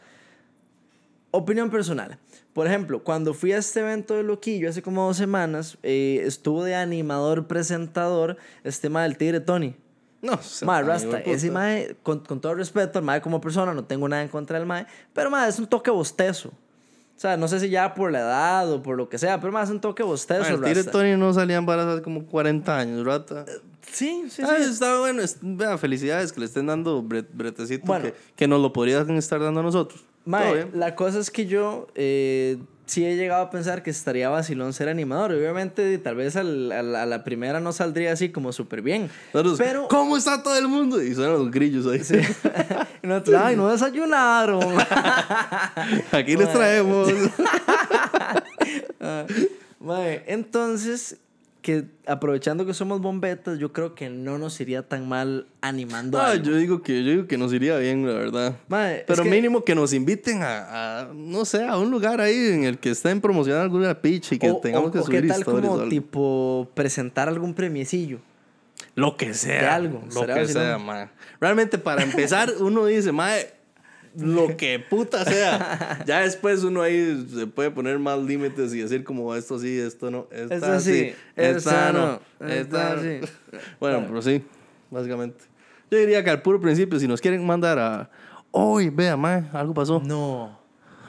opinión 1.31 1.71
personal. 1.71 2.19
Por 2.55 2.67
ejemplo, 2.67 3.03
cuando 3.03 3.35
fui 3.35 3.53
a 3.53 3.59
este 3.59 3.81
evento 3.81 4.15
de 4.15 4.23
Loquillo 4.23 4.71
hace 4.71 4.81
como 4.81 5.07
dos 5.07 5.17
semanas, 5.17 5.77
eh, 5.83 6.23
estuvo 6.25 6.63
de 6.65 6.75
animador 6.77 7.47
presentador 7.47 8.37
este 8.63 8.89
mae 8.89 9.03
del 9.09 9.19
Tigre 9.19 9.41
Tony. 9.41 9.75
No, 10.23 10.39
Mae, 10.65 10.83
Rasta, 10.83 11.19
ese 11.19 11.51
mae, 11.51 11.97
con, 12.03 12.21
con 12.21 12.41
todo 12.41 12.55
respeto 12.55 12.99
al 12.99 13.05
mae 13.05 13.21
como 13.21 13.43
persona, 13.43 13.75
no 13.75 13.85
tengo 13.85 14.09
nada 14.09 14.23
en 14.23 14.29
contra 14.31 14.57
del 14.59 14.67
mae, 14.67 14.87
pero 15.13 15.29
mae, 15.31 15.51
es 15.51 15.59
un 15.59 15.67
toque 15.67 15.91
bostezo. 15.91 16.49
O 16.49 17.21
sea, 17.21 17.37
no 17.37 17.47
sé 17.47 17.61
si 17.61 17.69
ya 17.69 17.95
por 17.95 18.11
la 18.11 18.21
edad 18.21 18.73
o 18.73 18.83
por 18.83 18.97
lo 18.97 19.09
que 19.09 19.19
sea, 19.19 19.39
pero 19.41 19.61
es 19.61 19.69
un 19.71 19.81
toque 19.81 20.03
bostezo. 20.03 20.55
El 20.55 20.63
Tigre. 20.63 20.85
Tony 20.85 21.17
no 21.17 21.33
salían 21.35 21.67
varas 21.67 21.87
hace 21.87 22.03
como 22.03 22.25
40 22.25 22.79
años, 22.79 23.05
rata. 23.05 23.45
Sí, 23.93 24.25
sí, 24.31 24.43
Ah, 24.45 24.55
sí. 24.59 24.65
está 24.71 24.99
bueno. 24.99 25.21
es- 25.23 25.39
vea, 25.43 25.77
felicidades 25.77 26.33
que 26.33 26.41
le 26.41 26.47
estén 26.47 26.67
dando 26.67 27.03
bre- 27.03 27.27
bretecito 27.33 27.85
Bueno. 27.87 28.07
que, 28.07 28.15
que 28.35 28.49
nos 28.49 28.61
lo 28.63 28.73
podrían 28.73 29.11
estar 29.17 29.41
dando 29.41 29.61
a 29.61 29.63
nosotros. 29.63 30.03
Mae, 30.25 30.69
la 30.73 30.95
cosa 30.97 31.19
es 31.19 31.31
que 31.31 31.47
yo 31.47 31.87
eh, 31.95 32.57
sí 32.87 33.05
he 33.05 33.15
llegado 33.17 33.43
a 33.43 33.51
pensar 33.51 33.83
que 33.83 33.91
estaría 33.91 34.29
vacilón 34.31 34.73
ser 34.73 34.89
animador. 34.89 35.33
Obviamente, 35.33 35.99
tal 35.99 36.17
vez 36.17 36.35
al- 36.37 36.73
al- 36.73 36.97
a 36.97 37.05
la 37.07 37.25
primera 37.25 37.61
no 37.61 37.73
saldría 37.73 38.13
así 38.13 38.31
como 38.31 38.53
súper 38.53 38.81
bien. 38.83 39.11
Nosotros, 39.35 39.59
pero... 39.59 39.87
¿Cómo 39.89 40.17
está 40.17 40.43
todo 40.43 40.57
el 40.59 40.67
mundo? 40.69 41.03
Y 41.03 41.15
suenan 41.15 41.35
los 41.35 41.51
grillos 41.51 41.87
ahí. 41.87 42.01
Nosotros, 43.03 43.41
Ay, 43.43 43.55
no 43.57 43.69
desayunaron. 43.71 44.63
Aquí 46.13 46.37
les 46.37 46.53
traemos. 46.53 47.09
Ah, 49.01 49.27
mae, 49.81 50.25
entonces, 50.27 51.19
que 51.65 51.87
aprovechando 52.07 52.67
que 52.67 52.75
somos 52.75 53.01
bombetas, 53.01 53.59
yo 53.59 53.73
creo 53.73 53.95
que 53.95 54.11
no 54.11 54.37
nos 54.37 54.61
iría 54.61 54.87
tan 54.87 55.09
mal 55.09 55.47
animando 55.63 56.19
Ah, 56.21 56.33
algo. 56.33 56.45
yo 56.45 56.57
digo 56.57 56.83
que 56.83 57.03
yo 57.03 57.11
digo 57.11 57.27
que 57.27 57.39
nos 57.39 57.55
iría 57.55 57.79
bien, 57.79 58.07
la 58.07 58.13
verdad. 58.13 58.49
Es 58.93 59.05
Pero 59.07 59.23
que- 59.23 59.31
mínimo 59.31 59.65
que 59.65 59.75
nos 59.75 59.95
inviten 59.95 60.43
a, 60.43 61.01
a, 61.01 61.09
no 61.15 61.47
sé, 61.47 61.65
a 61.67 61.79
un 61.79 61.91
lugar 61.91 62.21
ahí 62.21 62.37
en 62.53 62.65
el 62.65 62.77
que 62.79 62.91
estén 62.91 63.23
promocionando 63.23 63.65
alguna 63.65 63.95
pitch 64.03 64.33
y 64.33 64.39
que 64.39 64.51
o, 64.51 64.59
tengamos 64.59 64.91
o- 64.91 64.93
que 64.93 64.99
o 64.99 65.05
subir 65.05 65.23
qué 65.23 65.29
tal 65.29 65.43
como 65.43 65.85
tipo 65.89 66.71
presentar 66.75 67.29
algún 67.31 67.55
premiecillo. 67.55 68.19
Lo 68.95 69.17
que 69.17 69.33
sea. 69.33 69.61
de 69.63 69.67
algo, 69.69 70.03
Lo 70.15 70.27
que 70.27 70.47
sea, 70.47 70.77
ma. 70.77 71.11
Realmente, 71.41 71.79
para 71.79 72.03
empezar, 72.03 72.53
uno 72.61 72.85
dice, 72.85 73.11
mae, 73.11 73.54
lo 74.17 74.57
que 74.57 74.79
puta 74.79 75.25
sea. 75.25 76.03
Ya 76.07 76.21
después 76.21 76.63
uno 76.65 76.83
ahí 76.83 77.27
se 77.35 77.47
puede 77.47 77.71
poner 77.71 77.99
más 77.99 78.19
límites 78.21 78.73
y 78.75 78.79
decir 78.81 79.05
como 79.05 79.35
esto 79.35 79.59
sí, 79.59 79.79
esto 79.79 80.11
no, 80.11 80.27
esta 80.31 80.55
Esto 80.55 80.81
sí, 80.81 81.15
esta 81.37 81.57
esta 81.59 81.93
no, 81.93 82.21
no, 82.41 82.47
esta 82.49 83.01
sí. 83.01 83.21
Bueno, 83.81 83.99
Claro. 83.99 84.05
pero 84.09 84.23
sí, 84.23 84.43
básicamente. 84.91 85.45
Yo 85.91 85.99
diría 85.99 86.23
que 86.25 86.31
al 86.31 86.43
puro 86.43 86.61
principio, 86.61 86.99
si 86.99 87.07
nos 87.07 87.21
quieren 87.21 87.45
mandar 87.47 87.79
a... 87.79 88.11
Uy, 88.51 88.89
vea, 88.91 89.17
mae, 89.17 89.45
algo 89.53 89.75
pasó. 89.75 90.01
No. 90.05 90.59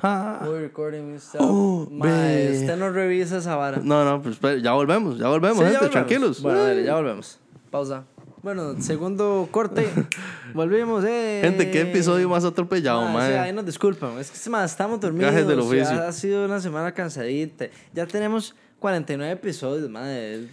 Ah. 0.04 0.42
Voy 0.46 0.60
recording 0.60 1.14
myself. 1.14 1.38
Oh, 1.40 1.88
Mae, 1.92 2.52
usted 2.60 2.76
no 2.78 2.92
revisa 2.92 3.38
esa 3.38 3.56
vara. 3.56 3.80
No, 3.82 4.04
no, 4.06 4.22
pues 4.22 4.36
espere, 4.36 4.62
ya 4.62 4.74
volvemos, 4.74 5.18
ya 5.18 5.28
volvemos, 5.30 5.58
Sí, 5.60 5.64
ya 5.64 5.70
gente, 5.80 5.86
volvemos. 5.86 5.92
tranquilos. 5.92 6.42
Bueno, 6.42 6.64
dale, 6.64 6.84
ya 6.84 6.96
volvemos. 6.96 7.40
Pausa. 7.72 8.04
Bueno, 8.46 8.80
segundo 8.80 9.48
corte. 9.50 9.90
Volvimos, 10.54 11.04
eh. 11.04 11.40
Gente, 11.44 11.72
qué 11.72 11.82
episodio 11.82 12.30
más 12.30 12.46
atropellado, 12.46 13.02
Mae, 13.06 13.14
mae. 13.14 13.32
sí, 13.32 13.38
ahí 13.40 13.52
nos 13.52 13.66
disculpan. 13.66 14.20
Es 14.20 14.30
que 14.30 14.50
mae, 14.52 14.64
estamos 14.64 15.00
dormidos. 15.00 15.32
Gajes 15.32 15.48
del 15.48 15.62
oficio. 15.62 16.04
Ha 16.04 16.12
sido 16.12 16.46
una 16.46 16.60
semana 16.60 16.92
cansadita. 16.92 17.66
Ya 17.92 18.06
tenemos 18.06 18.54
49 18.78 19.34
episodios, 19.34 19.90
madre. 19.90 20.48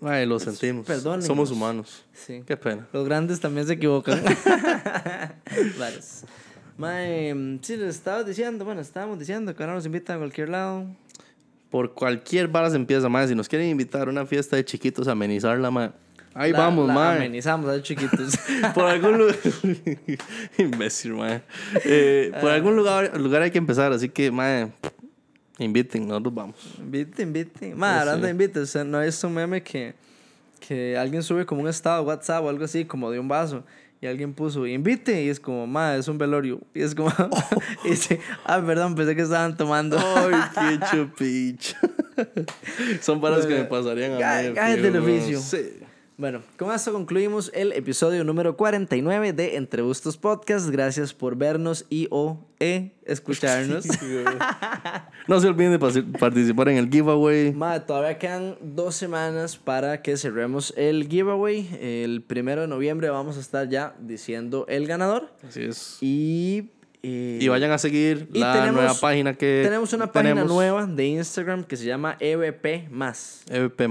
Mae, 0.00 0.24
lo 0.24 0.40
sentimos. 0.40 0.86
perdónennos. 0.86 1.26
Somos 1.26 1.50
humanos. 1.50 2.02
Sí. 2.14 2.42
Qué 2.46 2.56
pena. 2.56 2.88
Los 2.94 3.04
grandes 3.04 3.38
también 3.38 3.66
se 3.66 3.74
equivocan. 3.74 4.22
Varas. 5.78 6.24
Mae, 6.78 7.58
sí, 7.60 7.76
les 7.76 7.94
estaba 7.94 8.24
diciendo, 8.24 8.64
bueno, 8.64 8.80
estábamos 8.80 9.18
diciendo 9.18 9.54
que 9.54 9.62
ahora 9.62 9.74
nos 9.74 9.84
invitan 9.84 10.16
a 10.16 10.20
cualquier 10.20 10.48
lado. 10.48 10.86
Por 11.68 11.92
cualquier 11.92 12.48
vara 12.48 12.70
se 12.70 12.76
empieza, 12.76 13.06
mae. 13.10 13.28
Si 13.28 13.34
nos 13.34 13.50
quieren 13.50 13.68
invitar 13.68 14.08
a 14.08 14.10
una 14.10 14.24
fiesta 14.24 14.56
de 14.56 14.64
chiquitos, 14.64 15.06
amenizarla, 15.08 15.70
mae. 15.70 15.90
Ahí 16.34 16.52
La- 16.52 16.58
vamos, 16.58 16.86
la 16.88 16.94
mae. 16.94 17.16
Amenizamos 17.16 17.68
a 17.70 17.82
chiquitos. 17.82 18.38
Por 18.74 18.84
algún 18.84 19.18
lugar. 19.18 19.36
Imbécil, 20.58 21.14
mae. 21.14 21.42
Eh, 21.84 22.32
por 22.40 22.50
algún 22.50 22.76
lugar, 22.76 23.18
lugar 23.18 23.42
hay 23.42 23.50
que 23.50 23.58
empezar, 23.58 23.92
así 23.92 24.08
que, 24.08 24.30
mae. 24.30 24.68
Inviten, 25.58 26.06
nosotros 26.06 26.34
vamos. 26.34 26.56
Invite, 26.78 27.22
invite. 27.22 27.74
Ma, 27.74 27.94
Sí, 27.94 27.98
hablando 28.00 28.20
sí. 28.20 28.26
de 28.26 28.30
invite, 28.30 28.60
o 28.60 28.66
sea, 28.66 28.84
no 28.84 29.02
es 29.02 29.22
un 29.24 29.34
meme 29.34 29.62
que, 29.62 29.94
que 30.60 30.96
alguien 30.96 31.22
sube 31.24 31.44
como 31.46 31.62
un 31.62 31.68
estado 31.68 32.00
de 32.02 32.06
WhatsApp 32.08 32.44
o 32.44 32.48
algo 32.48 32.64
así, 32.64 32.84
como 32.84 33.10
de 33.10 33.18
un 33.18 33.26
vaso. 33.26 33.64
y 34.00 34.06
alguien 34.06 34.32
puso 34.32 34.64
invite 34.64 35.24
y 35.24 35.28
es 35.28 35.40
como, 35.40 35.66
ma, 35.66 35.96
es 35.96 36.06
un 36.06 36.16
velorio. 36.18 36.60
Y 36.74 36.82
es 36.82 36.94
como, 36.94 37.12
y 37.84 37.88
dice, 37.90 38.20
ah, 38.44 38.62
perdón, 38.64 38.94
pensé 38.94 39.16
que 39.16 39.22
estaban 39.22 39.56
tomando. 39.56 39.98
Ay, 39.98 40.78
qué 40.78 40.86
chupicho. 40.96 41.74
Son 43.00 43.20
paras 43.20 43.44
que 43.46 43.54
me 43.54 43.64
pasarían 43.64 44.12
a 44.12 44.16
mí. 44.42 44.54
Cállate 44.54 44.92
fijo, 44.92 45.02
oficio. 45.02 45.40
Sí. 45.40 45.77
Bueno, 46.20 46.42
con 46.58 46.74
esto 46.74 46.92
concluimos 46.92 47.48
el 47.54 47.70
episodio 47.72 48.24
número 48.24 48.56
49 48.56 49.32
de 49.34 49.54
Entre 49.54 49.82
Bustos 49.82 50.16
Podcast. 50.16 50.68
Gracias 50.68 51.14
por 51.14 51.36
vernos 51.36 51.86
y 51.90 52.08
o 52.10 52.44
e 52.58 52.90
escucharnos. 53.04 53.86
No 55.28 55.38
se 55.40 55.46
olviden 55.46 55.72
de 55.72 55.78
participar 56.18 56.70
en 56.70 56.78
el 56.78 56.88
giveaway. 56.90 57.52
Ma, 57.52 57.84
todavía 57.86 58.18
quedan 58.18 58.56
dos 58.62 58.96
semanas 58.96 59.56
para 59.58 60.00
que 60.02 60.16
cerremos 60.16 60.72
el 60.76 61.06
giveaway. 61.06 61.68
El 61.80 62.22
primero 62.22 62.62
de 62.62 62.66
noviembre 62.66 63.10
vamos 63.10 63.36
a 63.36 63.40
estar 63.40 63.68
ya 63.68 63.94
diciendo 64.00 64.64
el 64.68 64.86
ganador. 64.88 65.30
Así 65.46 65.62
es. 65.64 65.98
Y, 66.00 66.70
eh, 67.02 67.38
Y 67.42 67.46
vayan 67.48 67.70
a 67.72 67.78
seguir 67.78 68.26
la 68.32 68.54
tenemos- 68.54 68.74
nueva 68.74 68.94
página 68.94 69.34
que 69.34 69.60
tenemos 69.62 69.92
una 69.92 70.10
página 70.10 70.30
tenemos, 70.34 70.50
nueva 70.50 70.86
de 70.86 71.06
Instagram 71.06 71.62
que 71.62 71.76
se 71.76 71.84
llama 71.84 72.16
EVP. 72.18 72.88
EVP. 73.50 73.86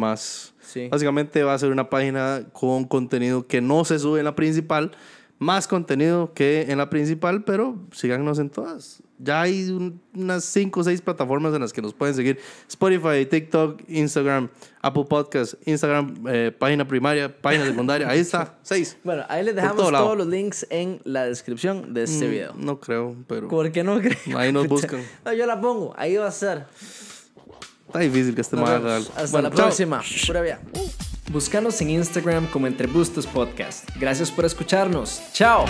Sí. 0.68 0.90
Básicamente 0.90 1.44
va 1.44 1.54
a 1.54 1.60
ser 1.60 1.72
una 1.72 1.90
página 1.90 2.44
con 2.52 2.84
contenido 2.84 3.48
que 3.48 3.62
no 3.62 3.86
se 3.86 4.00
sube 4.00 4.20
en 4.20 4.26
la 4.26 4.36
principal, 4.36 4.92
más 5.40 5.68
contenido 5.68 6.34
que 6.34 6.66
en 6.70 6.78
la 6.78 6.90
principal, 6.90 7.44
pero 7.44 7.78
síganos 7.92 8.38
en 8.40 8.50
todas. 8.50 9.02
Ya 9.20 9.42
hay 9.42 9.70
un- 9.72 10.00
unas 10.16 10.44
5 10.46 10.80
o 10.80 10.84
6 10.84 11.02
plataformas 11.02 11.54
en 11.56 11.62
las 11.62 11.72
que 11.74 11.82
nos 11.82 11.94
pueden 11.94 12.14
seguir. 12.16 12.40
Spotify, 12.68 13.26
TikTok, 13.28 13.82
Instagram, 13.88 14.50
Apple 14.82 15.06
Podcast, 15.10 15.56
Instagram, 15.66 16.24
eh, 16.28 16.52
página 16.58 16.88
primaria, 16.88 17.36
página 17.42 17.66
secundaria. 17.66 18.10
Ahí 18.10 18.20
está, 18.20 18.58
6. 18.64 18.98
Bueno, 19.04 19.24
ahí 19.30 19.44
les 19.44 19.56
dejamos 19.56 19.78
todo 19.78 19.92
todos 19.92 20.18
los 20.18 20.28
links 20.28 20.68
en 20.70 21.02
la 21.04 21.26
descripción 21.26 21.94
de 21.94 22.04
este 22.04 22.28
video. 22.28 22.54
No 22.58 22.80
creo, 22.80 23.16
pero 23.28 23.48
¿Por 23.48 23.72
qué 23.72 23.84
no 23.84 24.00
creen? 24.00 24.18
ahí 24.36 24.52
nos 24.52 24.68
buscan. 24.70 25.02
No, 25.26 25.34
yo 25.34 25.46
la 25.48 25.62
pongo, 25.62 25.94
ahí 25.98 26.16
va 26.18 26.26
a 26.26 26.30
estar. 26.30 26.68
Está 27.88 28.00
difícil 28.00 28.36
que 28.36 28.42
este 28.42 28.56
haga 28.58 28.80
vemos. 28.80 28.92
algo. 28.92 29.10
Hasta 29.16 29.32
Bueno, 29.32 29.50
la 29.50 29.56
chao. 29.56 29.66
próxima. 29.66 30.02
Pura 30.28 30.42
vida. 30.42 30.60
Búscanos 31.32 31.82
en 31.82 31.90
Instagram 31.90 32.48
como 32.48 32.68
Entre 32.68 32.88
Bustos 32.88 33.26
Podcast. 33.28 33.90
Gracias 34.00 34.32
por 34.32 34.46
escucharnos. 34.46 35.22
Chao. 35.34 35.66